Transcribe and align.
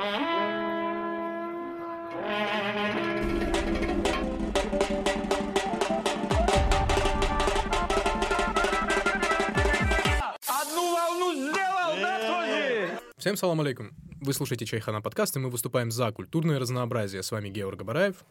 Всем 0.00 0.08
салам 13.36 13.60
алейкум. 13.60 13.90
Вы 14.22 14.32
слушаете 14.32 14.64
Чайхана 14.64 15.02
подкаст, 15.02 15.36
и 15.36 15.38
мы 15.38 15.50
выступаем 15.50 15.90
за 15.90 16.10
культурное 16.12 16.58
разнообразие. 16.58 17.22
С 17.22 17.30
вами 17.30 17.50
Георг 17.50 17.80
Габараев 17.80 18.24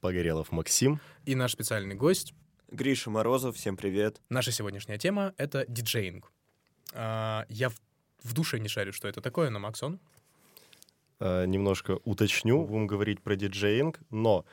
Погорелов 0.00 0.52
Максим. 0.52 1.00
и 1.24 1.34
наш 1.34 1.50
специальный 1.50 1.96
гость. 1.96 2.34
Гриша 2.70 3.10
Морозов, 3.10 3.56
всем 3.56 3.76
привет. 3.76 4.20
Наша 4.28 4.52
сегодняшняя 4.52 4.98
тема— 4.98 5.34
это 5.38 5.64
диджеинг. 5.66 6.30
А, 6.92 7.46
я 7.48 7.70
в, 7.70 7.74
в 8.22 8.32
душе 8.32 8.60
не 8.60 8.68
шарю, 8.68 8.92
что 8.92 9.08
это 9.08 9.20
такое, 9.20 9.50
но 9.50 9.58
Макс 9.58 9.82
он. 9.82 9.98
Э, 11.18 11.46
немножко 11.46 11.98
уточню, 12.04 12.66
будем 12.66 12.86
говорить 12.86 13.22
про 13.22 13.36
диджеинг, 13.36 14.00
но 14.10 14.44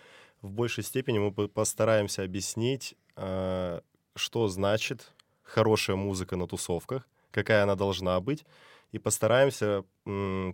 в 0.41 0.51
большей 0.51 0.83
степени 0.83 1.19
мы 1.19 1.31
по- 1.31 1.47
постараемся 1.47 2.23
объяснить, 2.23 2.95
э, 3.17 3.81
что 4.15 4.47
значит 4.47 5.11
хорошая 5.43 5.97
музыка 5.97 6.37
на 6.37 6.47
тусовках, 6.47 7.07
какая 7.31 7.63
она 7.63 7.75
должна 7.75 8.19
быть, 8.21 8.45
и 8.93 8.99
постараемся 8.99 9.83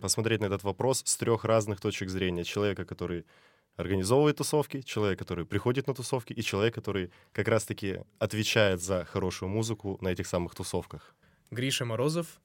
посмотреть 0.00 0.40
на 0.40 0.46
этот 0.46 0.64
вопрос 0.64 1.02
с 1.04 1.16
трех 1.16 1.44
разных 1.44 1.80
точек 1.80 2.08
зрения. 2.08 2.42
Человека, 2.42 2.84
который 2.84 3.24
организовывает 3.76 4.38
тусовки, 4.38 4.80
человек, 4.80 5.18
который 5.18 5.44
приходит 5.44 5.86
на 5.86 5.94
тусовки, 5.94 6.32
и 6.32 6.42
человек, 6.42 6.74
который 6.74 7.10
как 7.32 7.48
раз-таки 7.48 8.00
отвечает 8.18 8.80
за 8.80 9.04
хорошую 9.04 9.50
музыку 9.50 9.98
на 10.00 10.08
этих 10.08 10.26
самых 10.26 10.54
тусовках. 10.54 11.14
Гриша 11.50 11.84
Морозов, 11.84 12.40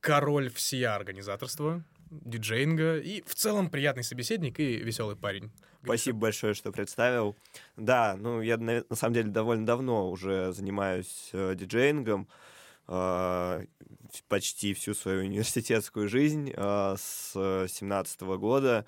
король 0.00 0.48
всея 0.48 0.94
организаторства, 0.94 1.84
диджеинга 2.10 2.98
и 2.98 3.22
в 3.22 3.34
целом 3.34 3.70
приятный 3.70 4.04
собеседник 4.04 4.60
и 4.60 4.76
веселый 4.78 5.16
парень. 5.16 5.50
Спасибо 5.82 6.18
большое, 6.18 6.54
что 6.54 6.72
представил. 6.72 7.36
Да, 7.76 8.16
ну 8.18 8.40
я 8.40 8.56
на, 8.56 8.84
на 8.88 8.96
самом 8.96 9.14
деле 9.14 9.30
довольно 9.30 9.66
давно 9.66 10.10
уже 10.10 10.52
занимаюсь 10.52 11.30
э, 11.32 11.54
диджеингом. 11.54 12.28
э, 12.88 13.64
почти 14.28 14.74
всю 14.74 14.94
свою 14.94 15.24
университетскую 15.24 16.08
жизнь 16.08 16.52
э, 16.54 16.96
с 16.98 17.32
17 17.68 18.20
года. 18.22 18.86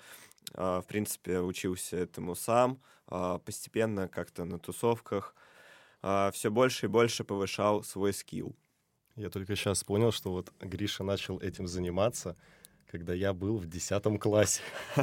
Э, 0.53 0.81
в 0.83 0.87
принципе, 0.87 1.39
учился 1.39 1.97
этому 1.97 2.35
сам. 2.35 2.81
э, 3.09 3.39
постепенно 3.45 4.07
как-то 4.07 4.45
на 4.45 4.59
тусовках 4.59 5.35
все 6.31 6.49
больше 6.49 6.85
и 6.85 6.89
больше 6.89 7.25
повышал 7.25 7.83
свой 7.83 8.13
скилл. 8.13 8.55
Я 9.17 9.29
только 9.29 9.57
сейчас 9.57 9.83
понял, 9.83 10.13
что 10.13 10.31
вот 10.31 10.53
Гриша 10.61 11.03
начал 11.03 11.39
этим 11.39 11.67
заниматься, 11.67 12.37
когда 12.91 13.13
я 13.13 13.33
был 13.33 13.57
в 13.57 13.67
10 13.67 14.19
классе. 14.19 14.61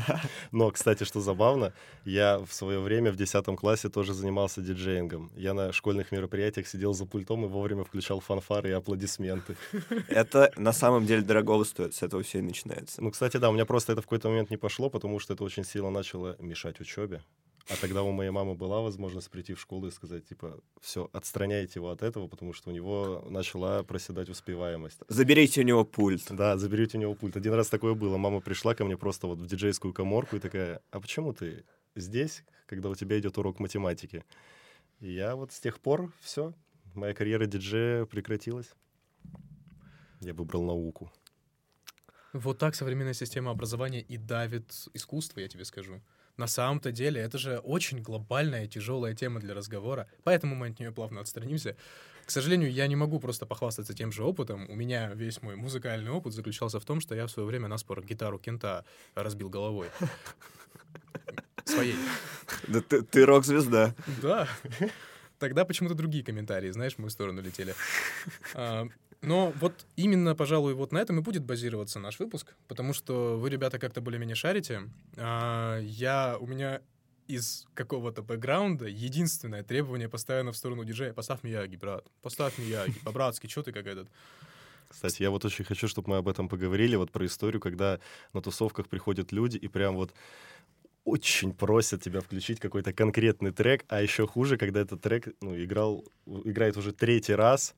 Но, 0.53 0.71
кстати, 0.71 1.05
что 1.05 1.21
забавно, 1.21 1.73
я 2.05 2.39
в 2.39 2.53
свое 2.53 2.81
время 2.81 3.13
в 3.13 3.17
10 3.17 3.45
классе 3.57 3.89
тоже 3.89 4.15
занимался 4.15 4.61
диджеингом. 4.61 5.31
Я 5.37 5.55
на 5.55 5.73
школьных 5.73 6.13
мероприятиях 6.13 6.67
сидел 6.67 6.95
за 6.95 7.07
пультом 7.07 7.45
и 7.45 7.49
вовремя 7.49 7.85
включал 7.85 8.21
фанфары 8.21 8.71
и 8.71 8.73
аплодисменты. 8.73 9.57
Это 10.09 10.53
на 10.57 10.73
самом 10.73 11.07
деле 11.07 11.23
дорогого 11.23 11.65
стоит, 11.65 11.95
с 11.95 12.03
этого 12.03 12.23
все 12.23 12.39
и 12.39 12.43
начинается. 12.43 13.03
Ну, 13.03 13.11
кстати, 13.11 13.37
да, 13.37 13.51
у 13.51 13.53
меня 13.53 13.67
просто 13.67 13.93
это 13.93 14.03
в 14.03 14.05
какой-то 14.05 14.29
момент 14.29 14.51
не 14.51 14.57
пошло, 14.57 14.91
потому 14.91 15.19
что 15.19 15.35
это 15.35 15.45
очень 15.45 15.65
сильно 15.65 15.91
начало 15.91 16.37
мешать 16.39 16.81
учебе. 16.81 17.23
А 17.69 17.77
тогда 17.81 18.05
у 18.05 18.13
моей 18.13 18.31
мамы 18.31 18.55
была 18.55 18.81
возможность 18.81 19.29
прийти 19.29 19.55
в 19.55 19.61
школу 19.61 19.89
и 19.89 19.91
сказать, 19.91 20.25
типа, 20.29 20.61
все, 20.81 21.11
отстраняйте 21.13 21.73
его 21.77 21.91
от 21.91 22.03
этого, 22.03 22.29
потому 22.29 22.53
что 22.53 22.71
у 22.71 22.73
него 22.73 23.25
начала 23.29 23.83
проседать 23.83 24.29
успеваемость. 24.29 25.01
Заберите 25.09 25.63
у 25.63 25.65
него 25.65 25.85
пульт. 25.85 26.25
Да, 26.31 26.57
заберите 26.59 26.97
у 26.97 27.01
него 27.01 27.15
пульт. 27.15 27.37
Один 27.37 27.55
раз 27.55 27.69
такое 27.69 27.95
было. 27.95 28.17
Мама 28.19 28.41
пришла 28.41 28.77
ко 28.77 28.85
мне 28.85 28.97
просто 28.97 29.27
вот 29.27 29.39
в 29.39 29.47
диджейскую 29.47 29.93
коморку 29.93 30.37
и 30.37 30.41
такая, 30.41 30.81
а 30.93 31.01
почему 31.01 31.33
ты 31.33 31.65
здесь, 31.97 32.45
когда 32.67 32.89
у 32.89 32.95
тебя 32.95 33.19
идет 33.19 33.37
урок 33.37 33.59
математики? 33.59 34.25
И 35.01 35.13
я 35.13 35.35
вот 35.35 35.53
с 35.53 35.59
тех 35.59 35.81
пор 35.81 36.13
все, 36.21 36.55
моя 36.95 37.15
карьера 37.15 37.47
диджея 37.47 38.05
прекратилась. 38.05 38.71
Я 40.21 40.35
выбрал 40.35 40.63
науку. 40.63 41.11
Вот 42.33 42.59
так 42.59 42.77
современная 42.77 43.15
система 43.15 43.51
образования 43.51 44.03
и 44.03 44.17
давит 44.17 44.73
искусство, 44.95 45.41
я 45.41 45.49
тебе 45.49 45.65
скажу. 45.65 46.01
На 46.37 46.47
самом-то 46.47 46.93
деле 46.93 47.21
это 47.21 47.39
же 47.39 47.59
очень 47.59 48.03
глобальная 48.03 48.65
и 48.65 48.69
тяжелая 48.69 49.15
тема 49.15 49.41
для 49.41 49.55
разговора, 49.55 50.07
поэтому 50.23 50.55
мы 50.55 50.69
от 50.69 50.79
нее 50.79 50.93
плавно 50.93 51.21
отстранимся. 51.21 51.77
К 52.27 52.31
сожалению, 52.31 52.73
я 52.73 52.89
не 52.89 52.97
могу 52.97 53.21
просто 53.21 53.47
похвастаться 53.47 53.95
тем 53.95 54.11
же 54.11 54.25
опытом. 54.25 54.69
У 54.69 54.75
меня 54.75 55.13
весь 55.15 55.41
мой 55.43 55.55
музыкальный 55.57 56.11
опыт 56.11 56.35
заключался 56.35 56.81
в 56.81 56.85
том, 56.85 57.01
что 57.01 57.15
я 57.15 57.27
в 57.27 57.31
свое 57.31 57.47
время 57.47 57.69
на 57.69 57.79
спор 57.79 58.05
гитару 58.05 58.39
Кента 58.39 58.85
разбил 59.15 59.49
головой. 59.49 59.89
Своей. 61.65 61.97
Да 62.67 62.81
ты, 62.81 63.03
ты 63.03 63.25
рок-звезда. 63.25 63.95
Да. 64.21 64.49
Тогда 65.39 65.65
почему-то 65.65 65.95
другие 65.95 66.25
комментарии, 66.25 66.71
знаешь, 66.71 66.95
в 66.95 66.99
мою 66.99 67.11
сторону 67.11 67.43
летели. 67.43 67.75
Но 69.27 69.53
вот 69.61 69.87
именно, 69.97 70.37
пожалуй, 70.37 70.75
вот 70.75 70.93
на 70.93 70.99
этом 70.99 71.19
и 71.19 71.23
будет 71.23 71.45
базироваться 71.45 71.99
наш 71.99 72.21
выпуск, 72.21 72.55
потому 72.69 72.93
что 72.93 73.37
вы, 73.37 73.51
ребята, 73.51 73.81
как-то 73.81 74.01
более-менее 74.01 74.37
шарите. 74.37 74.83
А, 75.17 75.81
Я, 75.81 76.37
у 76.41 76.47
меня 76.47 76.81
из 77.27 77.67
какого-то 77.75 78.23
бэкграунда 78.23 78.87
единственное 78.87 79.65
требование 79.65 80.09
постоянно 80.09 80.53
в 80.53 80.57
сторону 80.57 80.85
диджея. 80.85 81.13
Поставь 81.13 81.43
Мияги, 81.43 81.75
брат. 81.75 82.07
Поставь 82.23 82.57
Мияги. 82.59 82.95
По-братски, 83.05 83.49
что 83.49 83.65
ты 83.65 83.73
как 83.73 83.87
этот? 83.87 84.09
Кстати, 84.89 85.23
я 85.23 85.31
вот 85.31 85.45
очень 85.45 85.65
хочу, 85.65 85.89
чтобы 85.89 86.11
мы 86.11 86.17
об 86.19 86.29
этом 86.29 86.49
поговорили, 86.49 86.95
вот 86.95 87.11
про 87.11 87.27
историю, 87.27 87.61
когда 87.61 87.99
на 88.33 88.41
тусовках 88.41 88.89
приходят 88.89 89.33
люди 89.33 89.57
и 89.57 89.67
прям 89.67 89.97
вот 89.97 90.15
очень 91.05 91.53
просят 91.53 92.01
тебя 92.01 92.21
включить 92.21 92.61
какой-то 92.61 92.93
конкретный 92.93 93.51
трек, 93.51 93.85
а 93.89 94.01
еще 94.01 94.29
хуже, 94.29 94.57
когда 94.57 94.81
этот 94.81 95.01
трек 95.01 95.29
ну, 95.41 95.61
играл, 95.61 96.05
играет 96.27 96.77
уже 96.77 96.93
третий 96.93 97.35
раз, 97.35 97.75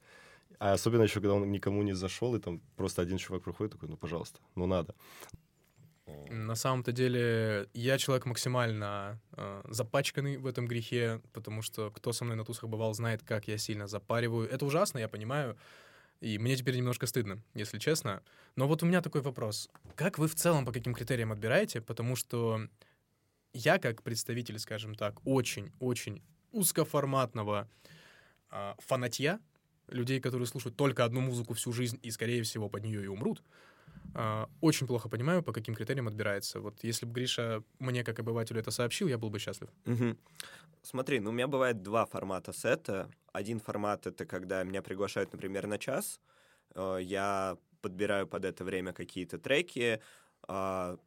а 0.58 0.72
особенно 0.72 1.02
еще, 1.02 1.20
когда 1.20 1.34
он 1.34 1.50
никому 1.50 1.82
не 1.82 1.94
зашел, 1.94 2.34
и 2.34 2.41
там 2.41 2.60
просто 2.76 3.02
один 3.02 3.19
чувак 3.19 3.42
приходит 3.42 3.72
такой, 3.72 3.88
ну, 3.88 3.96
пожалуйста, 3.96 4.41
ну, 4.54 4.66
надо. 4.66 4.94
На 6.30 6.54
самом-то 6.54 6.92
деле, 6.92 7.69
я 7.74 7.98
человек 7.98 8.26
максимально 8.26 9.20
э, 9.32 9.62
запачканный 9.68 10.38
в 10.38 10.47
этом 10.47 10.66
грехе, 10.66 11.20
потому 11.32 11.62
что 11.62 11.91
кто 11.91 12.12
со 12.12 12.24
мной 12.24 12.36
на 12.36 12.44
тусах 12.44 12.68
бывал, 12.68 12.94
знает, 12.94 13.22
как 13.22 13.47
я 13.48 13.58
сильно 13.58 13.86
запариваю. 13.86 14.48
Это 14.48 14.64
ужасно, 14.64 14.98
я 14.98 15.08
понимаю. 15.08 15.56
И 16.20 16.38
мне 16.38 16.56
теперь 16.56 16.76
немножко 16.76 17.06
стыдно, 17.06 17.42
если 17.54 17.78
честно. 17.78 18.22
Но 18.56 18.66
вот 18.66 18.82
у 18.82 18.86
меня 18.86 19.02
такой 19.02 19.20
вопрос. 19.20 19.68
Как 19.94 20.18
вы 20.18 20.28
в 20.28 20.34
целом 20.34 20.64
по 20.64 20.72
каким 20.72 20.94
критериям 20.94 21.30
отбираете? 21.30 21.80
Потому 21.80 22.16
что 22.16 22.66
я, 23.52 23.78
как 23.78 24.02
представитель, 24.02 24.58
скажем 24.58 24.94
так, 24.94 25.24
очень-очень 25.24 26.22
узкоформатного 26.50 27.68
а, 28.50 28.74
фанатья, 28.78 29.41
людей, 29.88 30.21
которые 30.21 30.47
слушают 30.47 30.76
только 30.76 31.04
одну 31.04 31.21
музыку 31.21 31.54
всю 31.54 31.72
жизнь 31.72 31.99
и, 32.03 32.10
скорее 32.10 32.43
всего, 32.43 32.69
под 32.69 32.84
нее 32.84 33.04
и 33.04 33.06
умрут, 33.06 33.43
а, 34.15 34.49
очень 34.60 34.87
плохо 34.87 35.09
понимаю, 35.09 35.43
по 35.43 35.53
каким 35.53 35.75
критериям 35.75 36.09
отбирается. 36.09 36.60
Вот 36.60 36.82
если 36.84 37.06
бы 37.06 37.12
Гриша 37.12 37.62
мне, 37.78 38.04
как 38.04 38.19
обывателю, 38.19 38.60
это 38.60 38.71
сообщил, 38.71 39.09
я 39.09 39.19
был 39.19 39.31
бы 39.31 39.38
счастлив. 39.38 39.69
Мгм. 39.84 40.19
Смотри, 40.82 41.21
ну 41.21 41.31
у 41.31 41.32
меня 41.32 41.47
бывает 41.47 41.82
два 41.82 42.06
формата 42.06 42.53
сета. 42.53 43.10
Один 43.32 43.60
формат— 43.60 44.06
это 44.06 44.25
когда 44.27 44.65
меня 44.65 44.82
приглашают, 44.82 45.32
например, 45.32 45.66
на 45.66 45.78
час. 45.78 46.21
Э, 46.75 46.98
Я 47.03 47.59
подбираю 47.81 48.27
под 48.27 48.44
это 48.44 48.65
время 48.65 48.93
какие-то 48.93 49.38
треки, 49.38 50.00
а, 50.48 50.98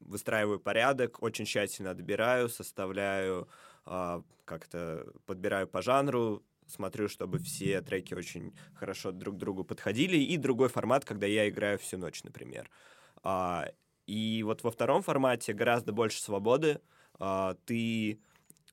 выстраиваю 0.00 0.60
порядок, 0.60 1.22
очень 1.22 1.44
тщательно 1.44 1.90
отбираю, 1.90 2.48
составляю 2.48 3.48
а, 3.84 4.22
как-то, 4.44 5.06
подбираю 5.26 5.66
по 5.66 5.82
жанру, 5.82 6.42
смотрю, 6.72 7.08
чтобы 7.08 7.38
все 7.38 7.80
треки 7.82 8.14
очень 8.14 8.54
хорошо 8.74 9.12
друг 9.12 9.36
к 9.36 9.38
другу 9.38 9.64
подходили. 9.64 10.16
И 10.16 10.36
другой 10.36 10.68
формат, 10.68 11.04
когда 11.04 11.26
я 11.26 11.48
играю 11.48 11.78
всю 11.78 11.98
ночь, 11.98 12.22
например. 12.24 12.70
А, 13.22 13.68
И 14.06 14.42
вот 14.44 14.62
во 14.64 14.70
втором 14.70 15.02
формате 15.02 15.52
гораздо 15.52 15.92
больше 15.92 16.20
свободы. 16.22 16.80
А, 17.18 17.56
Ты 17.66 18.20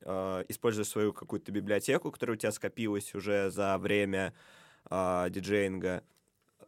а, 0.04 0.44
используешь 0.50 0.88
свою 0.88 1.14
какую-то 1.14 1.52
библиотеку, 1.52 2.12
которая 2.12 2.36
у 2.36 2.40
тебя 2.40 2.52
скопилась 2.52 3.14
уже 3.16 3.50
за 3.52 3.78
время 3.78 4.34
а, 4.86 5.30
диджеинга, 5.30 6.04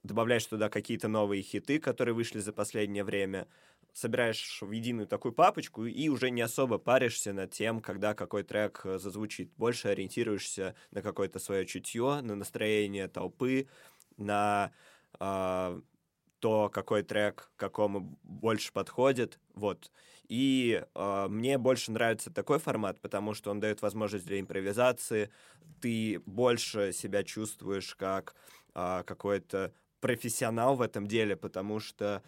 добавляешь 0.03 0.45
туда 0.45 0.69
какие-то 0.69 1.07
новые 1.07 1.41
хиты, 1.43 1.79
которые 1.79 2.15
вышли 2.15 2.39
за 2.39 2.53
последнее 2.53 3.03
время, 3.03 3.47
собираешь 3.93 4.59
в 4.61 4.71
единую 4.71 5.07
такую 5.07 5.33
папочку 5.33 5.85
и 5.85 6.09
уже 6.09 6.29
не 6.29 6.41
особо 6.41 6.77
паришься 6.77 7.33
над 7.33 7.51
тем, 7.51 7.81
когда 7.81 8.13
какой 8.13 8.43
трек 8.43 8.81
э, 8.85 8.97
зазвучит. 8.97 9.51
Больше 9.57 9.89
ориентируешься 9.89 10.75
на 10.91 11.01
какое-то 11.01 11.39
свое 11.39 11.65
чутье, 11.65 12.21
на 12.21 12.35
настроение 12.35 13.07
толпы, 13.07 13.67
на 14.17 14.71
а, 15.19 15.81
то, 16.39 16.69
какой 16.69 17.03
трек 17.03 17.51
какому 17.55 18.17
больше 18.23 18.73
подходит. 18.73 19.39
Вот. 19.53 19.91
И 20.27 20.83
э, 20.95 21.27
мне 21.29 21.57
больше 21.57 21.91
нравится 21.91 22.31
такой 22.31 22.59
формат, 22.59 22.99
потому 23.01 23.33
что 23.33 23.51
он 23.51 23.59
дает 23.59 23.81
возможность 23.81 24.25
для 24.25 24.39
импровизации. 24.39 25.29
Ты 25.81 26.21
больше 26.25 26.93
себя 26.93 27.23
чувствуешь 27.23 27.95
как 27.95 28.35
э, 28.73 29.03
какой-то 29.05 29.73
профессионал 29.99 30.75
в 30.75 30.81
этом 30.81 31.05
деле, 31.05 31.35
потому 31.35 31.79
что 31.79 32.23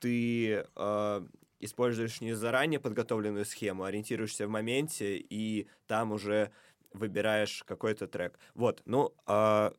ты 0.00 0.64
э, 0.74 1.26
используешь 1.60 2.20
не 2.20 2.34
заранее 2.34 2.80
подготовленную 2.80 3.44
схему, 3.44 3.84
а 3.84 3.88
ориентируешься 3.88 4.46
в 4.46 4.50
моменте 4.50 5.16
и 5.16 5.68
там 5.86 6.12
уже 6.12 6.50
выбираешь 6.92 7.62
какой-то 7.66 8.06
трек. 8.06 8.38
Вот, 8.54 8.82
ну, 8.86 9.12
э, 9.26 9.70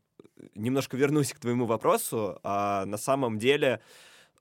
немножко 0.56 0.98
вернусь 0.98 1.34
к 1.34 1.40
твоему 1.40 1.66
вопросу. 1.66 2.40
А 2.44 2.86
на 2.86 2.98
самом 2.98 3.40
деле 3.40 3.82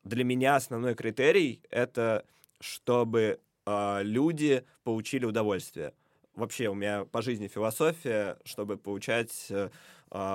для 0.04 0.25
меня 0.25 0.56
основной 0.56 0.94
критерий— 0.94 1.62
это 1.70 2.25
чтобы 2.60 3.40
э, 3.66 4.00
люди 4.02 4.64
получили 4.82 5.25
удовольствие. 5.25 5.94
Вообще 6.34 6.69
у 6.69 6.75
меня 6.75 7.04
по 7.04 7.22
жизни 7.22 7.48
философия, 7.48 8.38
чтобы 8.44 8.76
получать 8.76 9.50
э, 9.50 9.69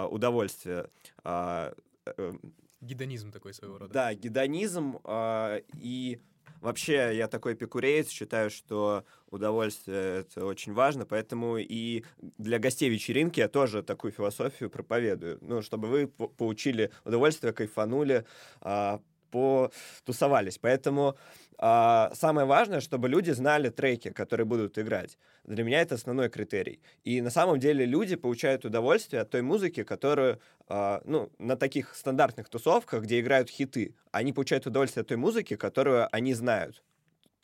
удовольствие. 0.10 0.90
Э, 1.24 1.74
э, 2.06 2.34
Гедонизм 2.84 3.32
такой 3.32 3.54
своего 3.54 3.78
рода. 3.78 3.94
Да, 3.94 4.14
гедонизм. 4.14 5.00
Э, 5.06 5.62
и 5.80 6.20
вообще 6.62 7.16
я 7.16 7.28
такой 7.28 7.54
эпикуреец, 7.54 8.10
считаю, 8.10 8.50
что 8.50 9.06
удовольствие— 9.30 10.20
это 10.32 10.46
очень 10.46 10.74
важно, 10.74 11.06
поэтому 11.06 11.58
и 11.58 12.04
для 12.38 12.60
гостей 12.60 12.90
вечеринки 12.90 13.40
я 13.40 13.48
тоже 13.48 13.84
такую 13.84 14.12
философию 14.12 14.70
проповедую. 14.70 15.38
Ну, 15.42 15.62
чтобы 15.62 15.88
вы 15.88 16.08
получили 16.08 16.92
удовольствие, 17.06 17.54
кайфанули, 17.54 18.26
э, 18.62 19.00
потусовались. 19.34 20.58
Поэтому 20.60 21.16
а, 21.58 22.12
самое 22.14 22.46
важное, 22.46 22.82
чтобы 22.82 23.10
люди 23.10 23.32
знали 23.32 23.70
треки, 23.70 24.10
которые 24.12 24.46
будут 24.46 24.78
играть. 24.78 25.18
Для 25.44 25.64
меня 25.64 25.82
это 25.82 25.96
основной 25.96 26.30
критерий. 26.30 26.80
И 27.04 27.22
на 27.22 27.30
самом 27.30 27.60
деле 27.60 27.86
люди 27.86 28.16
получают 28.16 28.66
удовольствие 28.66 29.22
от 29.22 29.30
той 29.30 29.42
музыки, 29.42 29.84
которую, 29.84 30.40
а, 30.68 31.02
ну, 31.06 31.32
на 31.40 31.56
таких 31.56 31.96
стандартных 31.96 32.50
тусовках, 32.50 33.04
где 33.04 33.20
играют 33.20 33.50
хиты, 33.50 33.96
они 34.12 34.34
получают 34.34 34.68
удовольствие 34.68 35.02
от 35.02 35.08
той 35.08 35.18
музыки, 35.18 35.56
которую 35.56 36.08
они 36.12 36.34
знают. 36.34 36.84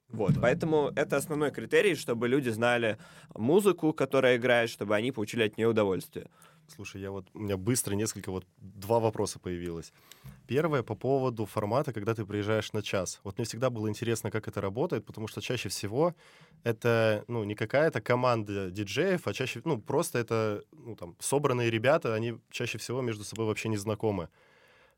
Вот, 0.10 0.34
да. 0.34 0.42
поэтому 0.42 0.92
это 0.96 1.18
основной 1.18 1.52
критерий, 1.52 1.96
чтобы 1.96 2.28
люди 2.28 2.50
знали 2.50 2.98
музыку, 3.36 3.94
которая 3.94 4.38
играет, 4.38 4.70
чтобы 4.70 4.96
они 4.96 5.12
получили 5.12 5.44
от 5.44 5.58
нее 5.58 5.68
удовольствие. 5.68 6.28
Слушай, 6.76 7.02
я 7.02 7.12
вот, 7.12 7.28
у 7.34 7.40
меня 7.40 7.58
быстро 7.58 7.96
несколько, 7.96 8.32
вот 8.32 8.46
два 8.58 9.00
вопроса 9.00 9.40
появилось. 9.40 9.92
Первое 10.48 10.84
по 10.84 10.96
поводу 10.96 11.46
формата, 11.46 11.94
когда 11.94 12.14
ты 12.14 12.26
приезжаешь 12.26 12.74
на 12.74 12.82
час. 12.82 13.20
Вот 13.24 13.38
мне 13.38 13.46
всегда 13.46 13.70
было 13.70 13.90
интересно, 13.90 14.32
как 14.32 14.48
это 14.48 14.62
работает, 14.62 15.06
потому 15.06 15.28
что 15.28 15.42
чаще 15.42 15.70
всего 15.70 16.16
это, 16.64 17.24
ну, 17.28 17.44
не 17.44 17.56
какая-то 17.56 18.02
команда 18.02 18.72
диджеев, 18.72 19.28
а 19.28 19.34
чаще, 19.34 19.62
ну, 19.66 19.82
просто 19.82 20.20
это, 20.20 20.64
ну, 20.72 20.96
там, 20.96 21.16
собранные 21.20 21.70
ребята, 21.70 22.14
они 22.14 22.40
чаще 22.52 22.78
всего 22.78 23.02
между 23.02 23.24
собой 23.24 23.46
вообще 23.46 23.70
не 23.70 23.78
знакомы. 23.78 24.30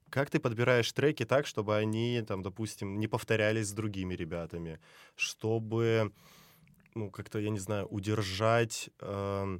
Как 0.09 0.29
ты 0.29 0.39
подбираешь 0.39 0.91
треки 0.91 1.25
так, 1.25 1.47
чтобы 1.47 1.77
они, 1.77 2.21
там, 2.27 2.41
допустим, 2.41 2.99
не 2.99 3.07
повторялись 3.07 3.67
с 3.67 3.73
другими 3.73 4.13
ребятами, 4.13 4.79
чтобы, 5.15 6.11
ну, 6.95 7.09
как-то, 7.09 7.39
я 7.39 7.49
не 7.49 7.59
знаю, 7.59 7.87
удержать... 7.87 8.89
Э, 8.99 9.59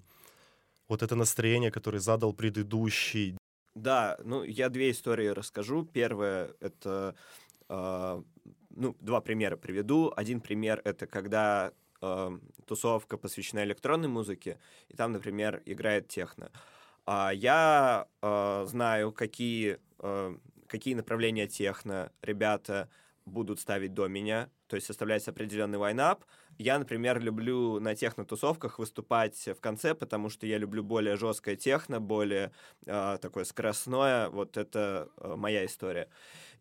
вот 0.92 1.02
это 1.02 1.16
настроение, 1.16 1.72
которое 1.72 2.00
задал 2.00 2.34
предыдущий. 2.34 3.38
Да, 3.76 4.18
ну 4.26 4.44
я 4.44 4.68
две 4.68 4.92
истории 4.92 5.28
расскажу. 5.28 5.86
Первое 5.86 6.54
это 6.60 7.16
э, 7.70 8.24
ну 8.76 8.96
два 9.00 9.22
примера 9.22 9.56
приведу. 9.56 10.12
Один 10.18 10.42
пример 10.42 10.82
это 10.84 11.08
когда 11.08 11.72
э, 12.02 12.40
тусовка 12.66 13.18
посвящена 13.18 13.64
электронной 13.64 14.10
музыке, 14.10 14.60
и 14.90 14.94
там, 14.94 15.14
например, 15.14 15.62
играет 15.66 16.10
техно. 16.10 16.52
А 17.06 17.32
я 17.34 18.08
э, 18.22 18.66
знаю, 18.68 19.14
какие 19.14 19.80
э, 20.00 20.36
какие 20.68 20.96
направления 20.96 21.48
техно 21.48 22.12
ребята 22.22 22.90
будут 23.26 23.62
ставить 23.62 23.94
до 23.94 24.10
меня, 24.10 24.50
то 24.68 24.76
есть 24.76 24.88
составляется 24.88 25.32
определенный 25.32 25.78
лайнап. 25.78 26.26
Я, 26.62 26.78
например, 26.78 27.20
люблю 27.20 27.80
на 27.80 27.96
техно-тусовках 27.96 28.78
выступать 28.78 29.36
в 29.48 29.60
конце, 29.60 29.96
потому 29.96 30.30
что 30.30 30.46
я 30.46 30.60
люблю 30.60 30.84
более 30.84 31.18
жесткое 31.18 31.56
техно, 31.56 32.00
более 32.00 32.52
э, 32.86 33.18
такое 33.20 33.46
скоростное. 33.46 34.30
Вот 34.30 34.58
это 34.58 35.10
э, 35.18 35.36
моя 35.36 35.66
история. 35.66 36.08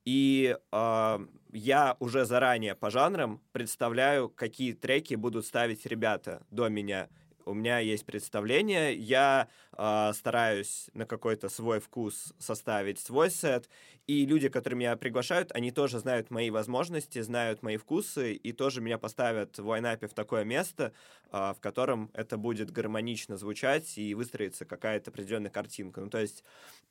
И 0.06 0.56
э, 0.72 1.18
я 1.52 1.96
уже 2.00 2.24
заранее 2.24 2.74
по 2.74 2.90
жанрам 2.90 3.42
представляю, 3.52 4.30
какие 4.30 4.72
треки 4.72 5.16
будут 5.16 5.44
ставить 5.44 5.84
ребята 5.84 6.46
до 6.50 6.68
меня 6.70 7.10
у 7.50 7.54
меня 7.54 7.78
есть 7.78 8.06
представление, 8.06 8.94
я 8.94 9.48
э, 9.76 10.12
стараюсь 10.14 10.88
на 10.94 11.04
какой-то 11.06 11.48
свой 11.48 11.80
вкус 11.80 12.32
составить 12.38 12.98
свой 12.98 13.30
сет, 13.30 13.68
и 14.10 14.26
люди, 14.26 14.48
которые 14.48 14.76
меня 14.76 14.96
приглашают, 14.96 15.52
они 15.52 15.70
тоже 15.70 16.00
знают 16.00 16.32
мои 16.32 16.50
возможности, 16.50 17.20
знают 17.20 17.62
мои 17.62 17.76
вкусы, 17.76 18.32
и 18.32 18.50
тоже 18.52 18.80
меня 18.80 18.98
поставят 18.98 19.56
в 19.56 19.64
лайнапе 19.64 20.08
в 20.08 20.14
такое 20.14 20.42
место, 20.42 20.92
э, 21.30 21.54
в 21.56 21.60
котором 21.60 22.10
это 22.12 22.36
будет 22.36 22.72
гармонично 22.72 23.36
звучать 23.36 23.96
и 23.98 24.16
выстроится 24.16 24.64
какая-то 24.64 25.12
определенная 25.12 25.52
картинка. 25.52 26.00
Ну, 26.00 26.10
то 26.10 26.18
есть, 26.18 26.42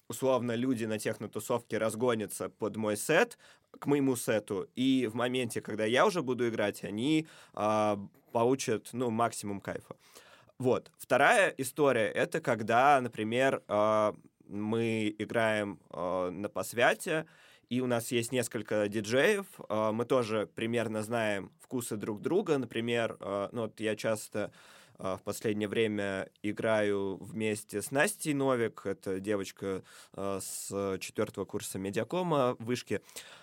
условно, 0.08 0.56
люди 0.56 0.86
на 0.86 0.98
техно-тусовке 0.98 1.78
разгонятся 1.78 2.48
под 2.48 2.78
мой 2.78 2.96
сет, 2.96 3.38
к 3.78 3.86
моему 3.86 4.16
сету, 4.16 4.70
и 4.78 5.06
в 5.08 5.16
моменте, 5.16 5.60
когда 5.60 5.84
я 5.84 6.06
уже 6.06 6.22
буду 6.22 6.48
играть, 6.48 6.86
они 6.86 7.28
э, 7.54 7.98
получат, 8.32 8.92
ну, 8.94 9.10
максимум 9.10 9.60
кайфа. 9.60 9.98
Вот. 10.58 10.90
Вторая 10.98 11.54
история— 11.58 12.08
это 12.16 12.40
когда, 12.40 13.02
например, 13.02 13.62
э, 13.68 14.14
мы 14.50 15.16
играем 15.18 15.80
э, 15.92 16.30
на 16.30 16.50
посвяте, 16.50 17.26
и 17.70 17.82
у 17.82 17.88
нас 17.88 18.12
есть 18.12 18.32
несколько 18.32 18.88
диджеев, 18.88 19.46
э, 19.70 19.92
мы 19.92 20.06
тоже 20.06 20.50
примерно 20.56 21.04
знаем 21.04 21.52
вкусы 21.62 21.96
друг 21.96 22.22
друга. 22.22 22.58
Например, 22.58 23.18
ну 23.52 23.62
вот 23.62 23.80
я 23.80 23.96
часто 23.96 24.52
в 24.98 25.22
последнее 25.24 25.70
время 25.70 26.30
играю 26.44 27.16
вместе 27.22 27.82
с 27.82 27.92
Настей 27.92 28.34
Новик, 28.34 28.86
это 28.86 29.22
девочка 29.22 29.82
с 30.14 30.98
четвертого 31.00 31.46
курса 31.46 31.80
медиакома 31.80 32.58
в 32.60 32.66
Вышке. 32.66 33.02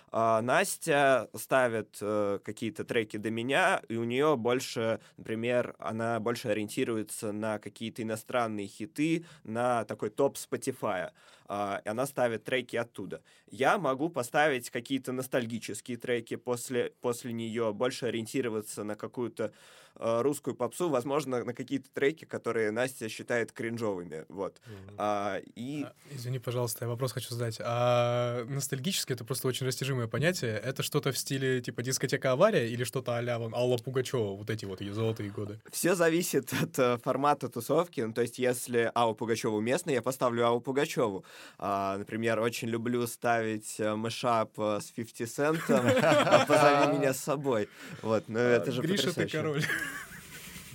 А, 0.09 0.41
Настя 0.41 1.29
ставит 1.35 1.97
э, 2.01 2.39
какие-то 2.43 2.85
треки 2.85 3.17
до 3.17 3.29
меня, 3.29 3.81
и 3.89 3.97
у 3.97 4.03
нее 4.03 4.37
больше, 4.37 5.01
например, 5.17 5.75
она 5.79 6.19
больше 6.19 6.47
ориентируется 6.49 7.31
на 7.31 7.59
какие-то 7.59 8.03
иностранные 8.03 8.67
хиты, 8.67 9.25
на 9.43 9.83
такой 9.85 10.09
топ 10.09 10.37
Spotify. 10.37 11.11
Uh, 11.49 11.81
и 11.85 11.87
она 11.87 12.05
ставит 12.05 12.43
треки 12.43 12.75
оттуда. 12.75 13.21
Я 13.49 13.77
могу 13.77 14.09
поставить 14.09 14.69
какие-то 14.69 15.13
ностальгические 15.13 15.95
треки 15.95 16.35
после, 16.35 16.91
после 16.99 17.31
нее, 17.31 17.71
больше 17.71 18.07
ориентироваться 18.07 18.83
на 18.83 18.95
какую-то 18.95 19.45
Э, 19.45 19.51
русскую 19.99 20.55
попсу, 20.55 20.89
возможно, 20.89 21.43
на 21.43 21.53
какие-то 21.53 21.89
треки, 21.93 22.25
которые 22.25 22.71
Настя 22.71 23.09
считает 23.09 23.51
кринжовыми. 23.51 24.25
Вот. 24.29 24.55
Mm-hmm. 24.55 24.95
А, 24.97 25.41
и... 25.55 25.83
А, 25.83 25.93
извини, 26.11 26.39
пожалуйста, 26.39 26.85
я 26.85 26.89
вопрос 26.89 27.11
хочу 27.11 27.33
задать. 27.33 27.59
А 27.63 28.45
ностальгически 28.45 29.13
это 29.13 29.23
просто 29.23 29.47
очень 29.47 29.65
растяжимое 29.65 30.07
понятие. 30.07 30.57
Это 30.57 30.83
что-то 30.83 31.11
в 31.11 31.17
стиле 31.17 31.61
типа 31.61 31.83
дискотека 31.83 32.31
авария 32.31 32.69
или 32.69 32.83
что-то 32.83 33.17
а-ля 33.17 33.39
вон, 33.39 33.53
Алла 33.53 33.77
Пугачева, 33.77 34.35
вот 34.35 34.49
эти 34.49 34.65
вот 34.65 34.81
ее 34.81 34.93
золотые 34.93 35.29
годы? 35.29 35.59
Все 35.71 35.95
зависит 35.95 36.51
от 36.53 36.77
uh, 36.77 37.01
формата 37.01 37.49
тусовки. 37.49 38.01
Ну, 38.01 38.13
то 38.13 38.21
есть, 38.21 38.39
если 38.39 38.91
Алла 38.95 39.13
Пугачева 39.13 39.55
уместна, 39.55 39.91
я 39.91 40.01
поставлю 40.01 40.45
Аллу 40.45 40.61
Пугачеву. 40.61 41.25
А, 41.57 41.97
например, 41.97 42.39
очень 42.39 42.67
люблю 42.67 43.05
ставить 43.07 43.79
мэшап 43.79 44.57
uh, 44.57 44.81
с 44.81 44.91
50 44.91 45.29
Центом 45.29 45.85
«Позови 46.47 46.97
меня 46.97 47.13
с 47.13 47.19
собой». 47.19 47.69
Вот, 48.01 48.27
но 48.27 48.39
это 48.39 48.71
же 48.71 48.81
Гриша, 48.81 49.13
ты 49.13 49.27
король. 49.27 49.63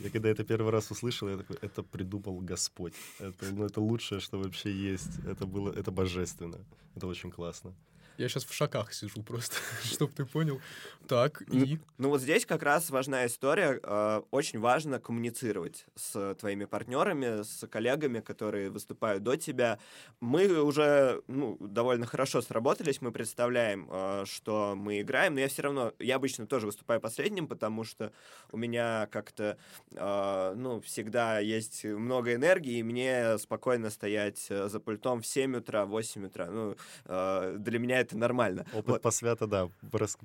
Я 0.03 0.11
когда 0.11 0.29
это 0.29 0.43
первый 0.43 0.73
раз 0.73 0.91
услышал, 0.91 1.29
я 1.29 1.37
такой, 1.37 1.57
это 1.63 1.83
придумал 1.85 2.41
Господь. 2.41 2.95
Это, 3.21 3.53
ну, 3.53 3.65
это 3.65 3.81
лучшее, 3.81 4.21
что 4.21 4.39
вообще 4.39 4.73
есть. 4.73 5.19
Это 5.27 5.47
было, 5.47 5.73
это 5.73 5.93
божественно. 5.93 6.59
Это 6.97 7.07
очень 7.07 7.31
классно. 7.31 7.73
Я 8.19 8.29
сейчас 8.29 8.45
в 8.45 8.53
шоках 8.53 8.93
сижу 8.93 9.23
просто, 9.23 9.57
чтобы 9.85 10.13
ты 10.13 10.25
понял. 10.25 10.61
Так, 11.09 11.43
и... 11.51 11.79
Ну 11.99 12.11
вот 12.11 12.21
здесь 12.21 12.47
как 12.47 12.63
раз 12.63 12.91
важная 12.91 13.27
история. 13.27 13.81
Э, 13.83 14.23
очень 14.31 14.61
важно 14.61 15.01
коммуницировать 15.01 15.87
с 15.97 16.35
твоими 16.37 16.65
партнерами, 16.65 17.43
с 17.43 17.67
коллегами, 17.67 18.21
которые 18.21 18.71
выступают 18.71 19.23
до 19.23 19.37
тебя. 19.37 19.79
Мы 20.21 20.61
уже 20.63 21.23
ну, 21.27 21.57
довольно 21.61 22.07
хорошо 22.07 22.41
сработались, 22.43 23.01
мы 23.01 23.13
представляем, 23.13 23.89
э, 23.91 24.25
что 24.27 24.75
мы 24.77 25.01
играем, 25.01 25.35
но 25.35 25.41
я 25.41 25.49
все 25.49 25.63
равно, 25.63 25.93
я 25.99 26.17
обычно 26.17 26.47
тоже 26.47 26.67
выступаю 26.67 27.01
последним, 27.01 27.49
потому 27.49 27.85
что 27.85 28.13
у 28.53 28.57
меня 28.57 29.09
как-то, 29.11 29.59
э, 29.91 30.55
ну, 30.57 30.81
всегда 30.83 31.41
есть 31.41 31.85
много 31.85 32.35
энергии, 32.35 32.79
и 32.79 32.83
мне 32.83 33.39
спокойно 33.39 33.91
стоять 33.91 34.47
за 34.49 34.81
пультом 34.81 35.23
в 35.23 35.27
7 35.27 35.57
утра, 35.57 35.85
8 35.85 36.27
утра. 36.27 36.47
Ну, 36.47 36.77
для 37.05 37.79
меня 37.79 38.02
это 38.03 38.17
нормально. 38.19 38.67
Опыт 38.73 38.87
Вот. 38.89 39.03
посвята, 39.03 39.47
да, 39.47 39.69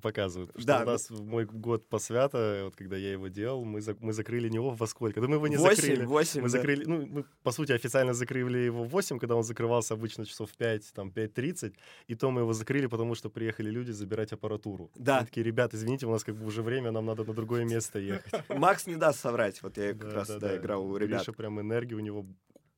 показывает. 0.02 0.52
Что 0.58 0.66
Да, 0.66 0.84
у 0.84 0.86
нас 0.86 1.10
в 1.10 1.24
мой 1.26 1.46
год 1.46 1.88
посвята, 1.88 2.62
вот 2.66 2.76
когда 2.76 2.98
я 2.98 3.12
его 3.12 3.28
делал, 3.28 3.64
мы, 3.66 3.80
зак- 3.80 3.98
мы 4.02 4.14
закрыли 4.14 4.50
него 4.50 4.72
во 4.72 4.88
сколько? 4.88 5.22
Да 5.22 5.28
мы 5.28 5.36
его 5.36 5.48
не 5.48 5.58
Восемь, 5.58 5.76
закрыли. 5.76 6.06
восемь, 6.06 6.42
Мы 6.42 6.48
да. 6.48 6.52
закрыли, 6.52 6.86
ну, 6.86 7.06
мы, 7.06 7.26
по 7.44 7.52
сути, 7.52 7.72
официально 7.72 8.14
закрыли 8.14 8.58
его 8.60 8.84
в 8.84 8.90
8, 8.90 9.20
когда 9.20 9.36
он 9.36 9.44
закрывался 9.44 9.94
обычно 9.94 10.26
часов 10.26 10.52
в 10.52 10.58
5, 10.58 10.92
там, 10.94 11.10
5.30, 11.10 11.74
и 12.08 12.16
то 12.16 12.32
мы 12.32 12.42
его 12.42 12.54
закрыли, 12.54 12.88
потому 12.88 13.16
что 13.16 13.30
приехали 13.30 13.70
люди 13.70 13.92
забирать 13.92 14.32
аппаратуру. 14.34 14.90
Да. 14.96 15.20
Мы 15.22 15.26
такие, 15.26 15.44
ребят, 15.44 15.74
извините, 15.74 16.06
у 16.08 16.12
нас 16.12 16.24
как 16.24 16.36
бы 16.36 16.46
уже 16.46 16.62
время, 16.62 16.92
нам 16.92 17.06
надо 17.06 17.24
на 17.24 17.34
другое 17.34 17.66
место 17.66 18.00
ехать. 18.00 18.34
Макс 18.50 18.88
не 18.88 18.96
даст 18.96 19.20
соврать. 19.20 19.62
Вот 19.64 19.78
я 19.78 19.90
как 19.94 20.10
Да, 20.10 20.12
раз 20.16 20.28
да, 20.28 20.40
да, 20.40 20.58
играл 20.58 20.86
у 20.86 20.98
ребят. 20.98 21.20
Гриша 21.22 21.34
прям 21.34 21.60
энергии 21.60 21.96
у 21.96 22.00
него 22.00 22.26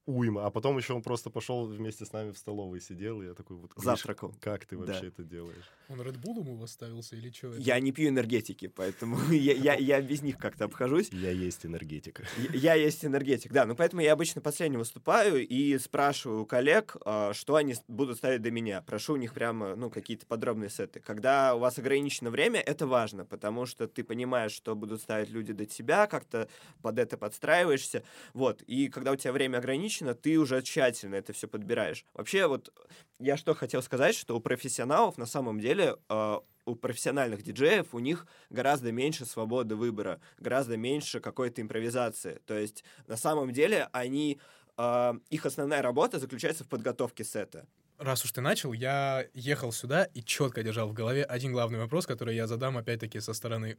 уйма. 0.10 0.46
А 0.46 0.50
потом 0.50 0.78
еще 0.78 0.94
он 0.94 1.02
просто 1.02 1.30
пошел 1.30 1.66
вместе 1.68 2.06
с 2.06 2.12
нами 2.12 2.32
в 2.32 2.38
столовой 2.38 2.82
сидел, 2.82 3.22
и 3.22 3.28
я 3.28 3.34
такой 3.34 3.58
вот, 3.58 3.72
«Гриша, 3.76 3.86
Завтракал. 3.92 4.34
как 4.42 4.66
ты 4.66 4.76
Да. 4.78 4.86
вообще 4.86 5.08
это 5.08 5.24
делаешь? 5.24 5.64
Он 5.88 6.02
Red 6.02 6.20
Bull 6.22 6.40
ему 6.40 6.56
восставился 6.56 7.16
или 7.16 7.30
что? 7.32 7.54
Я 7.56 7.80
не 7.80 7.92
пью 7.92 8.10
энергетики, 8.10 8.68
поэтому 8.68 9.18
я, 9.32 9.54
я, 9.54 9.76
я 9.76 10.02
без 10.02 10.22
них 10.22 10.38
как-то 10.38 10.66
обхожусь. 10.66 11.10
Я 11.12 11.32
есть 11.32 11.66
энергетика. 11.66 12.24
Я 12.54 12.70
я 12.70 12.74
есть 12.76 13.04
энергетик, 13.06 13.52
да. 13.52 13.66
Ну, 13.66 13.76
поэтому 13.76 14.02
я 14.02 14.14
обычно 14.14 14.42
последним 14.42 14.80
выступаю 14.80 15.46
и 15.48 15.78
спрашиваю 15.78 16.46
коллег, 16.46 16.96
а, 17.06 17.34
что 17.34 17.56
они 17.56 17.76
будут 17.88 18.18
ставить 18.18 18.42
до 18.42 18.52
меня. 18.52 18.82
Прошу 18.82 19.14
у 19.14 19.18
них 19.18 19.34
прямо, 19.34 19.76
ну, 19.76 19.90
какие-то 19.90 20.26
подробные 20.26 20.70
сеты. 20.70 21.00
Когда 21.00 21.56
у 21.56 21.60
вас 21.60 21.78
ограничено 21.80 22.30
время, 22.30 22.60
это 22.62 22.86
важно, 22.88 23.26
потому 23.26 23.66
что 23.66 23.88
ты 23.88 24.04
понимаешь, 24.04 24.52
что 24.52 24.76
будут 24.76 25.02
ставить 25.02 25.30
люди 25.30 25.54
до 25.54 25.66
тебя, 25.66 26.08
как-то 26.08 26.48
под 26.82 27.00
это 27.00 27.18
подстраиваешься. 27.18 28.04
Вот. 28.34 28.62
И 28.64 28.88
когда 28.90 29.12
у 29.12 29.16
тебя 29.16 29.32
время 29.34 29.58
ограничено, 29.58 29.99
ты 30.14 30.38
уже 30.38 30.62
тщательно 30.62 31.16
это 31.16 31.34
все 31.34 31.48
подбираешь. 31.48 32.06
Вообще, 32.14 32.48
вот 32.48 32.74
я 33.20 33.38
что 33.38 33.54
хотел 33.54 33.82
сказать, 33.82 34.16
что 34.16 34.36
у 34.36 34.40
профессионалов 34.40 35.18
на 35.18 35.26
самом 35.26 35.60
деле 35.60 35.96
а, 36.10 36.42
у 36.66 36.76
профессиональных 36.76 37.42
диджеев 37.44 37.94
у 37.94 38.00
них 38.00 38.28
гораздо 38.50 38.92
меньше 38.92 39.26
свободы 39.26 39.76
выбора, 39.76 40.20
гораздо 40.40 40.78
меньше 40.78 41.20
какой-то 41.20 41.62
импровизации. 41.62 42.40
То 42.46 42.58
есть 42.58 42.84
на 43.08 43.18
самом 43.18 43.52
деле 43.52 43.90
они 43.92 44.40
а, 44.78 45.16
их 45.30 45.46
основная 45.46 45.82
работа 45.82 46.20
заключается 46.20 46.64
в 46.64 46.68
подготовке 46.68 47.24
сета. 47.24 47.68
Раз 47.98 48.24
уж 48.24 48.32
ты 48.32 48.40
начал, 48.42 48.72
я 48.72 49.28
ехал 49.34 49.74
сюда 49.74 50.06
и 50.06 50.24
четко 50.24 50.64
держал 50.64 50.88
в 50.88 50.94
голове 50.94 51.24
один 51.26 51.52
главный 51.52 51.80
вопрос, 51.80 52.06
который 52.08 52.34
я 52.36 52.48
задам 52.48 52.78
опять-таки 52.78 53.20
со 53.20 53.34
стороны 53.34 53.78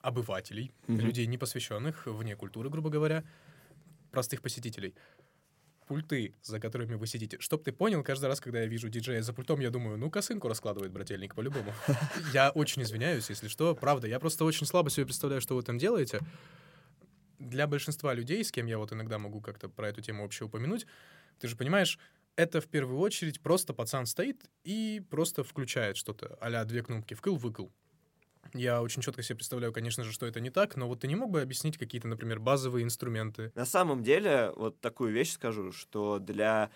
обывателей, 0.00 0.72
Мгм. 0.86 1.00
людей 1.00 1.26
непосвященных, 1.26 2.06
вне 2.06 2.36
культуры, 2.36 2.70
грубо 2.70 2.88
говоря, 2.88 3.24
простых 4.12 4.42
посетителей. 4.42 4.94
Пульты, 5.88 6.34
за 6.42 6.60
которыми 6.60 6.94
вы 6.94 7.06
сидите. 7.06 7.38
Чтоб 7.40 7.64
ты 7.64 7.72
понял, 7.72 8.04
каждый 8.04 8.26
раз, 8.26 8.40
когда 8.40 8.60
я 8.60 8.66
вижу 8.66 8.88
диджея 8.88 9.22
за 9.22 9.32
пультом, 9.32 9.60
я 9.60 9.70
думаю, 9.70 9.96
ну, 9.98 10.10
косынку 10.10 10.46
раскладывает 10.46 10.92
брательник 10.92 11.34
по-любому. 11.34 11.72
Я 12.32 12.50
очень 12.50 12.82
извиняюсь, 12.82 13.30
если 13.30 13.48
что. 13.48 13.74
Правда, 13.74 14.06
я 14.06 14.20
просто 14.20 14.44
очень 14.44 14.66
слабо 14.66 14.90
себе 14.90 15.06
представляю, 15.06 15.40
что 15.40 15.56
вы 15.56 15.62
там 15.62 15.78
делаете. 15.78 16.20
Для 17.38 17.66
большинства 17.66 18.12
людей, 18.14 18.44
с 18.44 18.52
кем 18.52 18.66
я 18.66 18.78
вот 18.78 18.92
иногда 18.92 19.18
могу 19.18 19.40
как-то 19.40 19.68
про 19.68 19.88
эту 19.88 20.02
тему 20.02 20.22
вообще 20.22 20.44
упомянуть, 20.44 20.86
ты 21.38 21.48
же 21.48 21.56
понимаешь, 21.56 21.98
это 22.36 22.60
в 22.60 22.66
первую 22.66 22.98
очередь 22.98 23.40
просто 23.40 23.72
пацан 23.72 24.06
стоит 24.06 24.50
и 24.64 25.02
просто 25.10 25.42
включает 25.42 25.96
что-то, 25.96 26.36
а 26.40 26.64
две 26.64 26.82
кнопки 26.82 27.14
вкл-выкл. 27.14 27.70
Я 28.54 28.82
очень 28.82 29.02
четко 29.02 29.22
себе 29.22 29.36
представляю, 29.36 29.72
конечно 29.72 30.04
же, 30.04 30.12
что 30.12 30.26
это 30.26 30.40
не 30.40 30.50
так, 30.50 30.76
но 30.76 30.88
вот 30.88 31.00
ты 31.00 31.08
не 31.08 31.16
мог 31.16 31.30
бы 31.30 31.42
объяснить 31.42 31.78
какие-то, 31.78 32.08
например, 32.08 32.40
базовые 32.40 32.84
инструменты? 32.84 33.52
На 33.54 33.66
самом 33.66 34.02
деле, 34.02 34.52
вот 34.56 34.80
такую 34.80 35.12
вещь 35.12 35.32
скажу, 35.32 35.72
что 35.72 36.18
для 36.18 36.70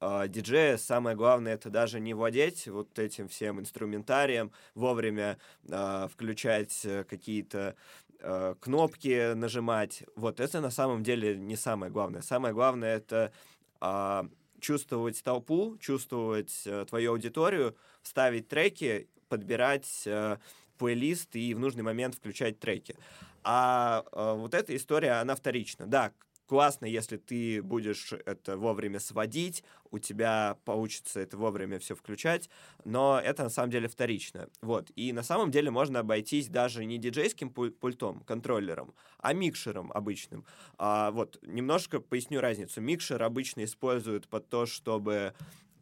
а, 0.00 0.26
диджея 0.26 0.76
самое 0.76 1.16
главное 1.16 1.54
это 1.54 1.70
даже 1.70 2.00
не 2.00 2.14
владеть 2.14 2.66
вот 2.66 2.98
этим 2.98 3.28
всем 3.28 3.60
инструментарием, 3.60 4.50
вовремя 4.74 5.38
а, 5.70 6.08
включать 6.08 6.80
э, 6.84 7.04
какие-то 7.04 7.76
а, 8.20 8.54
кнопки, 8.56 9.34
нажимать. 9.34 10.02
Вот 10.16 10.40
это 10.40 10.60
на 10.60 10.70
самом 10.70 11.02
деле 11.02 11.36
не 11.36 11.56
самое 11.56 11.92
главное. 11.92 12.22
Самое 12.22 12.52
главное 12.52 12.96
это 12.96 13.32
а, 13.80 14.26
чувствовать 14.62 15.22
толпу, 15.22 15.76
чувствовать 15.78 16.62
э, 16.66 16.86
твою 16.88 17.12
аудиторию, 17.12 17.76
ставить 18.02 18.48
треки, 18.48 19.08
подбирать 19.28 20.02
э, 20.06 20.38
плейлист 20.82 21.36
и 21.36 21.54
в 21.54 21.60
нужный 21.60 21.84
момент 21.84 22.16
включать 22.16 22.58
треки. 22.58 22.96
А 23.44 24.04
э, 24.10 24.34
вот 24.36 24.52
эта 24.52 24.74
история, 24.74 25.20
она 25.20 25.36
вторична. 25.36 25.86
Да, 25.86 26.12
классно, 26.46 26.86
если 26.86 27.18
ты 27.18 27.62
будешь 27.62 28.12
это 28.12 28.56
вовремя 28.56 28.98
сводить, 28.98 29.62
у 29.92 30.00
тебя 30.00 30.58
получится 30.64 31.20
это 31.20 31.36
вовремя 31.36 31.78
все 31.78 31.94
включать, 31.94 32.50
но 32.84 33.20
это 33.24 33.44
на 33.44 33.48
самом 33.48 33.70
деле 33.70 33.86
вторично. 33.86 34.48
Вот. 34.60 34.90
И 34.96 35.12
на 35.12 35.22
самом 35.22 35.52
деле 35.52 35.70
можно 35.70 36.00
обойтись 36.00 36.48
даже 36.48 36.84
не 36.84 36.98
диджейским 36.98 37.50
пуль- 37.50 37.70
пультом, 37.70 38.24
контроллером, 38.24 38.92
а 39.18 39.32
микшером 39.34 39.92
обычным. 39.92 40.44
А, 40.78 41.12
вот, 41.12 41.38
немножко 41.42 42.00
поясню 42.00 42.40
разницу. 42.40 42.80
Микшер 42.80 43.22
обычно 43.22 43.62
используют 43.62 44.26
под 44.26 44.48
то, 44.48 44.66
чтобы 44.66 45.32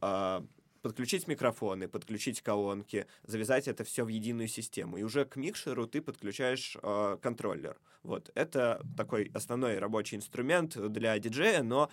а, 0.03 0.45
подключить 0.83 1.29
микрофоны, 1.29 1.89
подключить 1.89 2.43
колонки, 2.43 3.07
завязать 3.23 3.69
это 3.69 3.85
все 3.85 4.05
в 4.05 4.09
единую 4.09 4.49
систему. 4.49 4.97
И 4.97 5.03
уже 5.03 5.25
к 5.25 5.37
микшеру 5.37 5.87
ты 5.87 6.01
подключаешь 6.01 6.77
э, 6.83 7.19
контроллер. 7.23 7.79
Вот. 8.03 8.31
Это 8.35 8.83
такой 8.97 9.31
основной 9.35 9.79
рабочий 9.79 10.17
инструмент 10.17 10.77
для 10.77 11.19
диджея, 11.19 11.63
но 11.63 11.91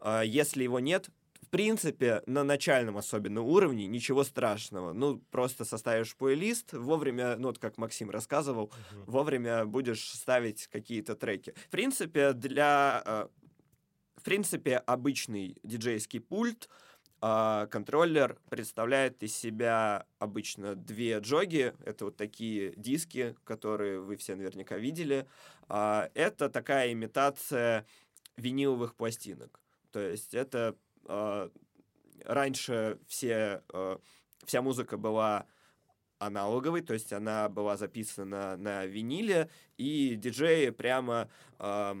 э, 0.00 0.22
если 0.24 0.62
его 0.64 0.80
нет, 0.80 1.10
в 1.42 1.48
принципе, 1.48 2.22
на 2.26 2.42
начальном 2.42 2.96
особенно 2.96 3.42
уровне 3.42 3.86
ничего 3.86 4.24
страшного. 4.24 4.92
Ну, 4.92 5.18
просто 5.30 5.64
составишь 5.64 6.16
плейлист, 6.16 6.72
вовремя, 6.72 7.36
ну, 7.36 7.48
вот 7.48 7.58
как 7.58 7.76
Максим 7.78 8.10
рассказывал, 8.10 8.72
вовремя 9.06 9.64
будешь 9.64 10.04
ставить 10.08 10.66
какие-то 10.68 11.14
треки. 11.14 11.54
В 11.66 11.70
принципе, 11.70 12.32
для... 12.32 13.02
э, 13.04 13.28
в 14.16 14.22
принципе, 14.22 14.78
обычный 14.78 15.56
диджейский 15.62 16.18
пульт 16.18 16.68
а, 17.26 17.68
контроллер 17.68 18.38
представляет 18.50 19.22
из 19.22 19.34
себя 19.34 20.04
обычно 20.18 20.74
две 20.74 21.18
джоги. 21.20 21.72
Это 21.82 22.04
вот 22.04 22.18
такие 22.18 22.74
диски, 22.76 23.34
которые 23.44 23.98
вы 23.98 24.16
все 24.16 24.34
наверняка 24.34 24.76
видели. 24.76 25.26
А, 25.66 26.10
это 26.12 26.50
такая 26.50 26.92
имитация 26.92 27.86
виниловых 28.36 28.94
пластинок. 28.94 29.58
То 29.90 30.00
есть 30.00 30.34
это 30.34 30.76
а, 31.06 31.50
раньше 32.26 32.98
все, 33.06 33.62
вся 34.44 34.60
музыка 34.60 34.98
была 34.98 35.46
аналоговой, 36.18 36.82
то 36.82 36.92
есть 36.92 37.14
она 37.14 37.48
была 37.48 37.78
записана 37.78 38.58
на 38.58 38.84
виниле, 38.84 39.48
и 39.78 40.14
диджеи 40.14 40.70
прямо 40.70 41.30
э, 41.58 41.94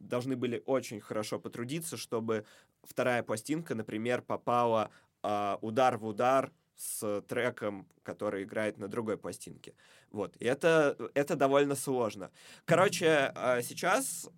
должны 0.00 0.36
были 0.36 0.62
очень 0.66 1.00
хорошо 1.00 1.38
потрудиться, 1.38 1.96
чтобы 1.96 2.44
вторая 2.82 3.22
пластинка, 3.22 3.74
например, 3.74 4.22
попала 4.22 4.90
а, 5.22 5.58
удар 5.60 5.98
в 5.98 6.06
удар 6.06 6.52
с 6.74 7.22
треком, 7.28 7.86
который 8.02 8.44
играет 8.44 8.78
на 8.78 8.88
другой 8.88 9.16
пластинке. 9.16 9.74
Вот. 10.10 10.36
И 10.38 10.44
это, 10.44 10.96
это 11.14 11.36
довольно 11.36 11.74
сложно. 11.74 12.30
Короче, 12.64 13.32
а, 13.34 13.62
сейчас 13.62 14.28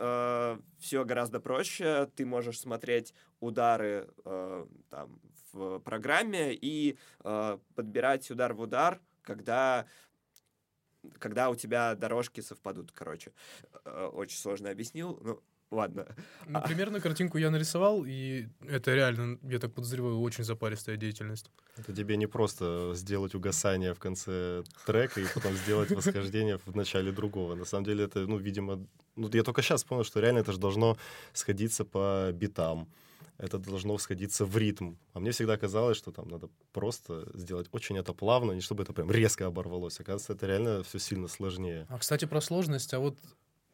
все 0.78 1.04
гораздо 1.04 1.40
проще. 1.40 2.10
Ты 2.16 2.26
можешь 2.26 2.60
смотреть 2.60 3.14
удары 3.40 4.08
э, 4.24 4.66
там, 4.90 5.20
в 5.52 5.78
программе 5.80 6.54
и 6.54 6.98
э, 7.22 7.58
подбирать 7.74 8.30
удар 8.30 8.54
в 8.54 8.60
удар, 8.60 9.00
когда 9.22 9.86
когда 11.18 11.50
у 11.50 11.54
тебя 11.54 11.94
дорожки 11.94 12.40
совпадут, 12.40 12.92
короче. 12.92 13.32
Э, 13.84 14.06
Очень 14.12 14.38
сложно 14.38 14.70
объяснил. 14.70 15.18
Ну, 15.22 15.42
ладно. 15.74 16.06
Ну, 16.46 16.60
примерно 16.62 17.00
картинку 17.00 17.38
я 17.38 17.50
нарисовал, 17.50 18.04
и 18.06 18.46
это 18.68 18.94
реально, 18.94 19.38
я 19.42 19.58
так 19.58 19.74
подозреваю, 19.74 20.20
очень 20.20 20.44
запаристая 20.44 20.96
деятельность. 20.96 21.50
Это 21.76 21.92
тебе 21.92 22.16
не 22.16 22.26
просто 22.26 22.92
сделать 22.94 23.34
угасание 23.34 23.92
в 23.92 23.98
конце 23.98 24.62
трека 24.86 25.20
и 25.20 25.26
потом 25.34 25.52
сделать 25.54 25.90
восхождение 25.90 26.58
в 26.64 26.74
начале 26.76 27.12
другого. 27.12 27.54
На 27.54 27.64
самом 27.64 27.84
деле 27.84 28.04
это, 28.04 28.20
ну, 28.20 28.38
видимо... 28.38 28.86
Ну, 29.16 29.30
я 29.32 29.42
только 29.42 29.62
сейчас 29.62 29.84
понял, 29.84 30.04
что 30.04 30.20
реально 30.20 30.40
это 30.40 30.52
же 30.52 30.58
должно 30.58 30.96
сходиться 31.32 31.84
по 31.84 32.30
битам. 32.32 32.88
Это 33.36 33.58
должно 33.58 33.98
сходиться 33.98 34.44
в 34.44 34.56
ритм. 34.56 34.94
А 35.12 35.18
мне 35.18 35.32
всегда 35.32 35.56
казалось, 35.56 35.96
что 35.96 36.12
там 36.12 36.28
надо 36.28 36.48
просто 36.72 37.28
сделать 37.34 37.68
очень 37.72 37.98
это 37.98 38.12
плавно, 38.12 38.52
не 38.52 38.60
чтобы 38.60 38.84
это 38.84 38.92
прям 38.92 39.10
резко 39.10 39.46
оборвалось. 39.46 39.98
Оказывается, 39.98 40.34
это 40.34 40.46
реально 40.46 40.82
все 40.84 40.98
сильно 41.00 41.26
сложнее. 41.26 41.86
А, 41.88 41.98
кстати, 41.98 42.26
про 42.26 42.40
сложность, 42.40 42.94
а 42.94 43.00
вот, 43.00 43.18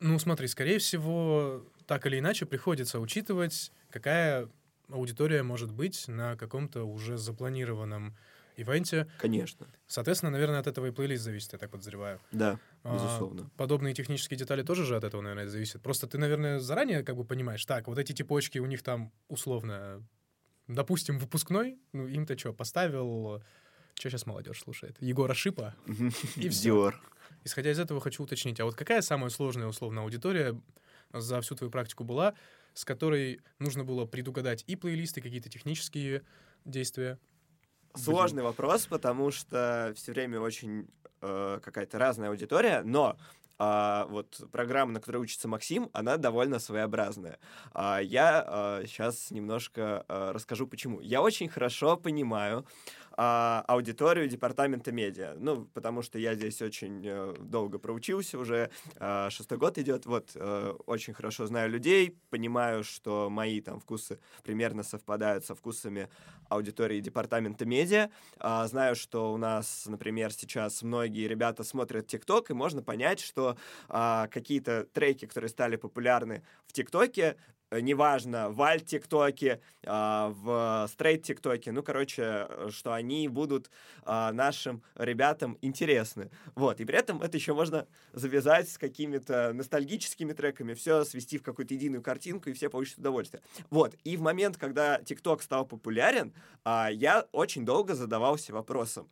ну, 0.01 0.19
смотри, 0.19 0.47
скорее 0.49 0.79
всего, 0.79 1.65
так 1.87 2.07
или 2.07 2.19
иначе 2.19 2.47
приходится 2.47 2.99
учитывать, 3.01 3.73
какая 3.91 4.49
аудитория 4.89 5.43
может 5.43 5.73
быть 5.73 6.09
на 6.09 6.37
каком-то 6.37 6.85
уже 6.85 7.17
запланированном 7.17 8.17
ивенте. 8.57 9.07
Конечно. 9.19 9.67
Соответственно, 9.87 10.31
наверное, 10.33 10.59
от 10.59 10.67
этого 10.67 10.87
и 10.87 10.91
плейлист 10.91 11.23
зависит, 11.23 11.53
я 11.53 11.59
так 11.59 11.71
подозреваю. 11.71 12.21
Да, 12.33 12.59
А, 12.83 12.95
безусловно. 12.95 13.51
подобные 13.57 13.95
технические 13.95 14.37
детали 14.39 14.63
тоже 14.63 14.85
же 14.85 14.97
от 14.97 15.05
этого, 15.05 15.21
наверное, 15.23 15.49
зависят. 15.49 15.83
Просто 15.83 16.07
ты, 16.07 16.19
наверное, 16.19 16.59
заранее 16.59 17.03
как 17.05 17.17
бы 17.17 17.25
понимаешь, 17.25 17.65
так, 17.65 17.87
вот 17.87 17.99
эти 17.99 18.13
типочки 18.13 18.59
у 18.59 18.67
них 18.67 18.83
там 18.83 19.13
условно, 19.29 20.03
допустим, 20.67 21.19
выпускной, 21.19 21.79
ну 21.93 22.07
им-то 22.07 22.37
что, 22.39 22.53
поставил 22.53 23.43
Что 23.95 24.11
сейчас 24.11 24.27
молодежь 24.27 24.61
слушает? 24.61 24.97
Егора 25.01 25.35
Шипа? 25.35 25.75
И. 26.37 26.49
Диор. 26.49 27.01
Исходя 27.45 27.71
из 27.71 27.79
этого, 27.79 28.01
хочу 28.01 28.23
уточнить, 28.23 28.61
а 28.61 28.65
вот 28.65 28.75
какая 28.75 29.01
самая 29.01 29.31
сложная 29.31 29.67
условная 29.67 30.03
аудитория 30.03 30.61
за 31.13 31.41
всю 31.41 31.55
твою 31.55 31.71
практику 31.71 32.05
была, 32.05 32.35
с 32.75 32.85
которой 32.85 33.41
нужно 33.59 33.85
было 33.85 34.05
предугадать 34.07 34.65
и 34.67 34.77
плейлисты, 34.77 35.21
какие-то 35.21 35.49
технические 35.49 36.23
действия? 36.65 37.19
Сложный 37.95 38.43
вопрос, 38.43 38.87
потому 38.87 39.31
что 39.31 39.93
все 39.97 40.13
время 40.13 40.39
очень 40.39 40.87
э, 41.23 41.61
какая-то 41.63 41.99
разная 41.99 42.29
аудитория, 42.29 42.83
но 42.85 43.17
а, 43.63 44.07
вот 44.07 44.41
программа, 44.53 44.93
на 44.93 45.01
которой 45.01 45.19
учится 45.19 45.47
Максим, 45.47 45.91
она 45.93 46.17
довольно 46.17 46.59
своеобразная. 46.59 47.39
А, 47.75 47.99
я 47.99 48.81
сейчас 48.87 49.31
немножко 49.31 50.07
а, 50.09 50.33
расскажу, 50.33 50.67
почему. 50.67 51.01
Я 51.01 51.21
очень 51.21 51.49
хорошо 51.51 51.99
понимаю 51.99 52.65
а, 53.23 53.65
аудиторию 53.69 54.29
департамента 54.29 54.93
медиа. 54.93 55.35
Ну, 55.39 55.67
потому 55.75 56.01
что 56.01 56.19
я 56.19 56.35
здесь 56.35 56.63
очень 56.63 57.03
э, 57.05 57.35
долго 57.39 57.79
проучился, 57.79 58.39
уже 58.39 58.71
а, 58.97 59.29
шестой 59.29 59.59
год 59.59 59.77
идет. 59.77 60.07
Вот, 60.07 60.31
э, 60.35 60.75
очень 60.87 61.13
хорошо 61.13 61.47
знаю 61.47 61.69
людей, 61.69 62.17
понимаю, 62.31 62.83
что 62.83 63.29
мои 63.29 63.61
там 63.61 63.79
вкусы 63.79 64.21
примерно 64.43 64.83
совпадают 64.83 65.45
со 65.45 65.55
вкусами 65.55 66.09
аудитории 66.49 67.01
департамента 67.01 67.67
медиа. 67.67 68.09
А, 68.39 68.67
знаю, 68.67 68.97
что 68.97 69.33
у 69.33 69.37
нас, 69.37 69.85
например, 69.87 70.33
сейчас 70.33 70.83
многие 70.83 71.29
ребята 71.29 71.63
смотрят 71.63 72.07
ТикТок, 72.07 72.51
и 72.51 72.55
можно 72.55 72.83
понять, 72.83 73.21
что 73.21 73.50
а, 73.89 74.29
какие-то 74.29 74.85
треки, 74.93 75.27
которые 75.27 75.49
стали 75.49 75.77
популярны 75.77 76.43
в 76.67 76.73
ТикТоке, 76.73 77.37
э, 77.71 77.81
неважно, 77.81 78.51
в 78.51 78.61
альт-тиктоке, 78.63 79.61
а, 79.87 80.33
в 80.37 80.89
стрейт-тиктоке, 80.93 81.73
ну, 81.73 81.83
короче, 81.83 82.49
что 82.71 82.93
они 82.93 83.29
будут 83.29 83.71
а, 84.03 84.33
нашим 84.33 84.83
ребятам 84.97 85.57
интересны. 85.63 86.31
Вот, 86.55 86.81
и 86.81 86.85
при 86.85 86.99
этом 86.99 87.23
это 87.23 87.37
еще 87.37 87.55
можно 87.55 87.87
завязать 88.13 88.69
с 88.69 88.79
какими-то 88.79 89.53
ностальгическими 89.53 90.33
треками, 90.33 90.75
все 90.75 91.05
свести 91.05 91.39
в 91.39 91.43
какую-то 91.43 91.75
единую 91.75 92.03
картинку, 92.03 92.51
и 92.51 92.53
все 92.53 92.71
получат 92.71 92.99
удовольствие. 92.99 93.43
Вот, 93.71 93.95
и 94.05 94.17
в 94.17 94.21
момент, 94.21 94.57
когда 94.57 95.01
ТикТок 95.03 95.43
стал 95.43 95.65
популярен, 95.65 96.33
а, 96.65 96.89
я 96.91 97.27
очень 97.33 97.65
долго 97.65 97.95
задавался 97.95 98.53
вопросом, 98.53 99.09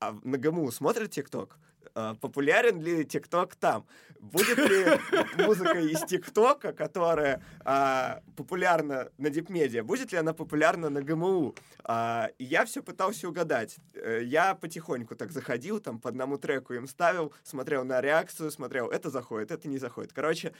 а 0.00 0.16
на 0.22 0.38
ГМУ 0.38 0.70
смотрят 0.70 1.10
ТикТок? 1.10 1.58
А, 1.94 2.14
популярен 2.14 2.80
ли 2.80 3.04
ТикТок 3.04 3.56
там? 3.56 3.86
Будет 4.20 4.58
ли 4.58 4.84
музыка 5.46 5.78
из 5.78 6.00
ТикТока, 6.02 6.72
которая 6.72 7.42
а, 7.64 8.20
популярна 8.36 9.10
на 9.16 9.30
Дипмедиа, 9.30 9.84
будет 9.84 10.12
ли 10.12 10.18
она 10.18 10.32
популярна 10.32 10.90
на 10.90 11.02
ГМУ? 11.02 11.54
А, 11.84 12.30
и 12.38 12.44
я 12.44 12.64
все 12.64 12.82
пытался 12.82 13.28
угадать. 13.28 13.76
Э, 13.94 14.20
я 14.22 14.54
потихоньку 14.54 15.14
так 15.14 15.30
заходил, 15.32 15.80
там 15.80 15.98
по 15.98 16.08
одному 16.08 16.36
треку 16.36 16.74
им 16.74 16.86
ставил, 16.86 17.32
смотрел 17.44 17.84
на 17.84 18.00
реакцию, 18.00 18.50
смотрел, 18.50 18.88
это 18.88 19.10
заходит, 19.10 19.50
это 19.50 19.68
не 19.68 19.78
заходит. 19.78 20.12
Короче, 20.12 20.52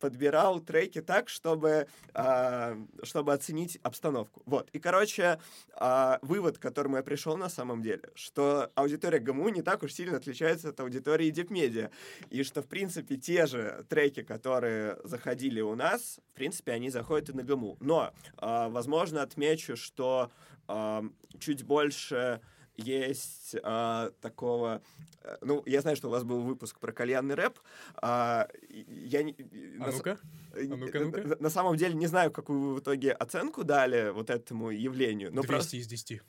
подбирал 0.00 0.60
треки 0.60 1.00
так, 1.02 1.28
чтобы, 1.28 1.86
а, 2.14 2.76
чтобы 3.02 3.32
оценить 3.32 3.78
обстановку. 3.82 4.42
Вот. 4.46 4.70
И, 4.72 4.78
короче, 4.78 5.38
а, 5.74 6.18
вывод, 6.22 6.58
к 6.58 6.62
которому 6.62 6.96
я 6.96 7.02
пришел 7.02 7.36
на 7.36 7.48
самом 7.48 7.82
деле, 7.82 8.10
что 8.14 8.70
аудитория 8.74 9.18
ГМУ 9.18 9.50
не 9.50 9.62
так 9.62 9.82
уж 9.82 9.92
сильно 9.92 10.16
отличается 10.16 10.71
от 10.72 10.80
аудитории 10.80 11.30
Дипмедиа. 11.30 11.90
И 12.30 12.42
что, 12.42 12.62
в 12.62 12.66
принципе, 12.66 13.16
те 13.16 13.46
же 13.46 13.84
треки, 13.88 14.22
которые 14.22 14.98
заходили 15.04 15.60
у 15.60 15.74
нас, 15.74 16.18
в 16.32 16.34
принципе, 16.34 16.72
они 16.72 16.90
заходят 16.90 17.28
и 17.30 17.32
на 17.32 17.42
ГМУ. 17.42 17.76
Но, 17.80 18.12
э, 18.40 18.68
возможно, 18.70 19.22
отмечу, 19.22 19.76
что 19.76 20.30
э, 20.68 21.02
чуть 21.38 21.62
больше 21.64 22.40
есть 22.76 23.54
э, 23.62 24.10
такого... 24.20 24.80
э, 25.22 25.36
Ну, 25.42 25.62
я 25.66 25.80
знаю, 25.82 25.96
что 25.96 26.08
у 26.08 26.10
вас 26.10 26.24
был 26.24 26.40
выпуск 26.40 26.78
про 26.80 26.92
кальянный 26.92 27.34
рэп. 27.34 27.58
а, 27.96 28.48
я 28.88 29.22
не- 29.22 29.36
А 29.78 29.86
на 29.86 29.92
ну-ка. 29.92 30.18
э, 30.54 30.64
ну-ка, 30.64 30.98
на- 30.98 31.04
ну-ка. 31.06 31.20
на- 31.28 31.36
На 31.36 31.50
самом 31.50 31.76
деле 31.76 31.94
не 31.94 32.06
знаю, 32.06 32.30
какую 32.30 32.60
вы 32.60 32.74
в 32.76 32.80
итоге 32.80 33.12
оценку 33.12 33.62
дали 33.64 34.10
вот 34.10 34.30
этому 34.30 34.70
явлению. 34.70 35.28
Но 35.32 35.42
200 35.42 35.46
просто- 35.48 35.76
из 35.76 35.86
10. 35.86 36.22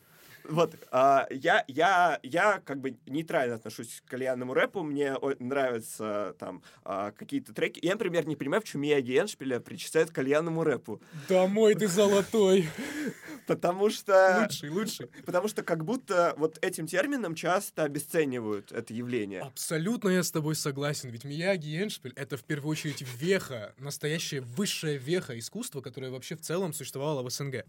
Вот, 0.44 0.76
а, 0.92 1.28
я, 1.30 1.64
я, 1.68 2.20
я 2.24 2.62
как 2.66 2.80
бы 2.80 2.96
нейтрально 3.06 3.56
отношусь 3.56 4.02
к 4.06 4.10
кальянному 4.10 4.54
рэпу, 4.54 4.84
мне 4.84 5.16
нравятся 5.40 6.36
там 6.39 6.62
а, 6.84 7.12
какие-то 7.12 7.54
треки. 7.54 7.80
Я, 7.84 7.94
например, 7.94 8.28
не 8.28 8.36
понимаю, 8.36 8.62
почему 8.62 8.84
Мияги 8.84 9.17
Эншпиля 9.17 9.60
причисляют 9.60 10.12
к 10.12 10.15
кальянному 10.15 10.63
рэпу, 10.63 11.02
Домой 11.30 11.76
ты 11.76 11.88
золотой. 11.88 12.67
потому 13.48 13.89
что... 13.89 14.41
Лучший, 14.41 14.70
лучший. 14.70 15.08
Потому 15.26 15.48
что 15.48 15.63
как 15.63 15.84
будто 15.86 16.34
вот 16.38 16.58
этим 16.62 16.88
термином 16.88 17.36
часто 17.36 17.84
обесценивают 17.84 18.72
это 18.72 18.94
явление. 18.94 19.41
Абсолютно 19.41 20.10
я 20.10 20.24
с 20.24 20.32
тобой 20.32 20.56
согласен, 20.56 21.10
ведь 21.10 21.24
Мияги 21.24 21.67
и 21.67 21.84
Эншпиль— 21.84 22.13
это 22.15 22.38
в 22.38 22.44
первую 22.44 22.72
очередь 22.72 23.02
веха, 23.02 23.74
настоящая 23.78 24.41
высшая 24.41 24.98
веха 24.98 25.38
искусства, 25.38 25.82
которое 25.82 26.12
вообще 26.12 26.36
в 26.36 26.41
целом 26.41 26.74
существовало 26.74 27.24
в 27.24 27.30
СНГ. 27.30 27.65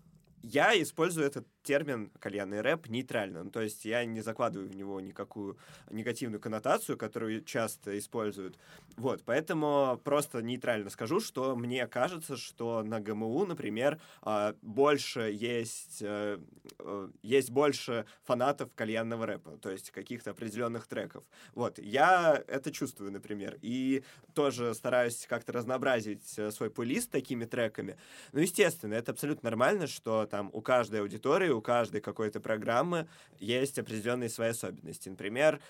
Я 0.46 0.80
использую 0.80 1.26
этот 1.26 1.46
термин 1.62 2.10
кальянный 2.20 2.60
рэп 2.60 2.88
нейтрально. 2.88 3.44
Ну, 3.44 3.50
то 3.50 3.62
есть 3.62 3.86
я 3.86 4.04
не 4.04 4.20
закладываю 4.20 4.68
в 4.68 4.76
него 4.76 5.00
никакую 5.00 5.56
негативную 5.90 6.38
коннотацию, 6.38 6.98
которую 6.98 7.42
часто 7.42 7.98
используют. 7.98 8.58
Вот, 8.96 9.22
поэтому 9.24 9.98
просто 10.04 10.42
нейтрально 10.42 10.90
скажу, 10.90 11.20
что 11.20 11.56
мне 11.56 11.86
кажется, 11.86 12.36
что 12.36 12.82
на 12.82 13.00
ГМУ, 13.00 13.46
например, 13.46 14.00
а, 14.20 14.54
больше 14.60 15.30
есть, 15.32 16.02
э, 16.02 16.38
э, 16.78 17.08
есть 17.22 17.50
больше 17.50 18.04
фанатов 18.22 18.70
кальянного 18.74 19.24
рэпа, 19.24 19.56
то 19.56 19.70
есть 19.70 19.90
каких-то 19.90 20.30
определенных 20.32 20.86
треков. 20.86 21.24
Вот, 21.54 21.78
я 21.78 22.42
это 22.46 22.70
чувствую, 22.70 23.10
например, 23.10 23.58
и 23.62 24.04
тоже 24.34 24.74
стараюсь 24.74 25.26
как-то 25.26 25.52
разнообразить 25.52 26.38
э, 26.38 26.50
свой 26.50 26.70
плейлист 26.70 27.10
такими 27.10 27.46
треками. 27.46 27.96
Ну, 28.32 28.40
естественно, 28.40 28.92
это 28.92 29.12
абсолютно 29.12 29.48
нормально, 29.48 29.86
что 29.86 30.26
там 30.34 30.50
у 30.52 30.60
каждой 30.62 31.00
аудитории, 31.00 31.50
у 31.50 31.60
каждой 31.60 32.00
какой-то 32.00 32.40
программы 32.40 33.06
есть 33.38 33.78
определенные 33.78 34.28
свои 34.28 34.48
особенности. 34.48 35.08
Например, 35.08 35.60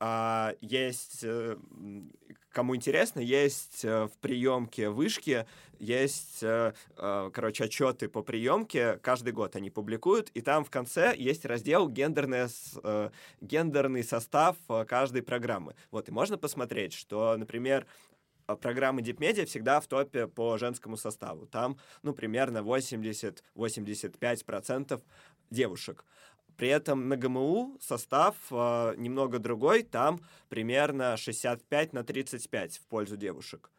а, 0.00 0.54
есть, 0.62 1.20
э, 1.22 1.58
кому 2.50 2.74
интересно, 2.74 3.20
есть 3.20 3.84
э, 3.84 4.06
в 4.06 4.16
приемке 4.22 4.88
вышки, 4.88 5.44
есть, 5.78 6.38
э, 6.40 6.72
короче, 6.96 7.64
отчеты 7.64 8.08
по 8.08 8.22
приемке, 8.22 8.98
каждый 9.02 9.34
год 9.34 9.54
они 9.54 9.68
публикуют, 9.68 10.30
и 10.30 10.40
там 10.40 10.64
в 10.64 10.70
конце 10.70 11.14
есть 11.14 11.44
раздел 11.44 11.86
гендерное, 11.86 12.48
гендерный 13.42 14.02
состав 14.02 14.56
каждой 14.88 15.20
программы. 15.20 15.74
Вот, 15.90 16.08
и 16.08 16.12
можно 16.12 16.38
посмотреть, 16.38 16.94
что, 16.94 17.36
например, 17.36 17.86
программы 18.54 19.02
Дипмедиа 19.02 19.46
всегда 19.46 19.80
в 19.80 19.86
топе 19.86 20.28
по 20.28 20.58
женскому 20.58 20.96
составу. 20.96 21.46
Там, 21.46 21.78
ну, 22.02 22.14
примерно 22.14 22.58
80-85% 22.58 25.02
девушек. 25.50 26.04
При 26.56 26.68
этом 26.68 27.08
на 27.08 27.16
ГМУ 27.16 27.76
состав 27.80 28.34
э, 28.50 28.94
немного 28.96 29.38
другой, 29.38 29.82
там 29.82 30.20
примерно 30.48 31.16
65 31.16 31.92
на 31.92 32.02
35 32.02 32.78
в 32.78 32.86
пользу 32.86 33.16
девушек, 33.16 33.70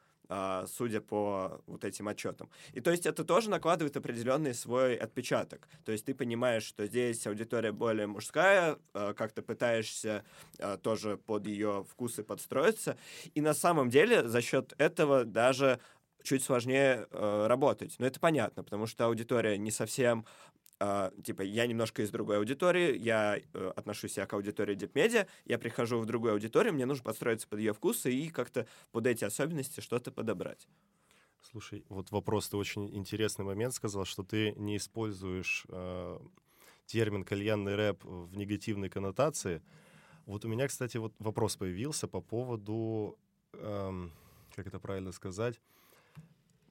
судя 0.68 1.02
по 1.02 1.62
вот 1.68 1.86
этим 1.86 2.08
отчетам. 2.08 2.50
И 2.74 2.82
то 2.82 2.92
есть 2.92 3.06
это 3.06 3.24
тоже 3.24 3.50
накладывает 3.50 3.96
определенный 3.96 4.54
свой 4.54 4.96
отпечаток. 4.96 5.68
То 5.86 5.92
есть 5.92 6.06
ты 6.06 6.14
понимаешь, 6.14 6.64
что 6.64 6.86
здесь 6.86 7.26
аудитория 7.28 7.72
более 7.72 8.08
мужская, 8.08 8.78
э, 8.94 9.14
как 9.16 9.32
ты 9.32 9.42
пытаешься 9.42 10.24
э, 10.58 10.78
тоже 10.82 11.18
под 11.18 11.48
ее 11.48 11.86
вкусы 11.90 12.24
подстроиться. 12.24 12.98
И 13.36 13.42
на 13.42 13.54
самом 13.54 13.90
деле 13.90 14.28
за 14.28 14.42
счет 14.42 14.74
этого 14.78 15.24
даже 15.24 15.80
чуть 16.24 16.44
сложнее 16.44 17.08
э, 17.10 17.48
работать. 17.48 17.96
Но 18.00 18.06
это 18.06 18.20
понятно, 18.20 18.64
потому 18.64 18.86
что 18.88 19.06
аудитория 19.06 19.58
не 19.58 19.72
совсем 19.72 20.26
а, 20.80 21.12
типа, 21.24 21.42
я 21.42 21.66
немножко 21.66 22.02
из 22.04 22.12
другой 22.12 22.38
аудитории, 22.38 22.98
я 22.98 23.40
э, 23.54 23.72
отношусь 23.76 24.18
я 24.18 24.26
к 24.26 24.34
аудитории 24.34 24.76
Дипмедиа, 24.76 25.28
я 25.46 25.58
прихожу 25.58 26.00
в 26.00 26.06
другую 26.06 26.34
аудиторию, 26.34 26.74
мне 26.74 26.86
нужно 26.86 27.04
подстроиться 27.04 27.48
под 27.48 27.60
ее 27.60 27.74
вкусы 27.74 28.14
и 28.14 28.30
как-то 28.30 28.68
под 28.92 29.08
эти 29.08 29.24
особенности 29.24 29.80
что-то 29.80 30.12
подобрать. 30.12 30.68
Слушай, 31.42 31.86
вот 31.90 32.12
вопрос, 32.12 32.50
ты 32.50 32.58
очень 32.58 32.96
интересный 32.96 33.46
момент 33.46 33.74
сказал, 33.74 34.06
что 34.06 34.24
ты 34.24 34.52
не 34.54 34.78
используешь 34.78 35.66
э, 35.70 36.20
термин 36.86 37.24
кальянный 37.24 37.76
рэп 37.76 38.04
в 38.04 38.36
негативной 38.38 38.90
коннотации. 38.90 39.62
Вот 40.26 40.46
у 40.46 40.48
меня, 40.48 40.68
кстати, 40.68 40.98
вот 40.98 41.14
вопрос 41.20 41.56
появился 41.56 42.08
по 42.08 42.22
поводу, 42.22 43.18
эм, 43.54 44.12
как 44.54 44.68
это 44.68 44.80
правильно 44.80 45.12
сказать, 45.12 45.60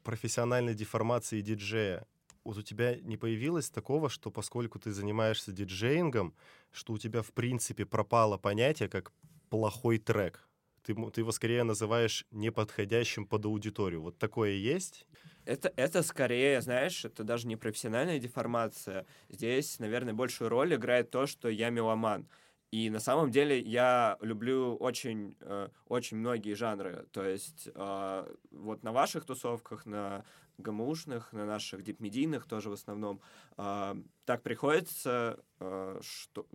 профессиональной 0.02 0.74
деформации 0.74 1.40
диджея. 1.40 2.06
Вот 2.46 2.58
у 2.58 2.62
тебя 2.62 2.94
не 3.00 3.16
появилось 3.16 3.70
такого, 3.70 4.08
что 4.08 4.30
поскольку 4.30 4.78
ты 4.78 4.92
занимаешься 4.92 5.50
диджеингом, 5.50 6.36
что 6.70 6.92
у 6.92 6.98
тебя 6.98 7.22
в 7.22 7.32
принципе 7.32 7.84
пропало 7.84 8.38
понятие 8.38 8.88
как 8.88 9.12
плохой 9.50 9.98
трек. 9.98 10.48
ты, 10.84 10.94
ты 11.10 11.22
его 11.22 11.32
скорее 11.32 11.64
называешь 11.64 12.24
неподходящим 12.30 13.26
под 13.26 13.46
аудиторию. 13.46 14.02
Вот 14.02 14.18
такое 14.18 14.52
есть? 14.52 15.06
Это, 15.44 15.72
это 15.76 16.02
скорее, 16.02 16.60
знаешь, 16.60 17.04
это 17.04 17.24
даже 17.24 17.48
не 17.48 17.56
профессиональная 17.56 18.18
деформация. 18.20 19.06
Здесь, 19.28 19.78
наверное, 19.80 20.14
большую 20.14 20.48
роль 20.48 20.74
играет 20.74 21.10
то, 21.10 21.26
что 21.26 21.48
я 21.48 21.70
меломан. 21.70 22.28
И 22.72 22.90
на 22.90 22.98
самом 23.00 23.30
деле 23.30 23.60
я 23.60 24.18
люблю 24.20 24.76
очень, 24.76 25.36
э, 25.40 25.68
очень 25.86 26.16
многие 26.16 26.54
жанры. 26.54 27.06
То 27.12 27.24
есть 27.24 27.68
э, 27.72 28.34
вот 28.50 28.82
на 28.82 28.92
ваших 28.92 29.24
тусовках, 29.24 29.86
на 29.86 30.24
ГМУшных, 30.58 31.32
на 31.32 31.46
наших 31.46 31.82
дипмедийных 31.82 32.46
тоже 32.46 32.70
в 32.70 32.72
основном, 32.72 33.20
э, 33.56 33.94
так 34.24 34.42
приходится, 34.42 35.38
э, 35.60 36.00
что... 36.02 36.46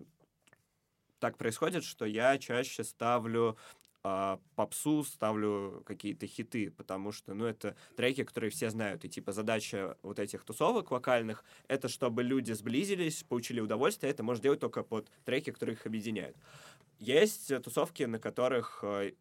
Так 1.19 1.38
происходит, 1.38 1.84
что 1.84 2.06
я 2.06 2.38
чаще 2.39 2.84
ставлю 2.84 3.56
а, 4.03 4.39
попсу, 4.55 5.03
ставлю 5.03 5.83
какие-то 5.85 6.25
хиты, 6.25 6.71
потому 6.71 7.11
что, 7.11 7.33
ну, 7.33 7.45
это 7.45 7.75
треки, 7.95 8.23
которые 8.23 8.49
все 8.49 8.69
знают. 8.69 9.05
И, 9.05 9.09
типа, 9.09 9.31
задача 9.31 9.97
вот 10.01 10.17
этих 10.19 10.43
тусовок 10.43 10.89
вокальных— 10.91 11.43
это 11.67 11.87
чтобы 11.87 12.23
люди 12.23 12.51
сблизились, 12.53 13.23
получили 13.23 13.59
удовольствие. 13.59 14.11
Это 14.11 14.23
можно 14.23 14.41
делать 14.41 14.59
только 14.59 14.83
под 14.83 15.11
треки, 15.23 15.51
которые 15.51 15.75
их 15.75 15.85
объединяют. 15.85 16.35
Есть 16.97 17.51
э, 17.51 17.59
тусовки, 17.59 18.03
на 18.03 18.17
которых 18.17 18.79
э, 18.83 19.13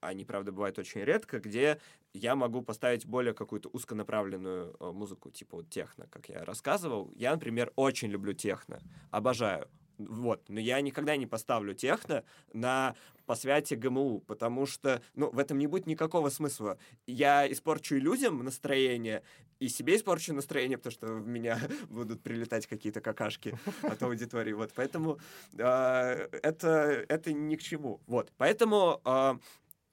они, 0.00 0.24
правда, 0.24 0.52
бывают 0.52 0.78
очень 0.78 1.02
редко, 1.02 1.40
где 1.40 1.80
я 2.12 2.36
могу 2.36 2.62
поставить 2.62 3.06
более 3.06 3.34
какую-то 3.34 3.68
узконаправленную 3.70 4.76
э, 4.78 4.90
музыку, 4.92 5.30
типа 5.30 5.58
вот 5.58 5.70
техно, 5.70 6.06
как 6.10 6.28
я 6.28 6.44
рассказывал. 6.44 7.12
Я, 7.16 7.32
например, 7.32 7.72
очень 7.76 8.08
люблю 8.08 8.32
техно, 8.32 8.80
обожаю. 9.10 9.68
Вот, 9.98 10.48
но 10.48 10.60
я 10.60 10.80
никогда 10.80 11.16
не 11.16 11.26
поставлю 11.26 11.74
техно 11.74 12.24
на 12.52 12.94
посвяте 13.26 13.76
ГМУ, 13.76 14.20
потому 14.20 14.64
что, 14.64 15.02
ну, 15.14 15.30
в 15.30 15.38
этом 15.38 15.58
не 15.58 15.66
будет 15.66 15.86
никакого 15.86 16.30
смысла. 16.30 16.78
Я 17.06 17.50
испорчу 17.50 17.96
и 17.96 18.00
людям 18.00 18.42
настроение, 18.42 19.22
и 19.60 19.68
себе 19.68 19.96
испорчу 19.96 20.32
настроение, 20.32 20.78
потому 20.78 20.92
что 20.92 21.06
в 21.08 21.26
меня 21.26 21.58
будут 21.90 22.22
прилетать 22.22 22.66
какие-то 22.66 23.00
какашки 23.00 23.58
от 23.82 24.02
аудитории. 24.02 24.52
Вот, 24.52 24.72
поэтому 24.74 25.18
э, 25.52 25.62
это, 25.62 27.04
это 27.08 27.32
ни 27.32 27.56
к 27.56 27.62
чему. 27.62 28.00
Вот, 28.06 28.32
поэтому 28.36 29.00
э, 29.04 29.34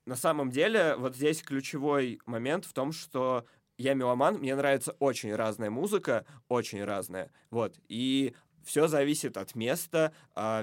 на 0.06 0.16
самом 0.16 0.52
деле 0.52 0.96
вот 0.96 1.16
здесь 1.16 1.42
ключевой 1.42 2.20
момент 2.26 2.66
в 2.66 2.74
том, 2.74 2.92
что 2.92 3.46
я 3.78 3.94
меломан, 3.94 4.36
мне 4.36 4.56
нравится 4.56 4.96
очень 5.00 5.36
разная 5.36 5.70
музыка, 5.70 6.26
очень 6.48 6.84
разная, 6.84 7.32
вот, 7.50 7.76
и 7.90 8.34
все 8.66 8.88
зависит 8.88 9.38
от 9.38 9.56
места, 9.56 10.12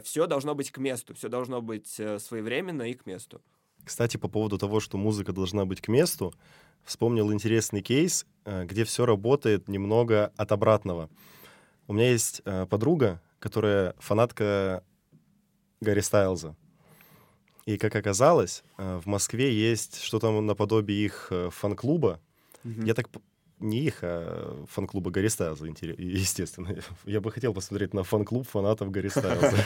все 0.03 0.27
должно 0.27 0.55
быть 0.55 0.71
к 0.71 0.79
месту, 0.79 1.15
все 1.15 1.29
должно 1.29 1.62
быть 1.62 1.99
э, 1.99 2.19
своевременно 2.19 2.83
и 2.83 2.95
к 2.95 3.07
месту. 3.07 3.41
Кстати, 3.85 4.17
по 4.17 4.29
поводу 4.29 4.59
того, 4.59 4.81
что 4.81 4.99
музыка 4.99 5.33
должна 5.33 5.65
быть 5.65 5.81
к 5.81 5.88
месту, 5.88 6.35
вспомнил 6.85 7.33
интересный 7.33 7.81
кейс, 7.81 8.27
э, 8.45 8.65
где 8.65 8.85
все 8.85 9.07
работает 9.07 9.69
немного 9.69 10.33
от 10.37 10.53
обратного. 10.53 11.09
У 11.87 11.93
меня 11.93 12.11
есть 12.11 12.43
э, 12.45 12.67
подруга, 12.67 13.23
которая 13.38 13.95
фанатка 13.99 14.85
Гарри 15.81 16.01
Стайлза. 16.01 16.57
И, 17.65 17.79
как 17.79 17.95
оказалось, 17.95 18.65
в 18.77 19.07
Москве 19.07 19.55
есть 19.55 20.03
что-то 20.03 20.41
наподобие 20.41 21.05
их 21.05 21.33
фан-клуба. 21.51 22.21
Мгм. 22.65 22.85
Я 22.85 22.95
так 22.95 23.09
не 23.62 23.85
их, 23.85 23.98
а 24.03 24.64
фан-клуба 24.68 25.11
Гарри 25.11 25.29
Стайлза, 25.29 25.66
естественно. 25.66 26.77
Я 27.05 27.20
бы 27.20 27.31
хотел 27.31 27.55
посмотреть 27.55 27.94
на 27.94 28.03
фан-клуб 28.03 28.46
фанатов 28.48 28.90
Гарри 28.90 29.09
Стайлза. 29.09 29.57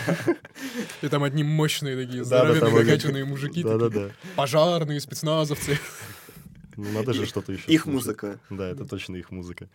И 1.02 1.09
там 1.09 1.24
одни 1.24 1.42
мощные 1.42 2.06
такие, 2.06 2.24
здоровенные, 2.24 2.85
накачанные 2.85 3.24
мужики, 3.24 3.62
Да-да-да. 3.62 4.11
пожарные, 4.37 5.00
спецназовцы. 5.00 5.78
Ну, 6.78 6.92
надо 6.92 7.14
же 7.14 7.24
что-то 7.24 7.52
еще 7.52 7.72
Их 7.72 7.87
музыка. 7.87 8.38
Да, 8.50 8.68
это 8.68 8.85
точно 8.85 9.16
их 9.16 9.30
музыка. 9.30 9.66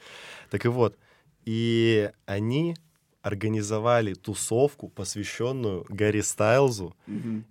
Так 0.52 0.66
и 0.66 0.68
вот, 0.68 1.00
и 1.46 2.12
они 2.28 2.76
организовали 3.24 4.14
тусовку, 4.14 4.88
посвященную 4.88 5.84
Гарри 5.90 6.22
Стайлзу, 6.22 6.96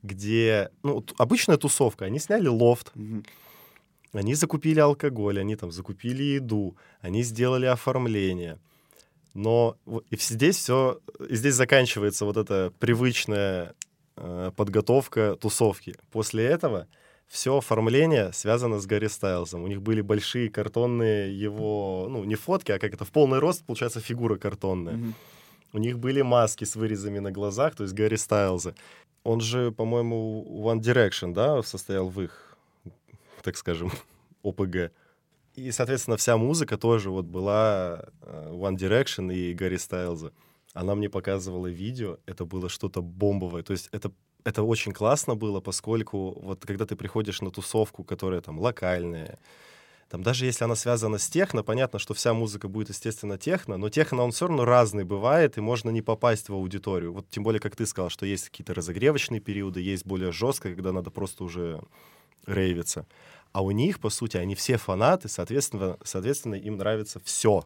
где, 0.04 0.70
ну, 0.84 1.04
обычная 1.18 1.56
тусовка, 1.56 2.04
они 2.04 2.20
сняли 2.20 2.46
лофт. 2.46 2.92
Они 4.12 4.34
закупили 4.34 4.80
алкоголь, 4.80 5.38
они 5.38 5.56
там 5.56 5.70
закупили 5.70 6.22
еду, 6.22 6.76
они 7.00 7.22
сделали 7.22 7.66
оформление. 7.66 8.58
Но 9.34 9.76
и 10.10 10.16
здесь 10.16 10.56
все, 10.56 10.98
здесь 11.20 11.54
заканчивается 11.54 12.24
вот 12.24 12.36
эта 12.36 12.72
привычная 12.78 13.74
э, 14.16 14.50
подготовка 14.56 15.36
тусовки. 15.36 15.94
После 16.10 16.44
этого 16.44 16.88
все 17.28 17.56
оформление 17.56 18.32
связано 18.32 18.80
с 18.80 18.86
Гарри 18.86 19.06
Стайлзом. 19.06 19.62
У 19.62 19.68
них 19.68 19.82
были 19.82 20.00
большие 20.00 20.50
картонные 20.50 21.38
его, 21.38 22.08
ну, 22.10 22.24
не 22.24 22.34
фотки, 22.34 22.72
а 22.72 22.80
как 22.80 22.92
это, 22.92 23.04
в 23.04 23.12
полный 23.12 23.38
рост, 23.38 23.64
получается, 23.64 24.00
фигура 24.00 24.36
картонная. 24.36 24.94
Мгм. 24.94 25.14
У 25.72 25.78
них 25.78 26.00
были 26.00 26.22
маски 26.22 26.64
с 26.64 26.74
вырезами 26.74 27.20
на 27.20 27.30
глазах, 27.30 27.76
то 27.76 27.84
есть 27.84 27.94
Гарри 27.94 28.16
Стайлза. 28.16 28.74
Он 29.22 29.40
же, 29.40 29.70
по-моему, 29.70 30.44
One 30.64 30.80
Direction, 30.80 31.32
да, 31.32 31.62
состоял 31.62 32.08
в 32.08 32.20
их, 32.20 32.49
так 33.42 33.56
скажем, 33.56 33.90
ОПГ. 34.42 34.92
И, 35.54 35.70
соответственно, 35.72 36.16
вся 36.16 36.36
музыка 36.36 36.78
тоже 36.78 37.10
вот 37.10 37.26
была 37.26 38.04
э, 38.22 38.50
One 38.52 38.76
Direction 38.76 39.34
и 39.34 39.52
Гарри 39.52 39.76
Стайлза. 39.76 40.32
Она 40.72 40.94
мне 40.94 41.08
показывала 41.08 41.66
видео, 41.66 42.18
это 42.26 42.44
было 42.44 42.68
что-то 42.68 43.02
бомбовое. 43.02 43.62
То 43.62 43.72
есть 43.72 43.88
это, 43.92 44.12
это 44.44 44.62
очень 44.62 44.92
классно 44.92 45.34
было, 45.34 45.60
поскольку 45.60 46.40
вот 46.40 46.64
когда 46.64 46.86
ты 46.86 46.94
приходишь 46.94 47.40
на 47.40 47.50
тусовку, 47.50 48.04
которая 48.04 48.40
там 48.40 48.60
локальная, 48.60 49.38
там 50.08 50.22
даже 50.22 50.44
если 50.44 50.64
она 50.64 50.74
связана 50.74 51.18
с 51.18 51.28
техно, 51.28 51.62
понятно, 51.62 52.00
что 52.00 52.14
вся 52.14 52.34
музыка 52.34 52.66
будет, 52.66 52.88
естественно, 52.88 53.38
техно, 53.38 53.76
но 53.76 53.90
техно, 53.90 54.22
он 54.22 54.32
все 54.32 54.48
равно 54.48 54.64
разный 54.64 55.04
бывает, 55.04 55.56
и 55.56 55.60
можно 55.60 55.90
не 55.90 56.02
попасть 56.02 56.48
в 56.48 56.54
аудиторию. 56.54 57.12
Вот 57.12 57.30
тем 57.30 57.44
более, 57.44 57.60
как 57.60 57.76
ты 57.76 57.86
сказал, 57.86 58.10
что 58.10 58.26
есть 58.26 58.48
какие-то 58.48 58.74
разогревочные 58.74 59.40
периоды, 59.40 59.80
есть 59.80 60.04
более 60.04 60.32
жестко, 60.32 60.70
когда 60.70 60.92
надо 60.92 61.10
просто 61.10 61.44
уже 61.44 61.80
рейвиться. 62.46 63.06
А 63.52 63.62
у 63.62 63.70
них, 63.70 63.98
по 63.98 64.10
сути, 64.10 64.36
они 64.36 64.54
все 64.54 64.76
фанаты, 64.76 65.28
соответственно, 65.28 65.98
соответственно 66.04 66.54
им 66.54 66.76
нравится 66.76 67.20
все. 67.24 67.64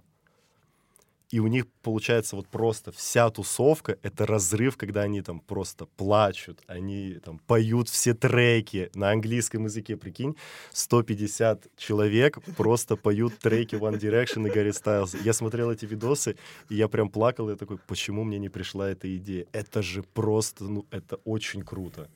И 1.34 1.40
у 1.40 1.48
них 1.48 1.66
получается 1.82 2.36
вот 2.36 2.46
просто 2.46 2.92
вся 2.92 3.28
тусовка— 3.28 3.98
это 4.02 4.24
разрыв, 4.24 4.76
когда 4.76 5.02
они 5.02 5.20
там 5.20 5.40
просто 5.40 5.86
плачут, 5.96 6.60
они 6.68 7.14
там 7.24 7.40
поют 7.40 7.88
все 7.88 8.14
треки 8.14 8.88
на 8.94 9.10
английском 9.10 9.64
языке, 9.64 9.96
прикинь, 9.96 10.36
150 10.72 11.66
человек 11.76 12.38
просто 12.56 12.94
поют 12.94 13.36
треки 13.38 13.74
One 13.74 13.98
Direction 13.98 14.46
и 14.46 14.50
Гарри 14.52 14.70
Стайлз. 14.70 15.16
Я 15.24 15.32
смотрел 15.32 15.72
эти 15.72 15.86
видосы, 15.86 16.36
и 16.68 16.76
я 16.76 16.86
прям 16.86 17.08
плакал, 17.08 17.50
я 17.50 17.56
такой, 17.56 17.78
почему 17.78 18.22
мне 18.22 18.38
не 18.38 18.48
пришла 18.48 18.88
эта 18.88 19.12
идея? 19.16 19.46
Это 19.50 19.82
же 19.82 20.04
просто, 20.04 20.64
ну, 20.64 20.86
это 20.92 21.16
очень 21.24 21.62
круто. 21.62 22.08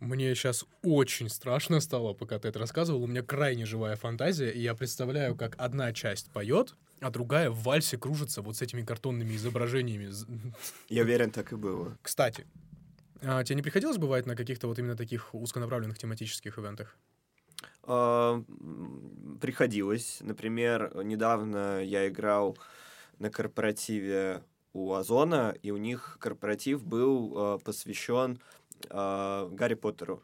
Мне 0.00 0.32
сейчас 0.34 0.64
очень 0.82 1.28
страшно 1.28 1.80
стало, 1.80 2.14
пока 2.14 2.38
ты 2.38 2.48
это 2.48 2.60
рассказывал. 2.60 3.02
У 3.02 3.06
меня 3.08 3.22
крайне 3.22 3.66
живая 3.66 3.96
фантазия, 3.96 4.50
и 4.50 4.60
я 4.60 4.74
представляю, 4.74 5.34
как 5.34 5.56
одна 5.58 5.92
часть 5.92 6.30
поет, 6.30 6.76
а 7.00 7.10
другая 7.10 7.50
в 7.50 7.62
вальсе 7.62 7.98
кружится 7.98 8.40
вот 8.40 8.56
с 8.56 8.62
этими 8.62 8.82
картонными 8.82 9.34
изображениями. 9.34 10.10
Я 10.88 11.02
уверен, 11.02 11.30
так 11.30 11.52
и 11.52 11.56
было. 11.56 11.96
Кстати, 12.02 12.46
а 13.22 13.42
тебе 13.42 13.56
не 13.56 13.62
приходилось 13.62 13.98
бывать 13.98 14.26
на 14.26 14.36
каких-то 14.36 14.68
вот 14.68 14.78
именно 14.78 14.96
таких 14.96 15.34
узконаправленных 15.34 15.98
тематических 15.98 16.58
ивентах? 16.58 16.96
А, 17.82 18.42
Приходилось. 19.40 20.18
Например, 20.20 20.92
недавно 21.04 21.82
я 21.82 22.08
играл 22.08 22.56
на 23.18 23.30
корпоративе 23.30 24.42
у 24.72 24.92
Озона, 24.92 25.54
и 25.62 25.70
у 25.70 25.76
них 25.76 26.18
корпоратив 26.20 26.84
был 26.84 27.34
а, 27.36 27.58
посвящен 27.58 28.40
а, 28.90 29.48
Гарри 29.50 29.74
Поттеру. 29.74 30.22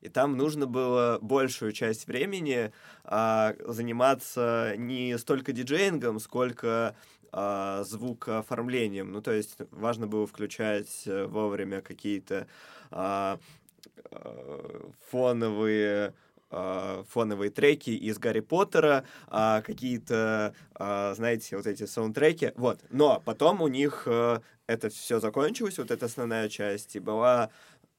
И 0.00 0.10
там 0.10 0.36
нужно 0.36 0.66
было 0.66 1.18
большую 1.22 1.72
часть 1.72 2.06
времени 2.06 2.72
а, 3.04 3.54
заниматься 3.66 4.74
не 4.76 5.16
столько 5.16 5.52
диджеингом, 5.52 6.20
сколько 6.20 6.94
а, 7.36 7.82
звукооформлением. 7.84 9.10
Ну, 9.10 9.20
то 9.20 9.32
есть 9.32 9.56
важно 9.72 10.06
было 10.06 10.24
включать 10.24 11.02
э, 11.06 11.24
вовремя 11.24 11.80
какие-то 11.80 12.46
а, 12.92 13.40
а, 14.10 14.90
фоновые 15.10 16.14
фоновые 17.08 17.50
треки 17.50 17.90
из 17.90 18.16
Гарри 18.18 18.38
Поттера, 18.38 19.04
какие-то, 19.28 20.54
знаете, 20.78 21.56
вот 21.56 21.66
эти 21.66 21.84
саундтреки. 21.84 22.52
Вот. 22.54 22.78
Но 22.90 23.20
потом 23.24 23.60
у 23.60 23.66
них 23.66 24.04
э, 24.06 24.38
это 24.68 24.88
все 24.88 25.18
закончилось, 25.18 25.78
вот 25.78 25.90
эта 25.90 26.06
основная 26.06 26.48
часть, 26.48 26.94
и 26.94 27.00
была 27.00 27.50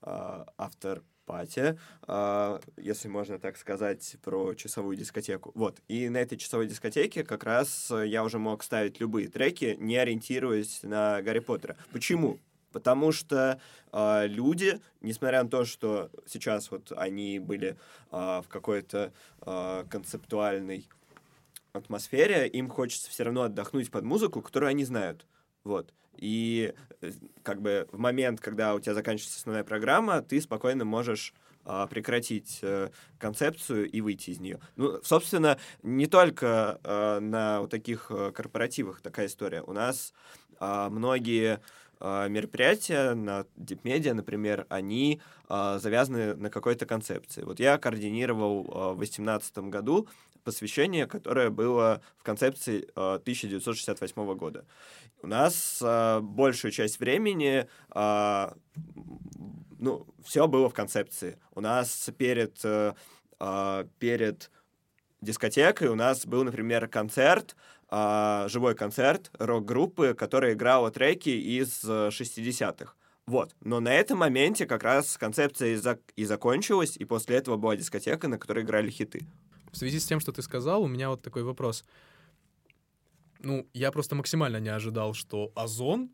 автор 0.05 1.01
пати, 1.25 1.77
а, 2.03 2.61
если 2.77 3.07
можно 3.07 3.39
так 3.39 3.57
сказать, 3.57 4.15
про 4.23 4.53
часовую 4.53 4.95
дискотеку. 4.95 5.51
Вот. 5.55 5.79
И 5.87 6.09
на 6.09 6.17
этой 6.17 6.37
часовой 6.37 6.67
дискотеке 6.67 7.23
как 7.23 7.43
раз 7.43 7.91
э, 7.91 8.07
я 8.07 8.23
уже 8.23 8.39
мог 8.39 8.63
ставить 8.63 8.99
любые 8.99 9.27
треки, 9.27 9.75
не 9.79 9.97
ориентируясь 9.97 10.83
на 10.83 11.21
Гарри 11.21 11.39
Поттера. 11.39 11.75
Почему? 11.91 12.39
Потому 12.71 13.11
что 13.11 13.59
э, 13.91 14.27
люди, 14.27 14.79
несмотря 15.01 15.43
на 15.43 15.49
то, 15.49 15.65
что 15.65 16.09
сейчас 16.27 16.71
вот 16.71 16.91
они 16.95 17.39
были 17.39 17.77
э, 18.11 18.41
в 18.41 18.45
какой-то 18.47 19.11
э, 19.41 19.85
концептуальной 19.89 20.87
атмосфере, 21.73 22.47
им 22.47 22.69
хочется 22.69 23.09
все 23.09 23.23
равно 23.23 23.43
отдохнуть 23.43 23.91
под 23.91 24.03
музыку, 24.03 24.41
которую 24.41 24.69
они 24.69 24.85
знают. 24.85 25.25
Вот. 25.63 25.93
И 26.17 26.73
э, 27.01 27.11
как 27.43 27.61
бы 27.61 27.87
в 27.91 27.97
момент, 27.97 28.39
когда 28.41 28.75
у 28.75 28.79
тебя 28.79 28.93
заканчивается 28.93 29.39
основная 29.39 29.63
программа, 29.63 30.21
ты 30.21 30.41
спокойно 30.41 30.85
можешь 30.85 31.33
а, 31.67 31.87
прекратить 31.87 32.59
э, 32.61 32.89
концепцию 33.17 33.89
и 33.89 33.99
выйти 33.99 34.29
из 34.29 34.39
нее. 34.39 34.59
Ну, 34.75 34.99
собственно, 35.01 35.57
не 35.81 36.05
только 36.05 36.79
э, 36.83 37.19
на 37.19 37.61
вот 37.61 37.71
таких 37.71 38.11
корпоративах 38.35 39.01
такая 39.01 39.25
история. 39.25 39.63
У 39.63 39.73
нас 39.73 40.13
э, 40.59 40.87
многие 40.91 41.61
э, 41.99 42.29
мероприятия 42.29 43.15
на 43.15 43.47
DeepMedia, 43.57 44.13
например, 44.13 44.67
они 44.69 45.21
завязаны 45.47 46.35
на 46.35 46.49
какой-то 46.49 46.87
концепции. 46.87 47.43
Вот 47.43 47.59
я 47.59 47.77
координировал 47.77 48.63
в 48.63 48.97
2018 48.97 49.57
году 49.69 50.07
посвящение, 50.45 51.07
которое 51.07 51.49
было 51.49 52.01
в 52.17 52.23
концепции 52.23 52.87
э, 52.95 53.15
1968 53.15 54.35
года. 54.35 54.65
У 55.21 55.27
нас 55.27 55.79
э, 55.81 56.19
большую 56.21 56.71
часть 56.71 56.99
времени 56.99 57.67
э, 57.93 58.49
ну, 59.79 60.07
все 60.23 60.47
было 60.47 60.69
в 60.69 60.73
концепции. 60.73 61.37
У 61.53 61.61
нас 61.61 62.09
перед, 62.17 62.59
э, 62.63 62.93
э, 63.39 63.85
перед 63.99 64.51
дискотекой 65.21 65.87
у 65.89 65.95
нас 65.95 66.25
был, 66.25 66.43
например, 66.43 66.87
концерт, 66.87 67.55
э, 67.91 68.45
живой 68.49 68.75
концерт 68.75 69.31
рок-группы, 69.37 70.13
которая 70.13 70.53
играла 70.53 70.91
треки 70.91 71.29
из 71.29 71.83
60-х. 71.83 72.93
Вот. 73.27 73.55
Но 73.61 73.79
на 73.79 73.93
этом 73.93 74.19
моменте 74.19 74.65
как 74.65 74.83
раз 74.83 75.17
концепция 75.17 75.69
и, 75.69 75.75
зак- 75.75 76.11
и 76.15 76.25
закончилась, 76.25 76.95
и 76.95 77.05
после 77.05 77.37
этого 77.37 77.57
была 77.57 77.75
дискотека, 77.75 78.27
на 78.27 78.37
которой 78.37 78.63
играли 78.63 78.91
хиты. 78.91 79.25
В 79.75 79.77
связи 79.77 79.99
с 79.99 80.05
тем, 80.05 80.21
что 80.21 80.31
ты 80.31 80.41
сказал, 80.41 80.83
у 80.83 80.87
меня 80.87 81.09
вот 81.09 81.21
такой 81.21 81.43
вопрос. 81.43 81.83
Ну, 83.39 83.67
я 83.73 83.91
просто 83.91 84.15
максимально 84.15 84.61
не 84.61 84.69
ожидал, 84.69 85.13
что 85.13 85.51
Озон 85.53 86.11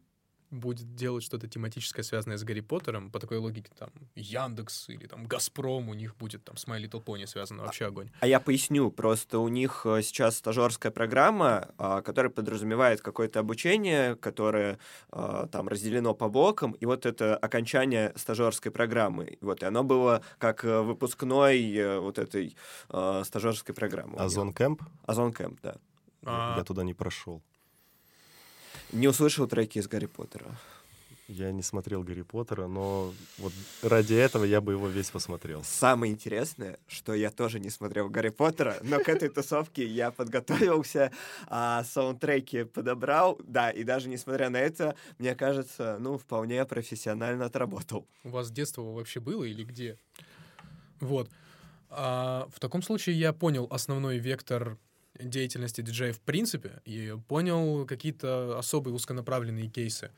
будет 0.52 0.96
делать 0.96 1.24
что-то 1.24 1.48
тематическое, 1.48 2.04
связанное 2.04 2.38
с 2.38 2.44
Гарри 2.44 2.60
Поттером, 2.60 3.10
по 3.10 3.20
такой 3.20 3.38
логике, 3.38 3.72
там, 3.78 3.90
Яндекс 4.16 4.90
или 4.90 5.08
там 5.08 5.26
Газпром, 5.26 5.90
у 5.90 5.94
них 5.94 6.16
будет 6.18 6.44
там 6.44 6.58
с 6.58 6.68
My 6.68 6.82
Little 6.82 7.04
Pony 7.04 7.26
связано, 7.26 7.64
вообще 7.64 7.86
огонь. 7.86 8.12
А 8.20 8.28
я 8.28 8.40
поясню, 8.40 8.92
просто 8.92 9.40
у 9.40 9.48
них 9.48 9.86
э, 9.86 10.02
сейчас 10.02 10.38
стажерская 10.38 10.92
программа, 10.92 11.70
а, 11.78 12.02
которая 12.02 12.32
подразумевает 12.32 13.02
какое-то 13.02 13.40
обучение, 13.40 14.16
которое 14.16 14.78
а, 15.10 15.48
там 15.48 15.68
разделено 15.68 16.14
по 16.14 16.30
блокам, 16.30 16.74
и 16.74 16.86
вот 16.86 17.06
это 17.06 17.38
окончание 17.38 18.14
стажерской 18.16 18.72
программы. 18.72 19.38
Вот, 19.42 19.64
и 19.64 19.66
оно 19.66 19.84
было 19.84 20.22
как 20.38 20.66
э, 20.66 20.82
выпускной 20.82 22.00
вот 22.00 22.20
этой 22.20 22.56
а, 22.90 23.24
стажерской 23.24 23.74
программы. 23.74 24.18
Озон 24.18 24.54
Кэмп? 24.54 24.84
Озон 25.06 25.32
Кэмп, 25.32 25.60
да. 25.62 25.76
А, 26.26 26.58
Я 26.58 26.64
туда 26.64 26.84
не 26.84 26.94
прошел. 26.94 27.42
Не 28.91 29.08
услышал 29.08 29.47
треки 29.47 29.80
из 29.80 29.88
Гарри 29.88 30.08
Поттера. 30.08 30.58
Я 31.32 31.54
не 31.54 31.63
смотрел 31.63 32.04
Гарри 32.04 32.23
Поттера, 32.23 32.67
но 32.67 33.13
вот 33.38 33.54
ради 33.82 34.15
этого 34.15 34.43
я 34.43 34.60
бы 34.60 34.73
его 34.73 34.89
весь 34.89 35.10
посмотрел. 35.10 35.63
Самое 35.63 36.12
интересное, 36.12 36.77
что 36.88 37.13
я 37.13 37.32
тоже 37.32 37.62
не 37.62 37.69
смотрел 37.69 38.10
Гарри 38.10 38.30
Поттера, 38.30 38.75
но 38.82 38.99
к 38.99 39.08
этой 39.08 39.30
тусовке 39.30 39.88
я 39.88 40.12
подготовился, 40.12 41.10
а 41.47 41.86
саундтреки 41.86 42.65
подобрал, 42.65 43.39
да, 43.45 43.71
и 43.71 43.86
даже 43.86 44.10
несмотря 44.10 44.49
на 44.49 44.58
это, 44.58 44.95
мне 45.19 45.34
кажется, 45.34 45.95
ну, 46.01 46.17
вполне 46.17 46.65
профессионально 46.65 47.45
отработал. 47.45 48.06
у 48.25 48.30
вас 48.30 48.51
детство 48.51 48.82
вообще 48.82 49.21
было 49.21 49.45
или 49.45 49.63
где? 49.63 49.97
Вот. 50.99 51.30
А, 51.89 52.49
в 52.54 52.60
таком 52.60 52.82
случае 52.82 53.17
я 53.17 53.32
понял 53.32 53.67
основной 53.71 54.17
вектор 54.17 54.77
деятельности 55.24 55.82
диджея 55.82 56.14
в 56.14 56.20
принципе 56.20 56.82
и 56.86 57.18
понял 57.28 57.86
какие-то 57.86 58.58
особые 58.58 58.94
узконаправленные 58.94 59.70
кейсы. 59.70 60.12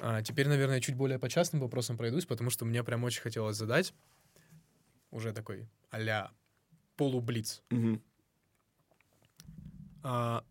А 0.00 0.22
теперь, 0.22 0.48
наверное, 0.48 0.80
чуть 0.80 0.94
более 0.94 1.18
по 1.18 1.28
частным 1.28 1.60
вопросам 1.60 1.96
пройдусь, 1.96 2.26
потому 2.26 2.50
что 2.50 2.64
мне 2.64 2.82
прям 2.84 3.04
очень 3.04 3.22
хотелось 3.22 3.56
задать 3.56 3.94
уже 5.10 5.32
такой 5.32 5.68
а-ля 5.90 6.30
полублиц. 6.96 7.62
Мгм. 7.70 8.02
А, 10.02 10.44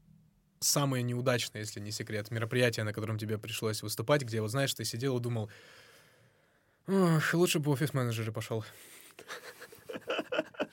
самое 0.59 1.03
неудачное, 1.03 1.61
если 1.61 1.79
не 1.79 1.91
секрет, 1.91 2.31
мероприятие, 2.31 2.83
на 2.83 2.93
котором 2.93 3.17
тебе 3.17 3.37
пришлось 3.37 3.81
выступать, 3.83 4.23
где, 4.23 4.41
вот 4.41 4.49
знаешь, 4.51 4.73
ты 4.73 4.83
сидел 4.85 5.17
и 5.17 5.21
думал, 5.21 5.49
«Ох, 6.87 7.33
лучше 7.33 7.59
бы 7.59 7.71
офис-менеджер 7.71 8.31
пошел. 8.31 8.63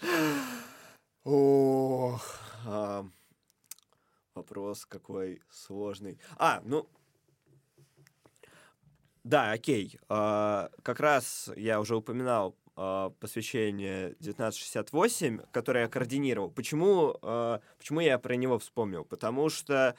Ох, 1.24 2.20
а, 2.66 3.06
вопрос 4.34 4.84
какой 4.86 5.40
сложный. 5.50 6.18
А, 6.36 6.60
ну, 6.64 6.88
да, 9.22 9.52
окей. 9.52 10.00
А, 10.08 10.70
как 10.82 10.98
раз 10.98 11.48
я 11.54 11.78
уже 11.78 11.94
упоминал 11.94 12.56
а, 12.74 13.10
посвящение 13.20 14.16
1968, 14.20 15.42
которое 15.52 15.84
я 15.84 15.88
координировал. 15.88 16.50
Почему, 16.50 17.16
а, 17.22 17.60
почему 17.78 18.00
я 18.00 18.18
про 18.18 18.34
него 18.34 18.58
вспомнил? 18.58 19.04
Потому 19.04 19.48
что 19.48 19.94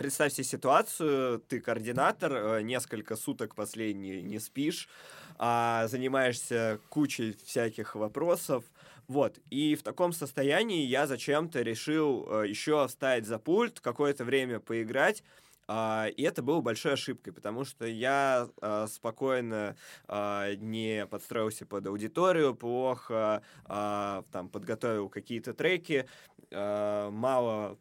представь 0.00 0.32
себе 0.32 0.44
ситуацию, 0.44 1.40
ты 1.40 1.60
координатор, 1.60 2.32
э, 2.32 2.62
несколько 2.62 3.16
суток 3.16 3.54
последние 3.54 4.22
не 4.22 4.38
спишь, 4.38 4.88
а 5.36 5.86
занимаешься 5.88 6.80
кучей 6.88 7.36
всяких 7.44 7.94
вопросов, 7.96 8.64
вот, 9.10 9.40
и 9.50 9.74
в 9.74 9.82
таком 9.82 10.12
состоянии 10.12 10.86
я 10.86 11.08
зачем-то 11.08 11.62
решил 11.62 12.28
э, 12.30 12.46
еще 12.46 12.86
встать 12.86 13.26
за 13.26 13.40
пульт, 13.40 13.80
какое-то 13.80 14.24
время 14.24 14.60
поиграть, 14.60 15.24
а, 15.66 16.06
и 16.06 16.22
это 16.22 16.44
было 16.44 16.60
большой 16.60 16.92
ошибкой, 16.92 17.32
потому 17.32 17.64
что 17.64 17.86
я 17.86 18.48
а, 18.60 18.86
спокойно 18.86 19.74
а, 20.06 20.54
не 20.54 21.06
подстроился 21.06 21.66
под 21.66 21.88
аудиторию, 21.88 22.54
плохо 22.54 23.42
там 23.66 24.48
подготовил 24.48 25.08
какие-то 25.08 25.54
треки, 25.54 26.06
мало 26.52 27.78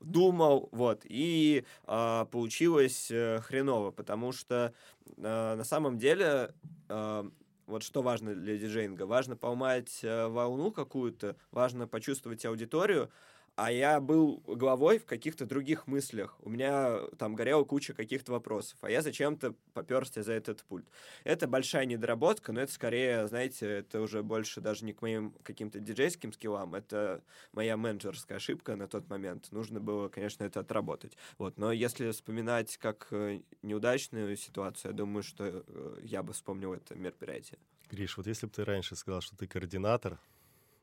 думал, 0.00 0.68
вот, 0.72 1.02
и 1.04 1.64
а, 1.84 2.24
получилось 2.26 3.08
э, 3.10 3.40
хреново, 3.40 3.90
потому 3.90 4.32
что 4.32 4.74
а, 5.18 5.56
на 5.56 5.64
самом 5.64 5.98
деле 5.98 6.54
а, 6.88 7.30
вот 7.66 7.82
что 7.82 8.02
важно 8.02 8.34
для 8.34 8.56
диджейнга? 8.58 9.04
Важно 9.06 9.36
поймать 9.36 10.00
э, 10.02 10.26
волну 10.28 10.72
какую-то, 10.72 11.36
важно 11.50 11.86
почувствовать 11.86 12.44
аудиторию, 12.44 13.10
а 13.56 13.70
я 13.70 14.00
был 14.00 14.42
главой 14.46 14.98
в 14.98 15.04
каких-то 15.04 15.44
других 15.46 15.86
мыслях. 15.86 16.36
У 16.40 16.48
меня 16.48 17.00
там 17.18 17.34
горела 17.34 17.64
куча 17.64 17.92
каких-то 17.92 18.32
вопросов, 18.32 18.78
а 18.80 18.90
я 18.90 19.02
зачем-то 19.02 19.54
поперся 19.74 20.22
за 20.22 20.32
этот 20.32 20.64
пульт. 20.64 20.86
Это 21.24 21.46
большая 21.46 21.84
недоработка, 21.84 22.52
но 22.52 22.60
это 22.60 22.72
скорее, 22.72 23.26
знаете, 23.28 23.66
это 23.66 24.00
уже 24.00 24.22
больше 24.22 24.60
даже 24.60 24.84
не 24.84 24.92
к 24.92 25.02
моим 25.02 25.34
каким-то 25.42 25.80
диджейским 25.80 26.32
скиллам, 26.32 26.74
это 26.74 27.22
моя 27.52 27.76
менеджерская 27.76 28.38
ошибка 28.38 28.76
на 28.76 28.88
тот 28.88 29.08
момент. 29.10 29.52
Нужно 29.52 29.80
было, 29.80 30.08
конечно, 30.08 30.44
это 30.44 30.60
отработать. 30.60 31.16
Вот. 31.38 31.58
Но 31.58 31.72
если 31.72 32.10
вспоминать 32.10 32.76
как 32.78 33.08
э, 33.10 33.42
неудачную 33.62 34.36
ситуацию, 34.36 34.92
я 34.92 34.96
думаю, 34.96 35.22
что 35.22 35.64
э, 35.66 35.98
я 36.02 36.22
бы 36.22 36.32
вспомнил 36.32 36.72
это 36.72 36.94
мероприятие. 36.94 37.58
Гриш, 37.90 38.16
вот 38.16 38.26
если 38.26 38.46
бы 38.46 38.52
ты 38.52 38.64
раньше 38.64 38.96
сказал, 38.96 39.20
что 39.20 39.36
ты 39.36 39.46
координатор, 39.46 40.18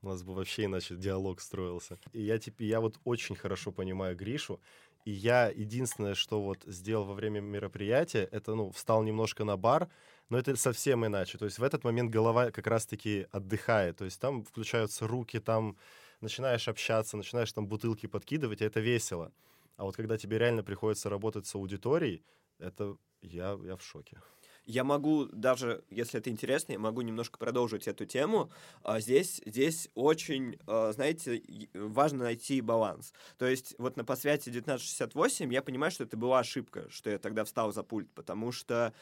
у 0.01 0.07
нас 0.07 0.23
бы 0.23 0.33
вообще 0.33 0.65
иначе 0.65 0.95
диалог 0.95 1.41
строился. 1.41 1.99
И 2.13 2.21
я, 2.21 2.38
типа, 2.38 2.63
я 2.63 2.79
вот 2.79 2.99
очень 3.03 3.35
хорошо 3.35 3.71
понимаю 3.71 4.15
Гришу, 4.15 4.59
и 5.05 5.12
я 5.12 5.49
единственное, 5.49 6.15
что 6.15 6.41
вот 6.41 6.63
сделал 6.65 7.05
во 7.05 7.13
время 7.13 7.39
мероприятия, 7.39 8.27
это, 8.31 8.55
ну, 8.55 8.71
встал 8.71 9.03
немножко 9.03 9.43
на 9.43 9.57
бар, 9.57 9.89
но 10.29 10.38
это 10.38 10.55
совсем 10.55 11.05
иначе. 11.05 11.38
То 11.38 11.45
есть 11.45 11.59
в 11.59 11.63
этот 11.63 11.83
момент 11.83 12.12
голова 12.12 12.51
как 12.51 12.67
раз-таки 12.67 13.27
отдыхает. 13.31 13.97
То 13.97 14.05
есть 14.05 14.19
там 14.19 14.43
включаются 14.43 15.07
руки, 15.07 15.39
там 15.39 15.77
начинаешь 16.21 16.67
общаться, 16.67 17.17
начинаешь 17.17 17.51
там 17.51 17.67
бутылки 17.67 18.07
подкидывать, 18.07 18.62
и 18.62 18.65
это 18.65 18.79
весело. 18.79 19.31
А 19.77 19.85
вот 19.85 19.95
когда 19.95 20.17
тебе 20.17 20.38
реально 20.38 20.63
приходится 20.63 21.09
работать 21.09 21.47
с 21.47 21.55
аудиторией, 21.55 22.23
это 22.59 22.97
я, 23.21 23.57
я 23.63 23.75
в 23.77 23.83
шоке. 23.83 24.21
Я 24.69 24.84
могу 24.84 25.25
даже, 25.25 25.84
если 25.89 26.19
это 26.19 26.29
интересно, 26.29 26.73
я 26.73 26.79
могу 26.79 27.01
немножко 27.01 27.39
продолжить 27.39 27.88
эту 27.88 28.05
тему. 28.05 28.51
А 28.84 28.99
Здесь, 28.99 29.41
здесь 29.43 29.89
очень, 29.95 30.60
а, 30.67 30.91
знаете, 30.91 31.38
и- 31.38 31.69
важно 31.73 32.25
найти 32.25 32.62
баланс. 32.62 33.12
То 33.39 33.47
есть 33.47 33.73
вот 33.79 33.97
на 33.97 34.05
посвяте 34.05 34.51
1968 34.51 35.51
я 35.51 35.63
понимаю, 35.63 35.91
что 35.91 36.03
это 36.03 36.17
была 36.17 36.38
ошибка, 36.38 36.88
что 36.91 37.10
я 37.10 37.17
тогда 37.17 37.45
встал 37.45 37.71
за 37.73 37.82
пульт, 37.82 38.12
потому 38.13 38.51
что 38.51 38.93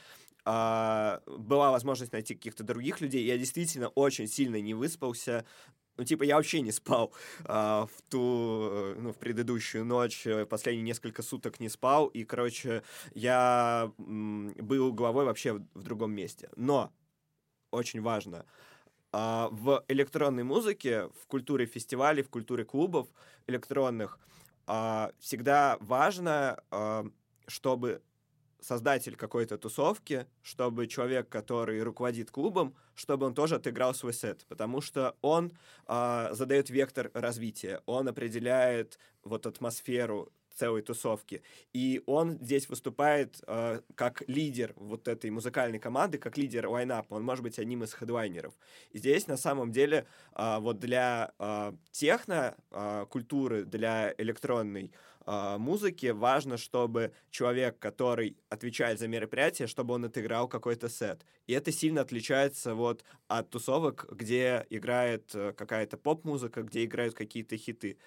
а, 0.46 1.22
была 1.28 1.72
возможность 1.72 2.14
найти 2.14 2.34
каких-то 2.34 2.64
других 2.64 3.02
людей. 3.02 3.26
Я 3.26 3.38
действительно 3.38 3.90
очень 3.90 4.28
сильно 4.28 4.62
не 4.62 4.74
выспался, 4.74 5.44
Ну, 5.98 6.04
типа, 6.04 6.24
я 6.24 6.36
вообще 6.36 6.62
не 6.62 6.72
спал 6.72 7.12
а, 7.46 7.88
в 7.88 8.02
ту, 8.10 8.94
ну, 8.98 9.12
в 9.14 9.18
предыдущую 9.18 9.86
ночь, 9.86 10.26
э, 10.28 10.46
последние 10.46 10.84
несколько 10.84 11.24
суток 11.24 11.60
не 11.60 11.70
спал, 11.70 12.08
и, 12.08 12.24
короче, 12.24 12.84
я 13.14 13.92
м, 13.98 14.54
был 14.58 14.94
головой 14.94 15.26
вообще 15.26 15.54
в, 15.54 15.66
в 15.74 15.84
другом 15.84 16.12
месте. 16.12 16.50
Но, 16.56 16.92
очень 17.72 18.02
важно, 18.02 18.46
а, 19.12 19.50
в 19.52 19.84
электронной 19.88 20.44
музыке, 20.44 21.10
в 21.22 21.28
культуре 21.28 21.66
фестивалей, 21.66 22.24
в 22.24 22.30
культуре 22.30 22.66
клубов 22.66 23.08
электронных 23.48 24.20
а, 24.68 25.12
всегда 25.20 25.78
важно, 25.80 26.62
а, 26.72 27.06
чтобы 27.48 28.02
создатель 28.60 29.16
какой-то 29.16 29.58
тусовки, 29.58 30.28
чтобы 30.42 30.88
человек, 30.88 31.30
который 31.30 31.82
руководит 31.82 32.32
клубом, 32.32 32.76
чтобы 32.96 33.26
он 33.26 33.34
тоже 33.34 33.56
отыграл 33.56 33.94
свой 33.94 34.14
сет, 34.14 34.46
потому 34.48 34.82
что 34.82 35.16
он 35.22 35.52
э, 35.88 36.30
задает 36.32 36.70
вектор 36.70 37.12
развития, 37.14 37.82
он 37.86 38.08
определяет 38.08 38.98
вот 39.24 39.46
атмосферу 39.46 40.32
целой 40.58 40.82
тусовки. 40.82 41.42
И 41.74 42.02
он 42.06 42.38
здесь 42.42 42.68
выступает 42.68 43.42
э, 43.48 43.82
как 43.96 44.24
лидер 44.28 44.74
вот 44.76 45.08
этой 45.08 45.30
музыкальной 45.30 45.80
команды, 45.80 46.18
как 46.18 46.38
лидер 46.38 46.68
лайнапа. 46.68 47.14
Он 47.14 47.24
может 47.24 47.44
быть 47.44 47.60
одним 47.60 47.84
из 47.84 47.94
хедлайнеров. 47.94 48.54
И 48.92 48.98
здесь 48.98 49.28
на 49.28 49.38
самом 49.38 49.72
деле 49.72 50.08
э, 50.36 50.58
вот 50.60 50.80
для 50.80 51.32
э, 51.40 51.74
техно-культуры, 51.92 53.62
э, 53.62 53.66
для 53.66 54.14
электронной 54.18 54.92
э, 55.28 55.58
музыки 55.58 56.08
важно, 56.08 56.58
чтобы 56.58 57.12
человек, 57.30 57.78
который 57.78 58.38
отвечает 58.50 59.00
за 59.00 59.08
мероприятие, 59.08 59.68
чтобы 59.68 59.94
он 59.94 60.06
отыграл 60.06 60.48
какой-то 60.48 60.90
сет. 60.90 61.26
И 61.46 61.54
это 61.54 61.72
сильно 61.72 62.02
отличается 62.02 62.74
вот 62.74 63.04
от 63.28 63.50
тусовок, 63.50 64.08
где 64.12 64.66
играет 64.70 65.36
э, 65.36 65.54
какая-то 65.54 65.98
поп-музыка, 65.98 66.64
где 66.64 66.86
играют 66.86 67.14
какие-то 67.14 67.58
хиты. 67.58 67.98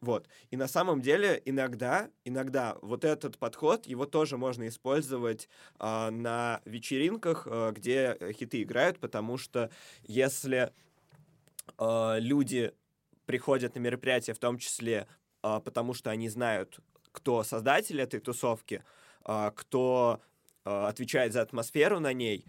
Вот. 0.00 0.28
И 0.50 0.56
на 0.56 0.66
самом 0.66 1.02
деле 1.02 1.42
иногда, 1.44 2.10
иногда 2.24 2.76
вот 2.80 3.04
этот 3.04 3.36
подход, 3.36 3.86
его 3.86 4.06
тоже 4.06 4.38
можно 4.38 4.66
использовать 4.68 5.48
э, 5.78 6.10
на 6.10 6.62
вечеринках, 6.64 7.46
э, 7.50 7.72
где 7.74 8.16
хиты 8.32 8.62
играют, 8.62 8.98
потому 8.98 9.36
что 9.36 9.70
если 10.02 10.72
э, 11.78 12.16
люди 12.18 12.72
приходят 13.26 13.74
на 13.74 13.80
мероприятие, 13.80 14.34
в 14.34 14.38
том 14.38 14.58
числе 14.58 15.06
потому, 15.42 15.94
что 15.94 16.10
они 16.10 16.28
знают, 16.28 16.80
кто 17.12 17.42
создатель 17.42 18.00
этой 18.00 18.20
тусовки, 18.20 18.82
э, 19.26 19.50
кто 19.54 20.20
э, 20.64 20.70
отвечает 20.70 21.32
за 21.32 21.42
атмосферу 21.42 22.00
на 22.00 22.12
ней, 22.12 22.44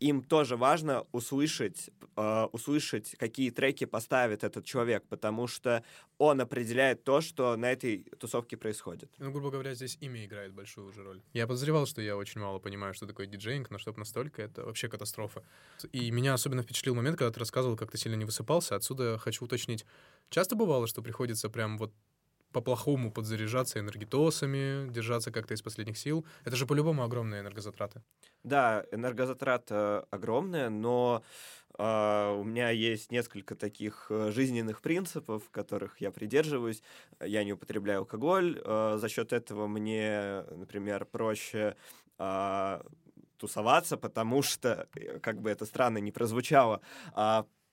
им 0.00 0.22
тоже 0.22 0.56
важно 0.56 1.06
услышать, 1.12 1.90
услышать, 2.16 3.14
какие 3.18 3.50
треки 3.50 3.84
поставит 3.84 4.42
этот 4.42 4.64
человек, 4.64 5.04
потому 5.08 5.46
что 5.46 5.84
он 6.18 6.40
определяет 6.40 7.04
то, 7.04 7.20
что 7.20 7.56
на 7.56 7.70
этой 7.70 8.04
тусовке 8.18 8.56
происходит. 8.56 9.10
Ну, 9.18 9.30
грубо 9.30 9.50
говоря, 9.50 9.74
здесь 9.74 9.96
имя 10.00 10.24
играет 10.24 10.52
большую 10.52 10.88
уже 10.88 11.04
роль. 11.04 11.22
Я 11.32 11.46
подозревал, 11.46 11.86
что 11.86 12.02
я 12.02 12.16
очень 12.16 12.40
мало 12.40 12.58
понимаю, 12.58 12.94
что 12.94 13.06
такое 13.06 13.26
диджейнг, 13.28 13.70
но 13.70 13.78
чтобы 13.78 14.00
настолько, 14.00 14.42
это 14.42 14.64
вообще 14.64 14.88
катастрофа. 14.88 15.44
И 15.92 16.10
меня 16.10 16.34
особенно 16.34 16.62
впечатлил 16.64 16.96
момент, 16.96 17.16
когда 17.16 17.30
ты 17.30 17.38
рассказывал, 17.38 17.76
как 17.76 17.92
ты 17.92 17.96
сильно 17.96 18.16
не 18.16 18.24
высыпался. 18.24 18.74
Отсюда 18.74 19.18
хочу 19.18 19.44
уточнить. 19.44 19.86
Часто 20.30 20.56
бывало, 20.56 20.88
что 20.88 21.00
приходится 21.00 21.48
прям 21.48 21.78
вот 21.78 21.92
по-плохому 22.52 23.10
подзаряжаться 23.10 23.78
энергетосами, 23.78 24.90
держаться 24.90 25.30
как-то 25.30 25.54
из 25.54 25.62
последних 25.62 25.98
сил. 25.98 26.24
Это 26.44 26.56
же 26.56 26.66
по-любому 26.66 27.02
огромные 27.02 27.40
энергозатраты. 27.40 28.02
Да, 28.44 28.84
энергозатраты 28.92 29.74
огромные, 30.10 30.68
но 30.68 31.22
Uh, 31.78 32.38
у 32.38 32.44
меня 32.44 32.68
есть 32.68 33.10
несколько 33.10 33.54
таких 33.54 34.10
uh, 34.10 34.30
жизненных 34.30 34.82
принципов, 34.82 35.48
которых 35.50 36.02
я 36.02 36.10
придерживаюсь. 36.10 36.82
Я 37.18 37.44
не 37.44 37.54
употребляю 37.54 38.00
алкоголь. 38.00 38.60
Uh, 38.62 38.98
за 38.98 39.08
счет 39.08 39.32
этого 39.32 39.66
мне, 39.66 40.44
например, 40.50 41.06
проще 41.06 41.76
тусоваться, 43.38 43.96
потому 43.96 44.42
что, 44.42 44.86
э, 44.94 45.18
как 45.18 45.40
бы 45.40 45.50
это 45.50 45.66
странно 45.66 45.98
не 45.98 46.12
прозвучало, 46.12 46.80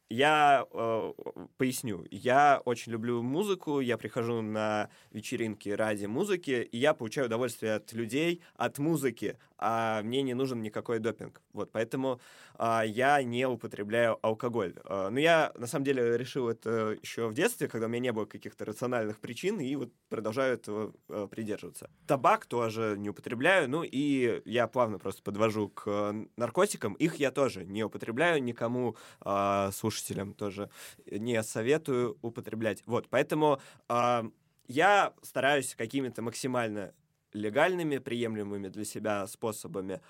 я 0.10 0.66
э, 0.72 1.14
поясню. 1.58 2.06
Я 2.10 2.62
очень 2.66 2.92
люблю 2.92 3.22
музыку, 3.22 3.80
я 3.80 3.98
прихожу 3.98 4.42
на 4.42 4.90
вечеринки 5.12 5.70
ради 5.70 6.06
музыки, 6.06 6.68
и 6.72 6.78
я 6.78 6.94
получаю 6.94 7.28
удовольствие 7.28 7.76
от 7.76 7.94
людей, 7.94 8.42
от 8.56 8.80
музыки, 8.80 9.38
а 9.60 10.02
мне 10.04 10.22
не 10.22 10.34
нужен 10.34 10.62
никакой 10.62 11.00
допинг. 11.00 11.42
Вот, 11.54 11.72
поэтому 11.72 12.20
а, 12.56 12.84
я 12.84 13.22
не 13.22 13.46
употребляю 13.46 14.18
алкоголь. 14.22 14.74
А, 14.86 15.10
но 15.10 15.20
я, 15.20 15.52
на 15.56 15.68
самом 15.68 15.86
деле, 15.86 16.18
решил 16.18 16.48
это 16.48 16.98
еще 17.02 17.28
в 17.28 17.34
детстве, 17.34 17.68
когда 17.68 17.88
у 17.88 17.90
меня 17.90 18.00
не 18.00 18.12
было 18.12 18.26
каких-то 18.26 18.66
рациональных 18.66 19.20
причин, 19.20 19.60
и 19.60 19.76
вот 19.76 19.92
продолжаю 20.08 20.54
этого 20.54 20.94
а, 21.10 21.28
придерживаться. 21.28 21.90
Табак 22.08 22.46
тоже 22.46 22.96
не 22.98 23.10
употребляю, 23.10 23.70
ну 23.70 23.84
и 23.84 24.42
я 24.46 24.68
плавно 24.68 24.98
просто 24.98 25.22
подвожу 25.22 25.70
к 25.70 26.16
наркотикам. 26.38 26.94
Их 26.94 27.16
я 27.16 27.32
тоже 27.32 27.66
не 27.66 27.84
употребляю, 27.84 28.42
никому 28.42 28.96
а, 29.20 29.72
слушателям 29.72 30.34
тоже 30.34 30.70
не 31.06 31.42
советую 31.44 32.18
употреблять. 32.22 32.82
Вот, 32.86 33.08
поэтому... 33.10 33.60
А, 33.88 34.26
я 34.70 35.14
стараюсь 35.24 35.74
какими-то 35.76 36.22
максимально 36.22 36.94
легальными, 37.34 37.98
приемлемыми 37.98 38.68
для 38.70 38.86
себя 38.86 39.28
способами 39.28 40.02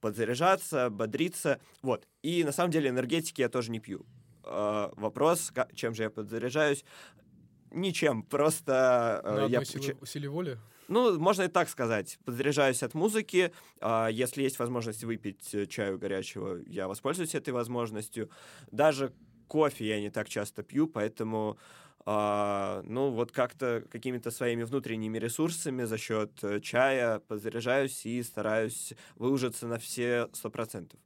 подзаряжаться, 0.00 0.90
бодриться. 0.90 1.60
Вот. 1.82 2.06
И 2.22 2.44
на 2.44 2.52
самом 2.52 2.70
деле 2.70 2.90
энергетики 2.90 3.40
я 3.40 3.48
тоже 3.48 3.70
не 3.70 3.80
пью. 3.80 4.06
Э, 4.44 4.90
вопрос, 4.96 5.52
чем 5.74 5.94
же 5.94 6.04
я 6.04 6.10
подзаряжаюсь? 6.10 6.84
Ничем, 7.70 8.22
просто... 8.22 9.20
Э, 9.24 9.40
На 9.40 9.46
я 9.46 9.64
силе, 9.64 9.96
силе 10.04 10.28
воли? 10.28 10.58
Ну, 10.88 11.18
можно 11.18 11.42
и 11.42 11.48
так 11.48 11.68
сказать. 11.68 12.18
Подзаряжаюсь 12.24 12.82
от 12.82 12.94
музыки. 12.94 13.52
Э, 13.80 14.08
если 14.10 14.42
есть 14.42 14.58
возможность 14.58 15.04
выпить 15.04 15.54
э, 15.54 15.66
чаю 15.66 15.98
горячего, 15.98 16.60
я 16.66 16.88
воспользуюсь 16.88 17.34
этой 17.34 17.50
возможностью. 17.50 18.30
Даже 18.70 19.12
кофе 19.48 19.86
я 19.86 20.00
не 20.00 20.10
так 20.10 20.28
часто 20.28 20.62
пью, 20.62 20.86
поэтому 20.86 21.58
а, 22.10 22.80
ну, 22.86 23.10
вот 23.10 23.32
как-то 23.32 23.84
какими-то 23.90 24.30
своими 24.30 24.62
внутренними 24.62 25.18
ресурсами 25.18 25.84
за 25.84 25.98
счет 25.98 26.32
э, 26.42 26.58
чая 26.60 27.18
подзаряжаюсь 27.18 28.06
и 28.06 28.22
стараюсь 28.22 28.94
выложиться 29.16 29.66
на 29.66 29.78
все 29.78 30.30
сто 30.32 30.48
процентов. 30.48 30.98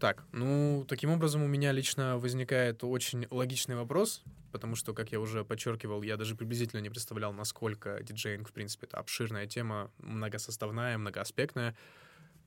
Так, 0.00 0.24
ну, 0.32 0.86
таким 0.88 1.10
образом 1.10 1.42
у 1.42 1.46
меня 1.48 1.70
лично 1.72 2.16
возникает 2.16 2.82
очень 2.82 3.26
логичный 3.30 3.76
вопрос, 3.76 4.22
потому 4.52 4.74
что, 4.74 4.94
как 4.94 5.12
я 5.12 5.20
уже 5.20 5.44
подчеркивал, 5.44 6.00
я 6.00 6.16
даже 6.16 6.34
приблизительно 6.34 6.80
не 6.80 6.88
представлял, 6.88 7.34
насколько 7.34 8.02
диджейнг, 8.02 8.48
в 8.48 8.52
принципе, 8.52 8.86
это 8.86 8.96
обширная 8.96 9.46
тема, 9.46 9.90
многосоставная, 9.98 10.96
многоаспектная. 10.96 11.76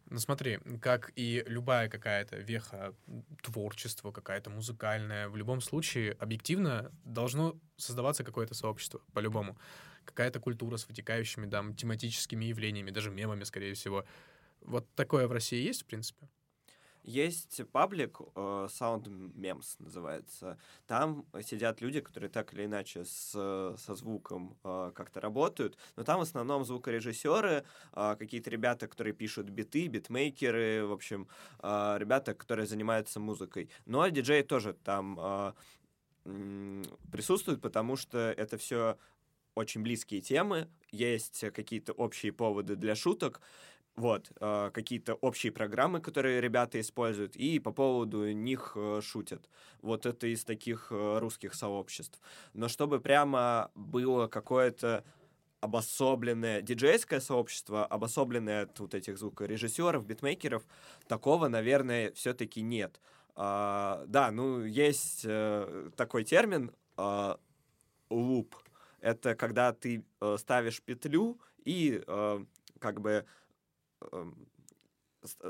Ну 0.07 0.19
смотри, 0.19 0.59
как 0.81 1.11
и 1.15 1.43
любая 1.47 1.89
какая-то 1.89 2.37
веха 2.37 2.93
творчества, 3.41 4.11
какая-то 4.11 4.51
музыкальная, 4.51 5.29
в 5.29 5.35
любом 5.35 5.61
случае 5.61 6.13
объективно 6.13 6.91
должно 7.03 7.59
создаваться 7.77 8.23
какое-то 8.23 8.53
сообщество, 8.53 9.01
по-любому. 9.13 9.57
Какая-то 10.03 10.39
культура 10.39 10.77
с 10.77 10.87
вытекающими 10.87 11.49
там 11.49 11.75
тематическими 11.75 12.45
явлениями, 12.45 12.91
даже 12.91 13.09
мемами, 13.09 13.43
скорее 13.43 13.73
всего. 13.73 14.05
Вот 14.61 14.87
такое 14.93 15.27
в 15.27 15.31
России 15.31 15.61
есть, 15.63 15.81
в 15.81 15.85
принципе? 15.85 16.27
Есть 17.05 17.61
паблик, 17.71 18.19
э, 18.19 18.67
Sound 18.67 19.03
Memes 19.35 19.75
называется. 19.77 20.57
Там 20.87 21.23
сидят 21.43 21.79
люди, 21.79 22.01
которые 22.01 22.31
так 22.31 22.51
или 22.55 22.65
иначе 22.65 23.05
с, 23.05 23.29
со 23.77 23.95
звуком 23.95 24.57
э, 24.63 24.91
как-то 24.95 25.21
работают. 25.21 25.77
Но 25.97 26.03
там 26.03 26.17
в 26.17 26.23
основном 26.23 26.65
звукорежиссеры, 26.65 27.63
э, 27.93 28.15
какие-то 28.17 28.49
ребята, 28.49 28.87
которые 28.87 29.13
пишут 29.13 29.49
биты, 29.51 29.85
битмейкеры, 29.85 30.87
в 30.87 30.91
общем, 30.91 31.27
ребята, 31.61 32.33
которые 32.33 32.65
занимаются 32.65 33.19
музыкой. 33.19 33.69
Ну, 33.85 34.09
диджеи 34.09 34.41
тоже 34.41 34.73
там 34.73 35.53
присутствуют, 37.11 37.61
потому 37.61 37.97
что 37.97 38.17
это 38.17 38.57
все 38.57 38.97
очень 39.53 39.81
близкие 39.81 40.21
темы, 40.21 40.67
есть 40.91 41.45
какие-то 41.53 41.93
общие 41.93 42.31
поводы 42.31 42.75
для 42.75 42.95
шуток, 42.95 43.41
вот, 43.95 44.31
э, 44.39 44.71
какие-то 44.73 45.15
общие 45.15 45.51
программы, 45.51 46.01
которые 46.01 46.41
ребята 46.41 46.79
используют, 46.79 47.35
и 47.35 47.59
по 47.59 47.71
поводу 47.71 48.31
них 48.31 48.73
э, 48.75 49.01
шутят. 49.01 49.49
Вот 49.81 50.05
это 50.05 50.27
из 50.27 50.43
таких 50.43 50.87
э, 50.91 51.19
русских 51.19 51.53
сообществ. 51.53 52.19
Но 52.53 52.67
чтобы 52.67 52.99
прямо 52.99 53.71
было 53.73 54.27
какое-то 54.27 55.03
обособленное 55.61 56.61
диджейское 56.61 57.19
сообщество, 57.19 57.85
обособленное 57.85 58.63
от 58.63 58.79
вот 58.79 58.93
этих 58.93 59.17
звукорежиссеров, 59.17 60.05
битмейкеров, 60.05 60.63
такого, 61.07 61.47
наверное, 61.47 62.11
все-таки 62.11 62.61
нет. 62.61 62.99
А, 63.35 64.03
да, 64.07 64.31
ну, 64.31 64.63
есть 64.63 65.21
э, 65.23 65.89
такой 65.95 66.23
термин 66.23 66.71
э, 66.97 67.35
луп. 68.09 68.55
Это 68.99 69.35
когда 69.35 69.73
ты 69.73 70.03
э, 70.21 70.37
ставишь 70.39 70.81
петлю 70.81 71.39
и 71.63 72.03
э, 72.05 72.45
как 72.79 73.01
бы 73.01 73.25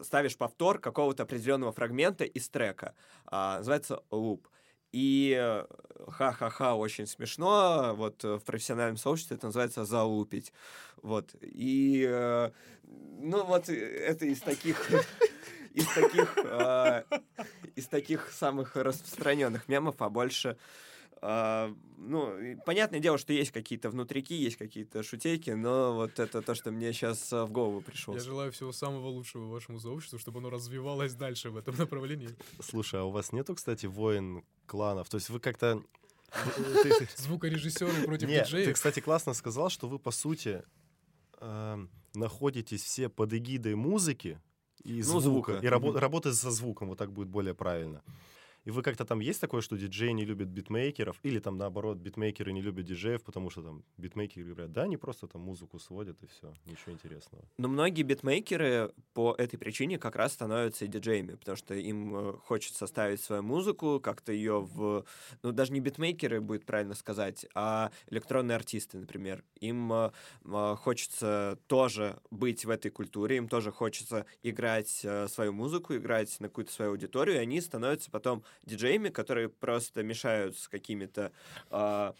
ставишь 0.01 0.37
повтор 0.37 0.79
какого-то 0.79 1.23
определенного 1.23 1.71
фрагмента 1.71 2.23
из 2.23 2.47
трека. 2.49 2.93
А, 3.25 3.57
называется 3.57 4.03
луп. 4.11 4.47
И 4.91 5.35
э, 5.37 5.65
ха-ха-ха, 6.07 6.75
очень 6.75 7.05
смешно. 7.05 7.93
Вот 7.97 8.23
э, 8.23 8.35
в 8.35 8.43
профессиональном 8.45 8.95
сообществе 8.95 9.35
это 9.35 9.47
называется 9.47 9.83
залупить. 9.83 10.53
Вот. 11.01 11.35
И, 11.41 12.05
э, 12.07 12.51
ну, 12.83 13.43
вот 13.43 13.67
это 13.67 14.25
из 14.25 14.39
таких 14.39 14.89
из 15.73 15.85
таких 15.87 16.37
э, 16.37 17.03
из 17.75 17.87
таких 17.87 18.31
самых 18.31 18.77
распространенных 18.77 19.67
мемов, 19.67 19.95
а 19.99 20.09
больше 20.09 20.57
ну, 21.21 22.37
и 22.39 22.55
понятное 22.65 22.99
дело, 22.99 23.17
что 23.17 23.33
есть 23.33 23.51
какие-то 23.51 23.89
внутрики, 23.89 24.33
есть 24.33 24.57
какие-то 24.57 25.01
шутейки, 25.03 25.51
но 25.51 25.93
вот 25.95 26.19
это 26.19 26.41
то, 26.41 26.53
что 26.55 26.71
мне 26.71 26.93
сейчас 26.93 27.31
в 27.31 27.47
голову 27.51 27.81
пришло. 27.81 28.13
Я 28.13 28.19
желаю 28.19 28.51
всего 28.51 28.71
самого 28.71 29.07
лучшего 29.07 29.45
вашему 29.51 29.79
сообществу, 29.79 30.19
чтобы 30.19 30.39
оно 30.39 30.49
развивалось 30.49 31.13
дальше 31.15 31.49
в 31.49 31.57
этом 31.57 31.75
направлении. 31.77 32.29
Слушай, 32.61 33.01
а 33.01 33.03
у 33.05 33.11
вас 33.11 33.31
нету, 33.33 33.55
кстати, 33.55 33.85
воин 33.87 34.43
кланов? 34.65 35.09
То 35.09 35.15
есть 35.15 35.29
вы 35.29 35.39
как-то... 35.39 35.81
Звукорежиссеры 37.15 38.03
против 38.05 38.27
Нет, 38.27 38.45
диджеев. 38.45 38.65
ты, 38.67 38.73
кстати, 38.73 38.99
классно 38.99 39.33
сказал, 39.33 39.69
что 39.69 39.87
вы, 39.87 39.99
по 39.99 40.11
сути, 40.11 40.63
эм, 41.39 41.89
находитесь 42.13 42.83
все 42.83 43.09
под 43.09 43.33
эгидой 43.33 43.75
музыки 43.75 44.41
и 44.83 44.97
Ну, 44.97 45.19
звука. 45.19 45.53
звука. 45.53 45.65
И 45.65 45.69
рабо- 45.69 45.97
работаете 45.97 46.37
со 46.37 46.51
звуком, 46.51 46.89
вот 46.89 46.97
так 46.97 47.11
будет 47.13 47.29
более 47.29 47.53
правильно. 47.53 48.03
И 48.65 48.71
вы 48.71 48.81
как-то 48.81 49.05
там 49.05 49.19
есть 49.19 49.39
такое, 49.39 49.61
что 49.61 49.77
диджеи 49.77 50.09
не 50.09 50.25
любят 50.25 50.47
битмейкеров, 50.47 51.19
или 51.21 51.39
там 51.39 51.57
наоборот, 51.57 51.97
битмейкеры 51.97 52.51
не 52.51 52.61
любят 52.61 52.85
диджеев, 52.85 53.23
потому 53.23 53.51
что 53.51 53.61
там 53.61 53.83
битмейкеры 53.97 54.45
говорят, 54.45 54.71
да, 54.71 54.83
они 54.83 54.97
просто 54.97 55.27
там 55.27 55.41
музыку 55.41 55.77
сводят 55.77 56.21
и 56.23 56.27
все, 56.27 56.51
ничего 56.65 56.93
интересного. 56.93 57.43
Но 57.57 57.67
многие 57.67 58.01
битмейкеры 58.01 58.91
по 59.13 59.35
этой 59.37 59.57
причине 59.57 59.99
как 59.99 60.15
раз 60.15 60.33
становятся 60.33 60.87
диджеями, 60.87 61.35
потому 61.35 61.55
что 61.55 61.75
им 61.75 62.15
э, 62.15 62.33
хочется 62.43 62.87
ставить 62.87 63.21
свою 63.21 63.43
музыку, 63.43 63.99
как-то 63.99 64.31
ее 64.31 64.61
в... 64.61 65.05
Ну, 65.43 65.51
даже 65.51 65.71
не 65.71 65.79
битмейкеры, 65.79 66.41
будет 66.41 66.65
правильно 66.65 66.95
сказать, 66.95 67.45
а 67.53 67.91
электронные 68.07 68.55
артисты, 68.55 68.97
например. 68.97 69.43
Им 69.59 69.93
э, 69.93 70.11
э, 70.43 70.75
хочется 70.79 71.59
тоже 71.67 72.19
быть 72.31 72.65
в 72.65 72.71
этой 72.71 72.89
культуре, 72.89 73.37
им 73.37 73.47
тоже 73.47 73.71
хочется 73.71 74.25
играть 74.41 75.05
свою 75.27 75.53
музыку, 75.53 75.95
играть 75.95 76.39
на 76.39 76.47
какую-то 76.47 76.71
свою 76.71 76.91
аудиторию, 76.91 77.35
и 77.35 77.39
они 77.39 77.61
становятся 77.61 78.09
потом 78.09 78.43
диджеями, 78.63 79.09
которые 79.09 79.49
просто 79.49 80.03
мешают 80.03 80.57
с 80.57 80.67
какими-то... 80.67 81.31
э, 81.71 82.13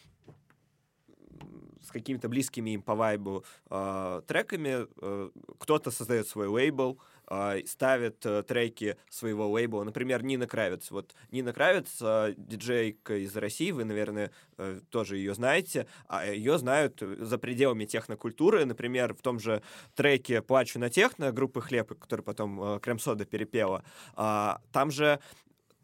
с 1.86 1.92
какими-то 1.92 2.28
близкими 2.30 2.72
им 2.72 2.82
по 2.82 2.96
вайбу 2.96 3.46
э, 3.70 4.22
треками. 4.28 4.88
Э, 5.02 5.30
кто-то 5.60 5.92
создает 5.92 6.28
свой 6.28 6.48
лейбл, 6.48 7.00
э, 7.30 7.62
ставит 7.68 8.26
э, 8.26 8.42
треки 8.42 8.98
своего 9.10 9.48
лейбла. 9.52 9.84
Например, 9.84 10.24
Нина 10.24 10.48
Кравец. 10.48 10.90
Вот 10.90 11.14
Нина 11.32 11.54
Кравец, 11.54 11.90
э, 12.02 12.34
диджейка 12.38 13.18
из 13.18 13.36
России, 13.38 13.72
вы, 13.72 13.84
наверное, 13.84 14.32
э, 14.58 14.80
тоже 14.90 15.18
ее 15.18 15.36
знаете. 15.36 15.86
А 16.08 16.26
ее 16.26 16.58
знают 16.58 17.02
за 17.02 17.38
пределами 17.38 17.86
технокультуры. 17.86 18.66
Например, 18.66 19.14
в 19.14 19.22
том 19.22 19.40
же 19.40 19.62
треке 19.94 20.42
«Плачу 20.42 20.80
на 20.80 20.90
техно» 20.90 21.32
группы 21.32 21.62
«Хлеб», 21.62 21.94
который 22.00 22.22
потом 22.22 22.62
э, 22.64 22.80
Крем-сода 22.80 23.26
перепела. 23.26 23.84
а, 24.16 24.60
там 24.72 24.90
же 24.90 25.20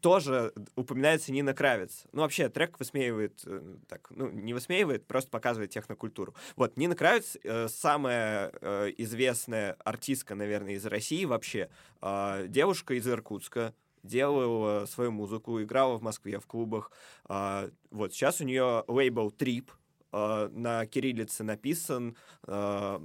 тоже 0.02 0.52
упоминается 0.76 1.32
Нина 1.32 1.54
Кравец. 1.54 2.04
Ну, 2.12 2.22
вообще, 2.22 2.48
трек 2.48 2.78
высмеивает, 2.78 3.40
э, 3.46 3.76
так, 3.88 4.10
ну, 4.10 4.28
не 4.28 4.52
высмеивает, 4.52 5.06
просто 5.06 5.30
показывает 5.30 5.70
технокультуру. 5.70 6.34
Вот, 6.56 6.76
Нина 6.76 6.94
Кравец 6.94 7.38
э, 7.42 7.68
самая 7.68 8.52
э, 8.60 8.92
известная 8.98 9.74
артистка, 9.84 10.34
наверное, 10.34 10.74
из 10.74 10.84
России 10.84 11.24
вообще. 11.24 11.70
Э, 12.02 12.46
девушка 12.48 12.94
из 12.94 13.08
Иркутска, 13.08 13.74
делала 14.02 14.84
свою 14.86 15.12
музыку, 15.12 15.62
играла 15.62 15.96
в 15.96 16.02
Москве 16.02 16.38
в 16.40 16.46
клубах. 16.46 16.90
А, 17.24 17.70
вот, 17.90 18.12
сейчас 18.12 18.40
у 18.40 18.44
нее 18.44 18.84
лейбл 18.88 19.30
Трип, 19.30 19.70
э, 20.12 20.48
на 20.52 20.86
кириллице 20.86 21.44
написан, 21.44 22.16
э, 22.46 23.00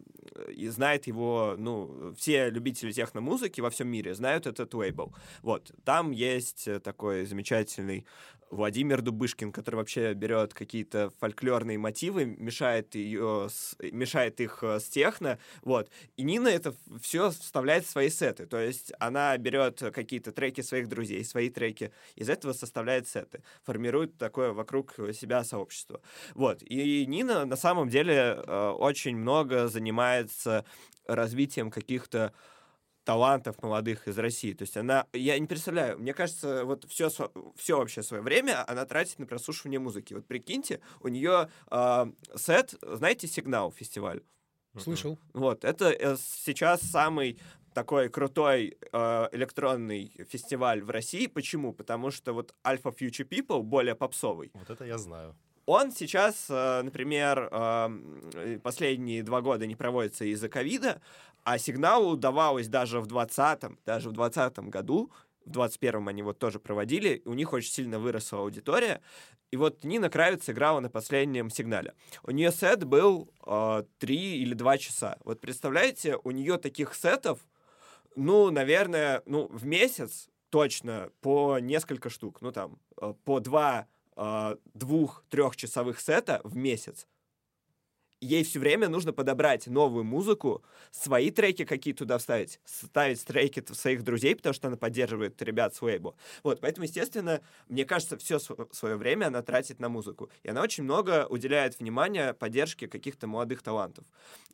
и 0.55 0.67
знает 0.67 1.07
его, 1.07 1.55
ну, 1.57 2.13
все 2.17 2.49
любители 2.49 2.91
техномузыки 2.91 3.61
во 3.61 3.69
всем 3.69 3.87
мире 3.87 4.13
знают 4.13 4.47
этот 4.47 4.73
лейбл. 4.73 5.13
Вот, 5.41 5.71
там 5.83 6.11
есть 6.11 6.67
э, 6.67 6.79
такой 6.79 7.25
замечательный 7.25 8.05
Владимир 8.49 9.01
Дубышкин, 9.01 9.51
который 9.51 9.77
вообще 9.77 10.13
берет 10.13 10.53
какие-то 10.53 11.11
фольклорные 11.19 11.77
мотивы, 11.77 12.25
мешает, 12.25 12.95
ее 12.95 13.47
с- 13.49 13.75
мешает 13.79 14.39
их 14.39 14.59
э, 14.63 14.79
с 14.79 14.85
техно, 14.89 15.37
вот. 15.63 15.89
И 16.15 16.23
Нина 16.23 16.47
это 16.47 16.73
все 17.01 17.29
вставляет 17.31 17.85
в 17.85 17.89
свои 17.89 18.09
сеты, 18.09 18.45
то 18.45 18.59
есть 18.59 18.93
она 18.99 19.37
берет 19.37 19.79
какие-то 19.93 20.31
треки 20.31 20.61
своих 20.61 20.87
друзей, 20.87 21.23
свои 21.25 21.49
треки, 21.49 21.91
из 22.15 22.29
этого 22.29 22.53
составляет 22.53 23.07
сеты, 23.07 23.43
формирует 23.63 24.17
такое 24.17 24.51
вокруг 24.53 24.93
себя 25.13 25.43
сообщество. 25.43 26.01
Вот. 26.33 26.61
И 26.63 27.05
Нина 27.05 27.45
на 27.45 27.55
самом 27.55 27.89
деле 27.89 28.13
э, 28.15 28.69
очень 28.69 29.17
много 29.17 29.67
занимается 29.67 30.65
развитием 31.05 31.71
каких-то 31.71 32.33
талантов 33.07 33.63
молодых 33.63 34.09
из 34.09 34.17
России. 34.17 34.51
То 34.53 34.63
есть 34.63 34.75
она, 34.75 35.05
я 35.13 35.39
не 35.39 35.47
представляю, 35.47 35.97
мне 35.97 36.13
кажется, 36.13 36.65
вот 36.65 36.83
все, 36.89 37.09
все 37.55 37.77
вообще 37.77 38.03
свое 38.03 38.21
время 38.21 38.69
она 38.69 38.85
тратит 38.85 39.17
на 39.17 39.25
прослушивание 39.25 39.79
музыки. 39.79 40.13
Вот 40.13 40.25
прикиньте, 40.27 40.81
у 40.99 41.07
нее 41.07 41.49
э, 41.71 42.05
сет, 42.35 42.75
знаете, 42.81 43.27
сигнал 43.27 43.71
фестиваль. 43.71 44.23
Слышал. 44.77 45.17
Вот, 45.33 45.63
это 45.63 45.89
э, 45.89 46.17
сейчас 46.17 46.81
самый 46.81 47.39
такой 47.73 48.09
крутой 48.09 48.77
э, 48.91 49.29
электронный 49.31 50.11
фестиваль 50.29 50.83
в 50.83 50.89
России. 50.89 51.27
Почему? 51.27 51.71
Потому 51.71 52.11
что 52.11 52.33
вот 52.33 52.53
Alpha 52.65 52.93
Future 52.93 53.25
People 53.25 53.61
более 53.61 53.95
попсовый. 53.95 54.51
Вот 54.53 54.69
это 54.69 54.83
я 54.83 54.97
знаю. 54.97 55.33
Он 55.67 55.91
сейчас, 55.91 56.45
э, 56.49 56.81
например, 56.81 57.49
э, 57.51 58.59
последние 58.63 59.21
два 59.21 59.41
года 59.41 59.67
не 59.67 59.75
проводится 59.75 60.23
из-за 60.23 60.47
ковида, 60.47 61.01
а 61.47 61.57
сигналу 61.59 62.09
удавалось 62.09 62.67
даже 62.67 62.99
в 62.99 63.05
20 63.05 63.85
даже 63.85 64.09
в 64.09 64.11
20 64.11 64.59
году, 64.59 65.13
в 65.45 65.51
21-м 65.51 66.09
они 66.09 66.21
вот 66.21 66.39
тоже 66.39 66.59
проводили, 66.59 67.21
у 67.23 67.33
них 67.33 67.53
очень 67.53 67.71
сильно 67.71 67.99
выросла 67.99 68.39
аудитория. 68.39 69.01
И 69.51 69.55
вот 69.55 69.85
Нина 69.85 70.09
Кравец 70.09 70.49
играла 70.49 70.81
на 70.81 70.89
последнем 70.89 71.49
сигнале. 71.49 71.93
У 72.23 72.31
нее 72.31 72.51
сет 72.51 72.83
был 72.83 73.31
э, 73.45 73.83
3 73.99 74.41
или 74.41 74.53
2 74.55 74.77
часа. 74.77 75.17
Вот 75.23 75.39
представляете, 75.39 76.17
у 76.21 76.31
нее 76.31 76.57
таких 76.57 76.93
сетов, 76.93 77.39
ну, 78.17 78.51
наверное, 78.51 79.23
ну, 79.25 79.47
в 79.47 79.65
месяц 79.65 80.27
точно 80.49 81.11
по 81.21 81.59
несколько 81.59 82.09
штук. 82.09 82.41
Ну, 82.41 82.51
там, 82.51 82.77
э, 83.01 83.13
по 83.23 83.39
два 83.39 83.87
э, 84.17 84.55
двух-трехчасовых 84.73 86.01
сета 86.01 86.41
в 86.43 86.57
месяц. 86.57 87.07
Ей 88.19 88.43
все 88.43 88.59
время 88.59 88.89
нужно 88.89 89.13
подобрать 89.13 89.67
новую 89.67 90.03
музыку, 90.03 90.63
свои 90.89 91.29
треки 91.29 91.65
какие 91.65 91.93
туда 91.93 92.17
вставить, 92.17 92.59
ставить 92.65 93.23
треки 93.23 93.63
своих 93.73 94.03
друзей, 94.03 94.35
потому 94.35 94.53
что 94.53 94.69
она 94.69 94.77
поддерживает 94.77 95.39
ребят 95.43 95.75
с 95.75 95.83
лейбла. 95.83 96.15
Вот, 96.41 96.59
поэтому, 96.59 96.85
естественно, 96.85 97.41
мне 97.67 97.85
кажется, 97.85 98.17
все 98.17 98.39
свое 98.39 98.95
время 98.95 99.27
она 99.27 99.43
тратит 99.43 99.79
на 99.79 99.87
музыку. 99.87 100.31
И 100.41 100.49
она 100.49 100.63
очень 100.63 100.83
много 100.83 101.27
уделяет 101.29 101.79
внимания 101.79 102.33
поддержке 102.33 102.87
каких-то 102.87 103.27
молодых 103.27 103.61
талантов. 103.61 104.05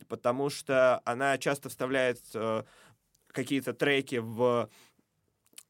Потому 0.09 0.49
что 0.49 1.01
она 1.05 1.37
часто 1.37 1.69
вставляет 1.69 2.19
э, 2.33 2.63
какие-то 3.27 3.73
треки 3.73 4.17
в 4.17 4.69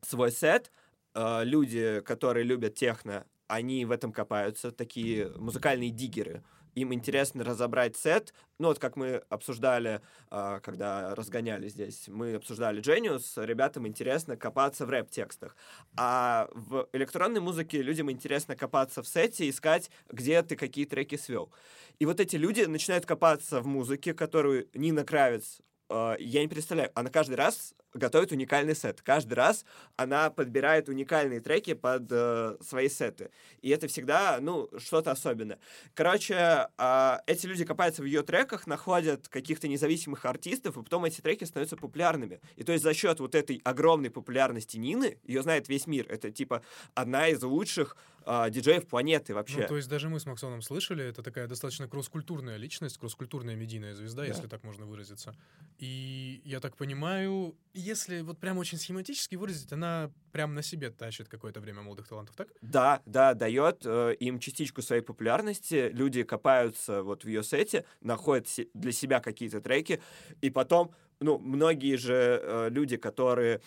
свой 0.02 0.32
сет. 0.32 0.72
Э, 1.14 1.44
люди, 1.44 2.02
которые 2.04 2.44
любят 2.44 2.74
техно, 2.74 3.28
они 3.48 3.86
в 3.86 3.92
этом 3.92 4.12
копаются, 4.12 4.72
такие 4.72 5.30
музыкальные 5.38 5.92
диггеры. 5.92 6.44
Им 6.76 6.94
интересно 6.94 7.44
разобрать 7.44 7.96
сет. 7.96 8.34
Ну, 8.60 8.70
вот 8.70 8.80
как 8.80 8.96
мы 8.96 9.24
обсуждали, 9.30 10.02
э, 10.32 10.60
когда 10.64 11.14
разгоняли 11.16 11.68
здесь, 11.68 12.08
мы 12.08 12.36
обсуждали 12.36 12.82
Genius, 12.82 13.44
ребятам 13.46 13.88
интересно 13.88 14.38
копаться 14.38 14.86
в 14.86 14.90
рэп-текстах. 14.90 15.56
А 15.96 16.48
в 16.54 16.88
электронной 16.94 17.42
музыке 17.42 17.82
людям 17.82 18.10
интересно 18.12 18.56
копаться 18.56 19.04
в 19.04 19.08
сете, 19.08 19.50
искать, 19.50 19.92
где 20.10 20.42
ты 20.42 20.56
какие 20.56 20.86
треки 20.86 21.16
свел. 21.16 21.52
И 22.00 22.06
вот 22.06 22.20
эти 22.20 22.36
люди 22.36 22.62
начинают 22.62 23.06
копаться 23.06 23.62
в 23.62 23.68
музыке, 23.68 24.14
которую 24.14 24.68
Нина 24.74 25.04
Кравец 25.04 25.62
э, 25.90 26.16
я 26.20 26.42
не 26.42 26.48
представляю, 26.48 26.92
она 26.96 27.10
каждый 27.10 27.36
раз 27.36 27.74
готовит 27.94 28.32
уникальный 28.32 28.76
сет. 28.76 29.02
Каждый 29.02 29.34
раз 29.34 29.66
она 29.96 30.30
подбирает 30.30 30.90
уникальные 30.90 31.42
треки 31.42 31.74
под 31.74 32.08
э, 32.12 32.58
свои 32.62 32.90
сеты. 32.90 33.32
И 33.62 33.70
это 33.70 33.88
всегда, 33.88 34.40
ну, 34.42 34.70
что-то 34.78 35.12
особенное. 35.12 35.60
Короче, 35.94 36.68
э, 36.78 37.18
эти 37.28 37.46
люди 37.46 37.66
копаются 37.66 38.02
в 38.02 38.06
ее 38.06 38.24
треках, 38.24 38.68
находят 38.68 39.28
каких-то 39.28 39.68
независимых 39.68 40.26
артистов, 40.26 40.78
и 40.78 40.84
потом 40.84 41.06
эти 41.06 41.22
треки 41.22 41.44
становятся 41.44 41.78
популярными. 41.78 42.42
И 42.56 42.64
то 42.64 42.72
есть 42.72 42.84
за 42.84 42.94
счет 42.94 43.20
вот 43.20 43.36
этой 43.36 43.62
огромной 43.64 44.10
популярности 44.10 44.78
Нины, 44.78 45.18
ее 45.24 45.44
знает 45.44 45.70
весь 45.70 45.88
мир, 45.88 46.06
это 46.10 46.32
типа 46.32 46.64
одна 46.96 47.28
из 47.28 47.42
лучших 47.44 47.96
а, 48.26 48.50
диджеев 48.50 48.88
планеты 48.88 49.34
вообще. 49.34 49.62
Ну, 49.62 49.68
то 49.68 49.76
есть 49.76 49.90
даже 49.90 50.10
мы 50.10 50.20
с 50.20 50.26
Максоном 50.26 50.62
слышали, 50.62 51.04
это 51.06 51.22
такая 51.24 51.48
достаточно 51.48 51.88
кросс-культурная 51.88 52.58
личность, 52.58 52.98
кросс-культурная 52.98 53.56
медийная 53.56 53.94
звезда, 53.94 54.24
Да. 54.24 54.28
если 54.28 54.48
так 54.48 54.64
можно 54.64 54.86
выразиться. 54.86 55.36
И 55.78 56.42
я 56.46 56.60
так 56.60 56.78
понимаю, 56.78 57.56
если 57.74 58.22
вот 58.22 58.40
прям 58.40 58.58
очень 58.58 58.78
схематически 58.78 59.36
выразить, 59.36 59.72
она 59.72 60.12
прям 60.32 60.54
на 60.54 60.62
себе 60.64 60.90
тащит 60.90 61.28
какое-то 61.30 61.60
время 61.60 61.82
молодых 61.82 62.08
талантов, 62.08 62.36
так? 62.36 62.48
Да, 62.62 63.02
да, 63.06 63.34
дает 63.34 63.82
э, 63.86 64.16
им 64.20 64.40
частичку 64.40 64.82
своей 64.82 65.02
популярности. 65.02 65.90
Люди 65.94 66.24
копаются 66.24 67.04
вот 67.04 67.24
в 67.24 67.28
ее 67.28 67.44
сете, 67.44 67.86
находят 68.02 68.48
для 68.74 68.92
себя 68.92 69.20
какие-то 69.20 69.62
треки, 69.62 70.02
и 70.42 70.50
потом, 70.50 70.94
ну, 71.20 71.38
многие 71.38 71.96
же 71.98 72.40
э, 72.42 72.70
люди, 72.70 72.98
которые 72.98 73.62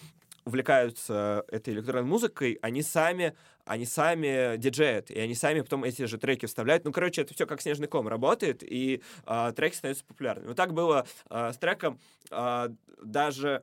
увлекаются 0.46 1.44
этой 1.48 1.74
электронной 1.74 2.08
музыкой, 2.08 2.58
они 2.62 2.82
сами, 2.82 3.36
они 3.64 3.84
сами 3.84 4.56
диджеят, 4.56 5.10
и 5.10 5.18
они 5.18 5.34
сами 5.34 5.60
потом 5.60 5.84
эти 5.84 6.04
же 6.04 6.18
треки 6.18 6.46
вставляют. 6.46 6.84
Ну, 6.84 6.92
короче, 6.92 7.22
это 7.22 7.34
все 7.34 7.46
как 7.46 7.60
снежный 7.60 7.88
ком 7.88 8.08
работает, 8.08 8.62
и 8.62 9.02
а, 9.24 9.52
треки 9.52 9.74
становятся 9.74 10.04
популярными. 10.04 10.48
Вот 10.48 10.56
так 10.56 10.72
было 10.72 11.04
а, 11.28 11.52
с 11.52 11.58
треком 11.58 11.98
а, 12.30 12.68
даже... 13.02 13.62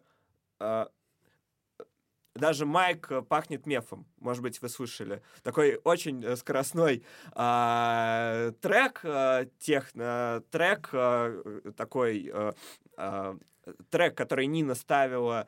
а, 0.59 0.89
даже 2.35 2.65
Майк 2.65 3.11
э, 3.11 3.21
пахнет 3.21 3.67
мефом. 3.67 4.07
Может 4.19 4.41
быть, 4.41 4.59
вы 4.59 4.67
слышали. 4.67 5.21
Такой 5.43 5.79
очень 5.83 6.23
э, 6.25 6.35
скоростной 6.35 7.03
а, 7.33 8.51
трек, 8.59 9.01
а, 9.03 9.45
техно, 9.59 10.43
трек, 10.49 10.89
а, 10.93 11.61
такой 11.77 12.31
а, 12.33 12.55
а, 12.97 13.37
трек, 13.91 14.17
который 14.17 14.47
Нина 14.47 14.73
ставила 14.73 15.47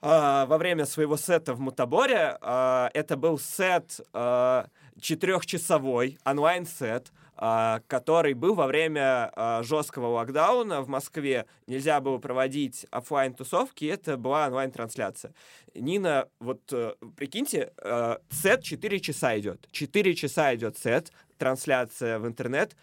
а, 0.00 0.46
во 0.46 0.58
время 0.58 0.86
своего 0.86 1.16
сета 1.16 1.54
в 1.54 1.60
Мутаборе. 1.60 2.38
А, 2.40 2.90
это 2.94 3.16
был 3.16 3.38
сет 3.38 4.00
а, 4.12 4.66
четырехчасовой, 5.00 6.18
онлайн-сет, 6.24 7.12
а, 7.40 7.82
который 7.86 8.34
был 8.34 8.54
во 8.54 8.66
время 8.66 9.30
а, 9.34 9.62
жесткого 9.62 10.08
локдауна 10.08 10.82
в 10.82 10.88
Москве. 10.88 11.46
Нельзя 11.68 12.00
было 12.00 12.18
проводить 12.18 12.84
оффлайн 12.90 13.32
тусовки 13.32 13.84
это 13.84 14.16
была 14.16 14.48
онлайн-трансляция. 14.48 15.32
Нина, 15.74 16.28
вот 16.40 16.60
э, 16.72 16.94
прикиньте, 17.16 17.72
э, 17.80 18.16
сет 18.30 18.64
4 18.64 19.00
часа 19.00 19.38
идет. 19.38 19.68
4 19.70 20.14
часа 20.16 20.52
идет 20.56 20.76
сет, 20.78 21.12
трансляция 21.36 22.18
в 22.18 22.26
интернет. 22.26 22.76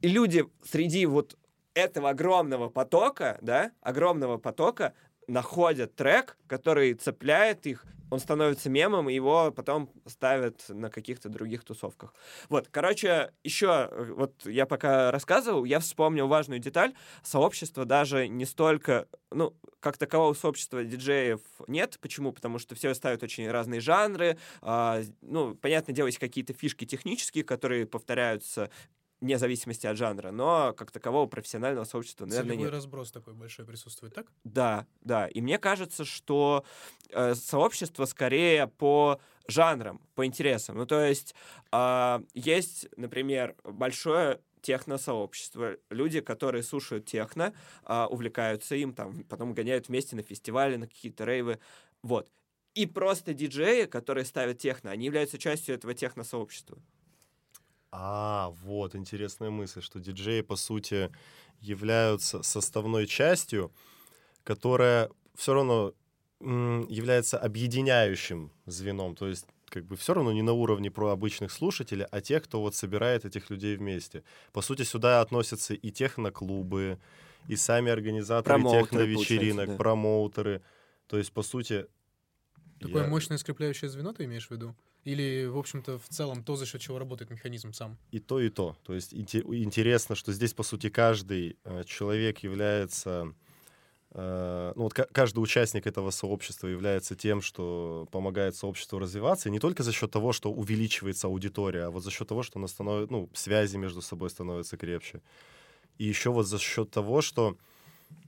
И 0.00 0.08
люди 0.08 0.44
среди 0.64 1.06
вот 1.06 1.36
этого 1.74 2.10
огромного 2.10 2.68
потока, 2.70 3.38
да, 3.42 3.70
огромного 3.80 4.38
потока 4.38 4.92
находят 5.26 5.94
трек, 5.94 6.36
который 6.46 6.94
цепляет 6.94 7.66
их, 7.66 7.84
он 8.10 8.20
становится 8.20 8.70
мемом, 8.70 9.10
и 9.10 9.14
его 9.14 9.50
потом 9.50 9.90
ставят 10.06 10.64
на 10.68 10.90
каких-то 10.90 11.28
других 11.28 11.64
тусовках. 11.64 12.14
Вот, 12.48 12.68
короче, 12.70 13.32
еще, 13.42 13.88
э, 13.90 14.12
вот 14.16 14.46
я 14.46 14.66
пока 14.66 15.10
рассказывал, 15.10 15.64
я 15.64 15.80
вспомнил 15.80 16.28
важную 16.28 16.60
деталь. 16.60 16.94
Сообщество 17.22 17.84
даже 17.84 18.28
не 18.28 18.44
столько, 18.44 19.08
ну, 19.30 19.54
как 19.80 19.98
такового 19.98 20.34
сообщества 20.34 20.84
диджеев 20.84 21.40
нет. 21.66 21.98
Почему? 22.00 22.32
Потому 22.32 22.58
что 22.58 22.74
все 22.74 22.94
ставят 22.94 23.22
очень 23.22 23.50
разные 23.50 23.80
жанры. 23.80 24.38
а, 24.62 25.02
ну, 25.20 25.54
понятное 25.54 25.94
дело, 25.94 26.06
есть 26.06 26.18
какие-то 26.18 26.52
фишки 26.52 26.86
технические, 26.86 27.44
которые 27.44 27.86
повторяются 27.86 28.70
вне 29.24 29.38
зависимости 29.38 29.86
от 29.86 29.96
жанра, 29.96 30.30
но 30.30 30.74
как 30.74 30.90
такового 30.90 31.26
профессионального 31.26 31.84
сообщества, 31.84 32.26
наверное, 32.26 32.50
Целевой 32.50 32.64
нет. 32.66 32.74
разброс 32.74 33.10
такой 33.10 33.32
большой 33.32 33.64
присутствует, 33.64 34.14
так? 34.14 34.26
Да, 34.44 34.86
да. 35.00 35.28
И 35.28 35.40
мне 35.40 35.58
кажется, 35.58 36.04
что 36.04 36.62
э, 37.08 37.34
сообщество 37.34 38.04
скорее 38.04 38.66
по 38.66 39.18
жанрам, 39.48 39.98
по 40.14 40.26
интересам. 40.26 40.76
Ну, 40.76 40.86
то 40.86 41.00
есть 41.00 41.34
а, 41.72 42.22
есть, 42.34 42.86
например, 42.96 43.56
большое 43.64 44.40
техно-сообщество. 44.60 45.76
Люди, 45.90 46.20
которые 46.20 46.62
слушают 46.62 47.06
техно, 47.06 47.54
а, 47.84 48.06
увлекаются 48.06 48.74
им, 48.74 48.94
там, 48.94 49.24
потом 49.24 49.54
гоняют 49.54 49.88
вместе 49.88 50.16
на 50.16 50.22
фестивали, 50.22 50.76
на 50.76 50.86
какие-то 50.86 51.24
рейвы. 51.24 51.58
Вот. 52.02 52.30
И 52.74 52.86
просто 52.86 53.32
диджеи, 53.34 53.84
которые 53.84 54.24
ставят 54.24 54.58
техно, 54.58 54.90
они 54.90 55.06
являются 55.06 55.38
частью 55.38 55.74
этого 55.74 55.94
техно-сообщества. 55.94 56.78
А, 57.96 58.50
вот, 58.64 58.96
интересная 58.96 59.50
мысль, 59.50 59.80
что 59.80 60.00
диджеи, 60.00 60.40
по 60.40 60.56
сути, 60.56 61.12
являются 61.60 62.42
составной 62.42 63.06
частью, 63.06 63.72
которая 64.42 65.10
все 65.36 65.54
равно 65.54 65.94
является 66.40 67.38
объединяющим 67.38 68.50
звеном. 68.66 69.14
То 69.14 69.28
есть 69.28 69.46
как 69.66 69.84
бы 69.84 69.96
все 69.96 70.12
равно 70.12 70.32
не 70.32 70.42
на 70.42 70.52
уровне 70.52 70.90
про 70.90 71.10
обычных 71.10 71.52
слушателей, 71.52 72.04
а 72.10 72.20
тех, 72.20 72.42
кто 72.42 72.60
вот 72.60 72.74
собирает 72.74 73.24
этих 73.24 73.48
людей 73.48 73.76
вместе. 73.76 74.24
По 74.52 74.60
сути, 74.60 74.82
сюда 74.82 75.20
относятся 75.20 75.74
и 75.74 75.90
техноклубы, 75.92 76.98
и 77.46 77.54
сами 77.54 77.92
организаторы 77.92 78.56
Промоутеры, 78.56 78.84
техновечеринок, 78.86 79.68
да. 79.68 79.76
промоутеры. 79.76 80.62
То 81.06 81.16
есть, 81.16 81.32
по 81.32 81.42
сути... 81.42 81.86
Такое 82.80 83.04
я- 83.04 83.08
мощное 83.08 83.38
скрепляющее 83.38 83.88
звено 83.88 84.12
ты 84.12 84.24
имеешь 84.24 84.48
в 84.48 84.50
виду? 84.50 84.74
Или, 85.04 85.44
в 85.46 85.58
общем-то, 85.58 85.98
в 85.98 86.08
целом 86.08 86.42
то, 86.42 86.56
за 86.56 86.64
счет 86.66 86.80
чего 86.80 86.98
работает 86.98 87.30
механизм 87.30 87.72
сам? 87.72 87.98
И 88.10 88.20
то, 88.20 88.40
и 88.40 88.48
то. 88.48 88.76
То 88.84 88.94
есть 88.94 89.12
инте- 89.12 89.44
интересно, 89.62 90.14
что 90.14 90.32
здесь, 90.32 90.54
по 90.54 90.62
сути, 90.62 90.88
каждый 90.88 91.58
э, 91.64 91.84
человек 91.84 92.38
является... 92.38 93.34
э, 94.12 94.72
ну 94.74 94.82
вот 94.84 94.94
ка- 94.94 95.08
каждый 95.12 95.40
участник 95.40 95.86
этого 95.86 96.10
сообщества 96.10 96.68
является 96.68 97.14
тем, 97.16 97.42
что 97.42 98.08
помогает 98.12 98.56
сообществу 98.56 98.98
развиваться, 98.98 99.50
и 99.50 99.52
не 99.52 99.58
только 99.58 99.82
за 99.82 99.92
счет 99.92 100.10
того, 100.10 100.32
что 100.32 100.50
увеличивается 100.50 101.26
аудитория, 101.26 101.84
а 101.84 101.90
вот 101.90 102.02
за 102.02 102.10
счет 102.10 102.28
того, 102.28 102.42
что 102.42 102.58
она 102.58 102.68
становится, 102.68 103.12
ну, 103.12 103.28
связи 103.34 103.76
между 103.76 104.00
собой 104.00 104.30
становятся 104.30 104.78
крепче. 104.78 105.20
И 105.98 106.04
еще 106.04 106.30
вот 106.30 106.46
за 106.46 106.58
счет 106.58 106.90
того, 106.90 107.20
что 107.20 107.58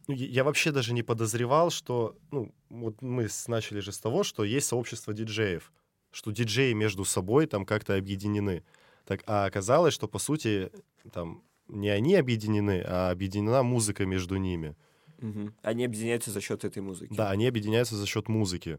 ну, 0.09 0.15
я 0.15 0.45
вообще 0.45 0.73
даже 0.73 0.93
не 0.93 1.03
подозревал, 1.03 1.71
что, 1.71 2.17
ну, 2.31 2.55
вот 2.69 3.01
мы 3.01 3.29
начали 3.47 3.81
же 3.81 3.93
с 3.93 3.99
того, 3.99 4.25
что 4.25 4.45
есть 4.45 4.67
сообщество 4.67 5.15
диджеев, 5.15 5.73
что 6.11 6.31
диджеи 6.31 6.73
между 6.73 7.05
собой 7.05 7.47
там 7.47 7.65
как-то 7.65 7.97
объединены. 7.97 8.65
Так, 9.05 9.23
а 9.27 9.47
оказалось, 9.47 9.95
что, 9.95 10.09
по 10.09 10.19
сути, 10.19 10.71
там 11.13 11.43
не 11.69 11.89
они 11.89 12.15
объединены, 12.15 12.83
а 12.87 13.11
объединена 13.11 13.63
музыка 13.63 14.07
между 14.07 14.37
ними. 14.37 14.77
Мгм. 15.19 15.55
Они 15.63 15.85
объединяются 15.85 16.31
за 16.31 16.41
счет 16.41 16.65
этой 16.65 16.83
музыки. 16.83 17.15
Да, 17.15 17.31
они 17.31 17.47
объединяются 17.47 17.97
за 17.97 18.07
счет 18.07 18.29
музыки. 18.29 18.79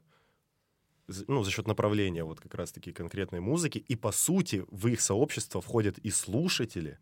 Ну, 1.28 1.44
за 1.44 1.52
счет 1.52 1.68
направления 1.68 2.24
вот 2.24 2.40
как 2.40 2.54
раз-таки 2.54 2.92
конкретной 2.92 3.40
музыки. 3.40 3.78
И, 3.78 3.96
по 3.96 4.12
сути, 4.12 4.66
в 4.70 4.88
их 4.88 5.00
сообщество 5.00 5.62
входят 5.62 5.98
и 6.00 6.10
слушатели, 6.12 7.00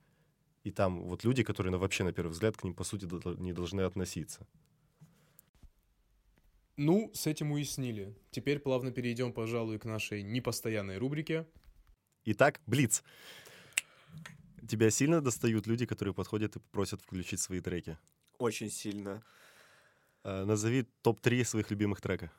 и 0.64 0.72
там 0.72 1.04
вот 1.04 1.24
люди, 1.24 1.44
которые 1.44 1.72
ну, 1.72 1.80
вообще, 1.80 2.04
на 2.04 2.12
первый 2.12 2.32
взгляд, 2.32 2.56
к 2.56 2.64
ним, 2.64 2.74
по 2.74 2.84
сути, 2.84 3.08
не 3.40 3.54
должны 3.54 3.82
относиться. 3.82 4.48
Ну, 6.78 7.12
с 7.14 7.28
этим 7.28 7.52
уяснили. 7.52 8.16
Теперь 8.32 8.60
плавно 8.60 8.92
перейдем, 8.92 9.32
пожалуй, 9.32 9.80
к 9.80 9.86
нашей 9.86 10.24
непостоянной 10.24 10.98
рубрике. 10.98 11.48
Итак, 12.26 12.60
Блиц. 12.66 13.04
Тебя 14.68 14.90
сильно 14.90 15.22
достают 15.22 15.68
люди, 15.68 15.86
которые 15.86 16.14
подходят 16.14 16.56
и 16.56 16.60
просят 16.72 17.02
включить 17.02 17.40
свои 17.40 17.62
треки? 17.62 17.98
Очень 18.40 18.70
сильно. 18.70 19.24
Э, 20.24 20.44
Назови 20.44 20.88
топ-3 21.02 21.46
своих 21.46 21.70
любимых 21.70 22.02
трека. 22.02 22.32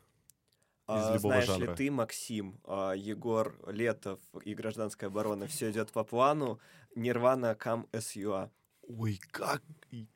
А, 0.89 1.15
любого 1.15 1.35
знаешь 1.35 1.47
жанра. 1.47 1.71
ли 1.71 1.77
ты, 1.77 1.91
Максим, 1.91 2.61
а, 2.65 2.93
Егор 2.93 3.57
Летов 3.67 4.21
и 4.45 4.55
гражданская 4.55 5.09
оборона, 5.09 5.47
все 5.47 5.71
идет 5.71 5.91
по 5.93 6.05
плану, 6.05 6.61
Нирвана 6.95 7.55
Кам 7.55 7.89
СЮА. 7.99 8.51
Ой, 8.83 9.19
как, 9.31 9.63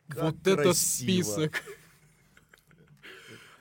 как 0.08 0.22
вот 0.22 0.46
это 0.46 0.62
красиво. 0.62 1.22
список! 1.22 1.62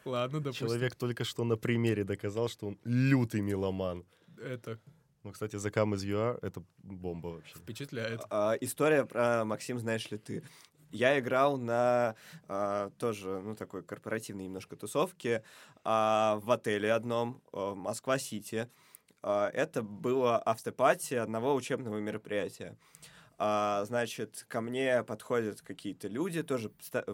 Ладно, 0.06 0.40
допустим. 0.40 0.68
Человек 0.68 0.96
только 0.96 1.24
что 1.24 1.44
на 1.44 1.58
примере 1.58 2.04
доказал, 2.04 2.50
что 2.50 2.68
он 2.68 2.80
лютый 2.84 3.42
меломан. 3.42 4.06
Это 4.42 4.80
Ну, 5.24 5.32
кстати, 5.32 5.56
The 5.56 5.72
Come 5.74 5.94
As 5.96 6.06
You 6.06 6.16
Are— 6.16 6.40
это 6.42 6.64
бомба 6.78 7.28
вообще. 7.28 7.56
впечатляет. 7.56 8.22
А, 8.30 8.54
история 8.62 9.06
про 9.06 9.44
Максим, 9.46 9.78
знаешь 9.80 10.10
ли 10.12 10.18
ты? 10.18 10.44
Я 10.92 11.20
играл 11.20 11.58
на 11.58 12.16
а, 12.48 12.90
тоже, 12.98 13.42
ну, 13.42 13.56
такой 13.56 13.84
корпоративной 13.84 14.46
немножко 14.46 14.76
тусовке 14.76 15.44
а, 15.84 16.40
в 16.42 16.50
отеле 16.50 16.92
одном, 16.94 17.42
а, 17.52 17.76
Москва-Сити. 17.76 18.70
А, 19.22 19.50
это 19.50 19.84
было 19.84 20.42
автопати 20.42 21.16
одного 21.16 21.54
учебного 21.54 22.00
мероприятия. 22.00 22.76
А, 23.42 23.86
значит, 23.86 24.46
ко 24.50 24.60
мне 24.60 25.02
подходят 25.06 25.62
какие-то 25.62 26.10
люди, 26.10 26.44
тоже 26.44 26.70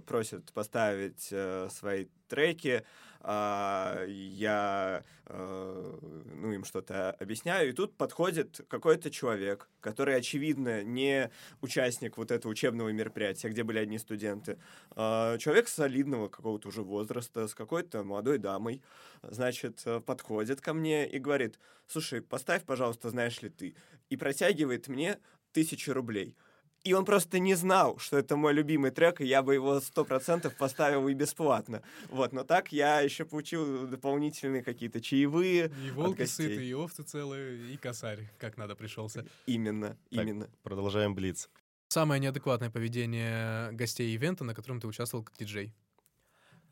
просят 0.08 0.52
поставить 0.54 1.28
э, 1.32 1.70
свои 1.72 2.08
треки. 2.28 2.84
А, 3.22 4.04
я 4.08 5.04
э, 5.26 6.00
ну, 6.02 6.52
им 6.52 6.64
что-то 6.64 7.12
объясняю, 7.12 7.70
и 7.70 7.74
тут 7.74 7.96
подходит 7.96 8.62
какой-то 8.68 9.12
человек, 9.12 9.70
который, 9.82 10.16
очевидно, 10.16 10.84
не 10.84 11.32
участник 11.62 12.18
вот 12.18 12.32
этого 12.32 12.52
учебного 12.52 12.90
мероприятия, 12.90 13.50
где 13.50 13.64
были 13.64 13.78
одни 13.78 14.00
студенты. 14.00 14.58
А, 14.96 15.38
человек 15.38 15.68
солидного 15.68 16.28
какого-то 16.28 16.70
уже 16.70 16.82
возраста, 16.82 17.48
с 17.48 17.54
какой-то 17.54 18.04
молодой 18.04 18.40
дамой, 18.40 18.82
значит, 19.22 19.84
э, 19.86 20.00
подходит 20.00 20.62
ко 20.62 20.74
мне 20.74 21.08
и 21.08 21.20
говорит, 21.20 21.60
слушай, 21.88 22.22
поставь, 22.22 22.64
пожалуйста, 22.64 23.12
знаешь 23.12 23.42
ли 23.44 23.50
ты, 23.50 23.76
и 24.10 24.18
протягивает 24.18 24.88
мне 24.88 25.20
тысячу 25.56 25.94
рублей. 25.94 26.36
И 26.84 26.94
он 26.94 27.04
просто 27.04 27.40
не 27.40 27.56
знал, 27.56 27.98
что 27.98 28.18
это 28.18 28.36
мой 28.36 28.54
любимый 28.54 28.92
трек, 28.92 29.20
и 29.20 29.26
я 29.26 29.42
бы 29.42 29.56
его 29.56 29.80
сто 29.80 30.06
процентов 30.06 30.56
поставил 30.56 31.08
и 31.08 31.14
бесплатно. 31.16 31.82
Вот, 32.12 32.32
но 32.34 32.44
так 32.44 32.72
я 32.72 33.02
еще 33.02 33.26
получил 33.26 33.88
дополнительные 33.88 34.62
какие-то 34.62 35.02
чаевые. 35.02 35.72
И 35.84 35.90
от 35.90 35.96
волки 35.96 36.18
гостей. 36.20 36.50
сыты, 36.50 36.64
и 36.68 36.74
овцы 36.74 37.02
целые, 37.04 37.74
и 37.74 37.78
косарь, 37.78 38.30
как 38.38 38.58
надо 38.58 38.76
пришелся. 38.76 39.26
Именно, 39.48 39.98
Так. 40.12 40.24
именно. 40.24 40.48
Продолжаем 40.62 41.16
блиц. 41.16 41.50
Самое 41.88 42.20
неадекватное 42.22 42.70
поведение 42.70 43.72
гостей 43.72 44.14
ивента, 44.14 44.44
на 44.44 44.54
котором 44.54 44.80
ты 44.80 44.88
участвовал 44.88 45.24
как 45.24 45.36
диджей. 45.38 45.74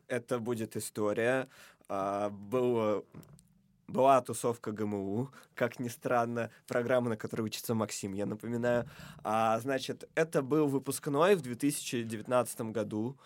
Это 0.07 0.37
будет 0.37 0.75
история. 0.75 1.47
А, 1.89 2.29
было, 2.29 3.03
была 3.87 4.21
тусовка 4.21 4.71
ГМУ, 4.71 5.29
как 5.55 5.79
ни 5.79 5.87
странно, 5.87 6.49
программа, 6.67 7.09
на 7.09 7.17
которой 7.17 7.41
учится 7.43 7.73
Максим, 7.73 8.13
я 8.13 8.25
напоминаю. 8.25 8.89
А, 9.23 9.59
значит, 9.59 10.09
это 10.15 10.41
был 10.41 10.67
выпускной 10.67 11.35
в 11.35 11.41
2019 11.41 12.61
году. 12.71 13.17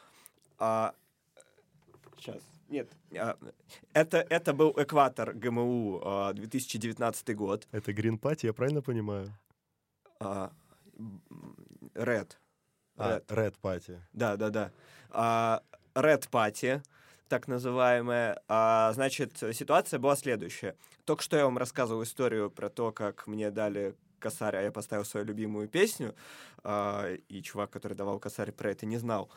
А, 0.59 0.93
сейчас, 2.17 2.41
нет. 2.69 2.89
а, 3.17 3.37
это, 3.93 4.17
это 4.29 4.53
был 4.53 4.73
экватор 4.77 5.33
ГМУ 5.33 6.01
а, 6.03 6.33
2019 6.33 7.35
год. 7.35 7.67
Это 7.71 7.91
Green 7.91 8.19
Party, 8.19 8.47
я 8.47 8.53
правильно 8.53 8.81
понимаю? 8.81 9.31
А, 10.19 10.51
Red. 11.93 12.31
А, 12.97 13.19
Red. 13.19 13.25
Red 13.27 13.55
Party. 13.61 13.99
Да, 14.13 14.35
да, 14.35 14.49
да. 14.49 14.71
А, 15.11 15.61
Red 15.93 16.29
Party, 16.29 16.81
так 17.27 17.47
называемая. 17.47 18.41
А, 18.47 18.91
значит, 18.93 19.37
ситуация 19.53 19.99
была 19.99 20.15
следующая. 20.15 20.75
Только 21.05 21.23
что 21.23 21.37
я 21.37 21.45
вам 21.45 21.57
рассказывал 21.57 22.03
историю 22.03 22.49
про 22.49 22.69
то, 22.69 22.91
как 22.91 23.27
мне 23.27 23.51
дали 23.51 23.95
косарь, 24.19 24.55
а 24.55 24.61
я 24.61 24.71
поставил 24.71 25.05
свою 25.05 25.25
любимую 25.25 25.67
песню, 25.67 26.15
а, 26.63 27.13
и 27.13 27.41
чувак, 27.41 27.69
который 27.69 27.93
давал 27.93 28.19
косарь, 28.19 28.51
про 28.51 28.71
это 28.71 28.85
не 28.85 28.97
знал. 28.97 29.29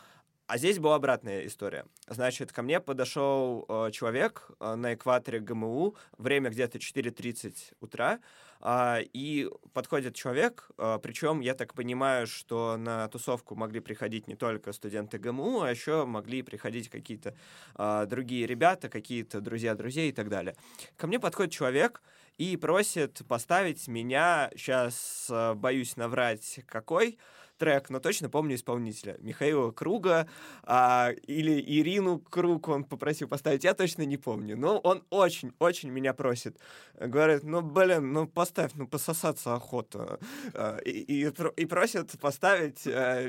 А 0.47 0.59
здесь 0.59 0.80
была 0.80 0.97
обратная 0.97 1.47
история. 1.47 1.86
Значит, 2.09 2.51
ко 2.51 2.62
мне 2.62 2.80
подошел 2.80 3.64
э, 3.68 3.93
человек 3.93 4.51
э, 4.59 4.74
на 4.74 4.95
экваторе 4.95 5.38
ГМУ, 5.38 5.95
время 6.18 6.51
где-то 6.51 6.78
4.30 6.78 7.55
утра, 7.80 8.14
а, 8.14 8.18
и 8.64 9.48
подходит 9.72 10.14
человек, 10.14 10.68
а, 10.76 10.98
причем 10.98 11.40
я 11.40 11.54
так 11.54 11.74
понимаю, 11.74 12.26
что 12.26 12.76
на 12.76 13.08
тусовку 13.08 13.54
могли 13.54 13.80
приходить 13.80 14.28
не 14.28 14.36
только 14.36 14.72
студенты 14.72 15.18
ГМУ, 15.18 15.62
а 15.62 15.70
еще 15.70 16.04
могли 16.04 16.42
приходить 16.42 16.90
какие-то 16.90 17.34
а, 17.74 18.04
другие 18.06 18.46
ребята, 18.46 18.88
какие-то 18.88 19.40
друзья 19.40 19.74
друзей 19.74 20.11
и 20.11 20.12
так 20.12 20.28
далее. 20.28 20.54
Ко 20.96 21.06
мне 21.06 21.18
подходит 21.18 21.52
человек 21.52 22.02
и 22.36 22.56
просит 22.56 23.22
поставить 23.26 23.88
меня, 23.88 24.50
сейчас 24.54 25.30
боюсь 25.56 25.96
наврать, 25.96 26.61
какой 26.66 27.18
трек, 27.61 27.90
но 27.90 28.00
точно 28.00 28.30
помню 28.30 28.56
исполнителя. 28.56 29.16
Михаила 29.20 29.70
Круга 29.70 30.26
а, 30.62 31.11
или 31.26 31.61
Ирину 31.61 32.18
Круг 32.18 32.68
он 32.68 32.84
попросил 32.84 33.28
поставить, 33.28 33.64
я 33.64 33.74
точно 33.74 34.02
не 34.02 34.16
помню. 34.16 34.56
Но 34.56 34.78
он 34.78 35.04
очень-очень 35.11 35.90
меня 35.90 36.14
просит. 36.14 36.56
Говорит, 36.98 37.44
ну, 37.44 37.61
блин, 37.61 38.12
ну, 38.12 38.26
поставь, 38.26 38.72
ну, 38.74 38.88
пососаться 38.88 39.54
охота. 39.54 40.18
А, 40.54 40.78
И, 40.78 40.90
и, 40.90 41.32
и 41.56 41.66
просит 41.66 42.18
поставить 42.18 42.86
э, 42.86 43.28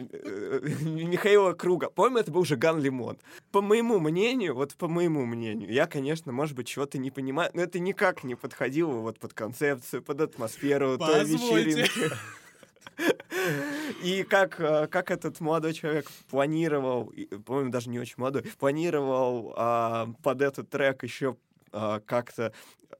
Михаила 0.81 1.53
Круга. 1.53 1.89
Помню, 1.89 2.19
это 2.19 2.31
был 2.31 2.45
Жиган 2.45 2.79
Лимон. 2.79 3.17
По 3.51 3.61
моему 3.61 3.99
мнению, 3.99 4.55
вот 4.55 4.75
по 4.75 4.87
моему 4.87 5.25
мнению, 5.25 5.71
я, 5.71 5.87
конечно, 5.87 6.31
может 6.31 6.55
быть, 6.55 6.67
чего-то 6.67 6.97
не 6.97 7.11
понимаю, 7.11 7.51
но 7.53 7.61
это 7.61 7.79
никак 7.79 8.23
не 8.23 8.35
подходило 8.35 8.93
вот 8.93 9.19
под 9.19 9.33
концепцию, 9.33 10.01
под 10.01 10.21
атмосферу 10.21 10.97
той 10.97 11.19
Позвольте. 11.19 11.81
вечеринки. 11.81 12.15
И 14.03 14.23
как, 14.23 14.59
э, 14.59 14.87
как 14.87 15.11
этот 15.11 15.39
молодой 15.39 15.73
человек 15.73 16.09
планировал, 16.29 17.13
по-моему, 17.45 17.71
даже 17.71 17.89
не 17.89 17.99
очень 17.99 18.15
молодой, 18.17 18.43
планировал 18.59 19.53
а, 19.55 20.09
под 20.23 20.41
этот 20.41 20.69
трек 20.69 21.03
еще 21.03 21.37
а, 21.71 21.99
как-то 21.99 22.53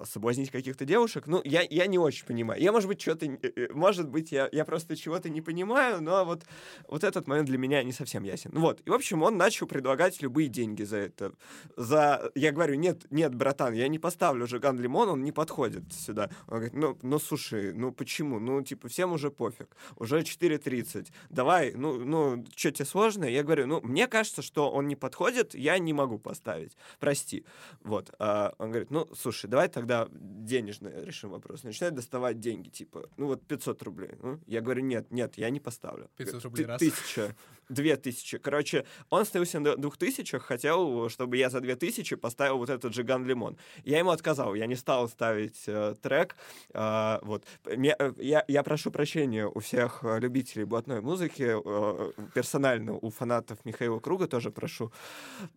соблазнить 0.03 0.51
каких-то 0.51 0.85
девушек, 0.85 1.27
ну, 1.27 1.41
я, 1.43 1.61
я 1.69 1.87
не 1.87 1.97
очень 1.97 2.25
понимаю. 2.25 2.61
Я, 2.61 2.71
может 2.71 2.87
быть, 2.87 3.01
что-то... 3.01 3.25
э, 3.25 3.37
э, 3.41 3.67
Может 3.73 4.09
быть, 4.09 4.31
я, 4.31 4.49
я 4.51 4.65
просто 4.65 4.95
чего-то 4.95 5.29
не 5.29 5.41
понимаю, 5.41 6.01
но 6.01 6.25
вот, 6.25 6.43
вот 6.87 7.03
этот 7.03 7.27
момент 7.27 7.47
для 7.47 7.57
меня 7.57 7.83
не 7.83 7.91
совсем 7.91 8.23
ясен. 8.23 8.51
Вот. 8.53 8.81
И, 8.85 8.89
в 8.89 8.93
общем, 8.93 9.23
он 9.23 9.37
начал 9.37 9.67
предлагать 9.67 10.21
любые 10.21 10.47
деньги 10.47 10.83
за 10.83 10.97
это. 10.97 11.33
За... 11.77 12.31
Я 12.35 12.51
говорю, 12.51 12.75
нет, 12.75 13.05
нет, 13.09 13.35
братан, 13.35 13.73
я 13.73 13.87
не 13.87 13.99
поставлю 13.99 14.47
Жиган 14.47 14.79
Лимон, 14.79 15.09
он 15.09 15.23
не 15.23 15.31
подходит 15.31 15.91
сюда. 15.93 16.29
Он 16.47 16.55
говорит, 16.55 16.73
ну, 16.73 16.97
ну, 17.01 17.19
слушай, 17.19 17.73
ну, 17.73 17.91
почему? 17.91 18.39
Ну, 18.39 18.61
типа, 18.61 18.87
всем 18.87 19.13
уже 19.13 19.31
пофиг. 19.31 19.75
Уже 19.97 20.19
4.30. 20.19 21.07
Давай, 21.29 21.73
ну, 21.73 22.03
ну, 22.05 22.45
что 22.55 22.71
тебе 22.71 22.85
сложно? 22.85 23.25
Я 23.25 23.43
говорю, 23.43 23.67
ну, 23.67 23.81
мне 23.81 24.07
кажется, 24.07 24.41
что 24.41 24.71
он 24.71 24.87
не 24.87 24.95
подходит, 24.95 25.55
я 25.55 25.77
не 25.79 25.93
могу 25.93 26.17
поставить. 26.17 26.77
Прости. 26.99 27.45
Вот. 27.83 28.13
А 28.19 28.53
он 28.57 28.69
говорит, 28.69 28.91
ну, 28.91 29.07
слушай, 29.15 29.47
давай 29.47 29.69
тогда 29.81 30.07
денежно 30.11 30.89
решим 30.89 31.31
вопрос. 31.31 31.63
Начинает 31.63 31.95
доставать 31.95 32.39
деньги, 32.39 32.69
типа, 32.69 33.09
ну, 33.17 33.25
вот 33.27 33.45
500 33.47 33.81
рублей. 33.83 34.11
Ну, 34.21 34.39
я 34.45 34.61
говорю, 34.61 34.83
нет, 34.83 35.11
нет, 35.11 35.37
я 35.37 35.49
не 35.49 35.59
поставлю. 35.59 36.09
500 36.17 36.43
рублей 36.43 36.63
Ты- 36.63 36.69
раз. 36.69 36.79
Тысяча, 36.79 37.35
две 37.71 37.95
тысячи. 37.95 38.37
Короче, 38.37 38.85
он 39.09 39.21
остановился 39.21 39.59
на 39.59 39.75
двух 39.77 39.97
тысячах, 39.97 40.43
хотел, 40.43 41.09
чтобы 41.09 41.37
я 41.37 41.49
за 41.49 41.61
две 41.61 41.75
тысячи 41.75 42.15
поставил 42.15 42.57
вот 42.57 42.69
этот 42.69 42.93
Жиган 42.93 43.25
Лимон. 43.25 43.57
Я 43.83 43.99
ему 43.99 44.11
отказал, 44.11 44.55
я 44.55 44.67
не 44.67 44.75
стал 44.75 45.09
ставить 45.09 45.63
э, 45.67 45.95
трек. 46.01 46.35
А, 46.73 47.19
вот. 47.23 47.43
Мне- 47.65 47.95
э, 47.97 48.13
я, 48.17 48.43
я 48.47 48.63
прошу 48.63 48.91
прощения 48.91 49.47
у 49.47 49.59
всех 49.59 49.99
э, 50.03 50.19
любителей 50.19 50.65
блатной 50.65 51.01
музыки, 51.01 51.55
э, 51.55 52.11
персонально 52.33 52.93
у 52.93 53.09
фанатов 53.09 53.63
Михаила 53.65 53.99
Круга 53.99 54.27
тоже 54.27 54.51
прошу 54.51 54.91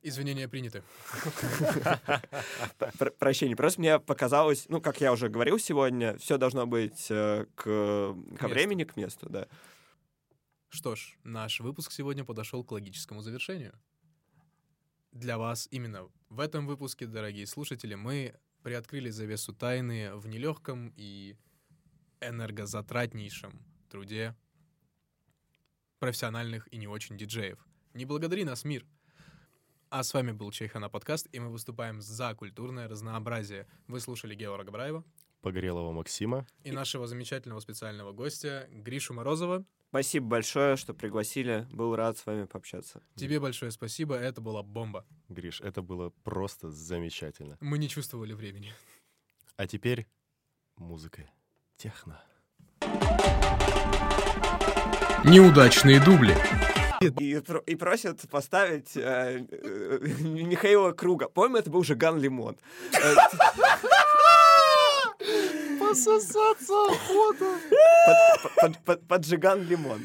Извинения 0.03 0.49
приняты. 0.49 0.83
пр- 2.99 3.13
прощения. 3.19 3.57
Просто 3.57 3.81
мне 3.81 3.99
показалось, 3.99 4.67
ну, 4.69 4.81
как 4.81 5.01
я 5.01 5.13
уже 5.13 5.29
говорил 5.29 5.59
сегодня, 5.59 6.17
все 6.19 6.39
должно 6.39 6.67
быть 6.67 7.07
э, 7.11 7.47
к, 7.55 8.17
ко 8.39 8.49
времени, 8.49 8.85
к 8.85 8.97
месту, 8.97 9.29
да. 9.29 9.47
Что 10.75 10.97
ж, 10.97 11.17
наш 11.23 11.61
выпуск 11.61 11.93
сегодня 11.93 12.25
подошел 12.25 12.65
к 12.65 12.73
логическому 12.73 13.23
завершению. 13.23 13.81
Для 15.13 15.39
вас 15.39 15.69
именно 15.71 16.11
в 16.31 16.41
этом 16.41 16.67
выпуске, 16.67 17.07
дорогие 17.07 17.47
слушатели, 17.47 17.95
мы 17.95 18.35
приоткрыли 18.65 19.11
завесу 19.11 19.53
тайны 19.53 20.17
в 20.17 20.27
нелегком 20.27 20.93
и 20.97 21.37
энергозатратнейшем 22.21 23.65
труде 23.89 24.37
профессиональных 26.01 26.67
и 26.73 26.77
не 26.77 26.89
очень 26.89 27.17
диджеев. 27.17 27.65
Не 27.93 28.05
благодари 28.05 28.43
нас, 28.43 28.65
мир! 28.65 28.85
А 29.91 30.03
с 30.03 30.13
вами 30.13 30.33
был 30.33 30.51
Чайхана 30.51 30.89
подкаст, 30.89 31.29
и 31.31 31.39
мы 31.39 31.51
выступаем 31.51 32.03
за 32.03 32.35
культурное 32.35 32.89
разнообразие. 32.89 33.69
Вы 33.87 34.01
слушали 34.01 34.35
Георга 34.35 34.73
Браева 34.73 35.05
Погорелого 35.41 35.93
Максима. 35.93 36.49
и 36.65 36.73
нашего 36.73 37.07
замечательного 37.07 37.61
специального 37.61 38.11
гостя 38.11 38.67
Гришу 38.73 39.15
Морозова. 39.15 39.65
Спасибо 39.95 40.27
большое, 40.27 40.75
что 40.75 40.93
пригласили. 40.93 41.69
Был 41.71 41.95
рад 41.95 42.19
с 42.19 42.27
вами 42.27 42.47
пообщаться. 42.47 43.01
Тебе 43.15 43.39
большое 43.39 43.71
спасибо, 43.71 44.17
это 44.17 44.41
была 44.41 44.65
бомба. 44.65 45.07
Гриш, 45.29 45.61
это 45.61 45.83
было 45.83 46.11
просто 46.25 46.69
замечательно. 46.69 47.57
Мы 47.61 47.79
не 47.79 47.89
чувствовали 47.89 48.33
времени. 48.33 48.73
А 49.57 49.69
теперь 49.69 50.09
музыка. 50.75 51.31
Техно. 51.77 52.21
Неудачные 55.23 56.05
дубли. 56.05 56.35
И, 57.01 57.41
и 57.67 57.75
просят 57.77 58.29
поставить 58.29 58.97
э, 58.97 59.47
э, 59.49 59.99
Михаила 60.23 60.91
Круга. 60.91 61.29
Помню, 61.29 61.59
это 61.59 61.71
был 61.71 61.85
Жиган 61.85 62.19
Лимон. 62.19 62.57
Пососаться 65.89 66.73
охота! 66.87 67.59
под- 68.07 68.55
под- 68.61 68.85
под- 68.85 69.07
Под 69.09 69.25
Жиган 69.27 69.63
Лимон. 69.69 70.01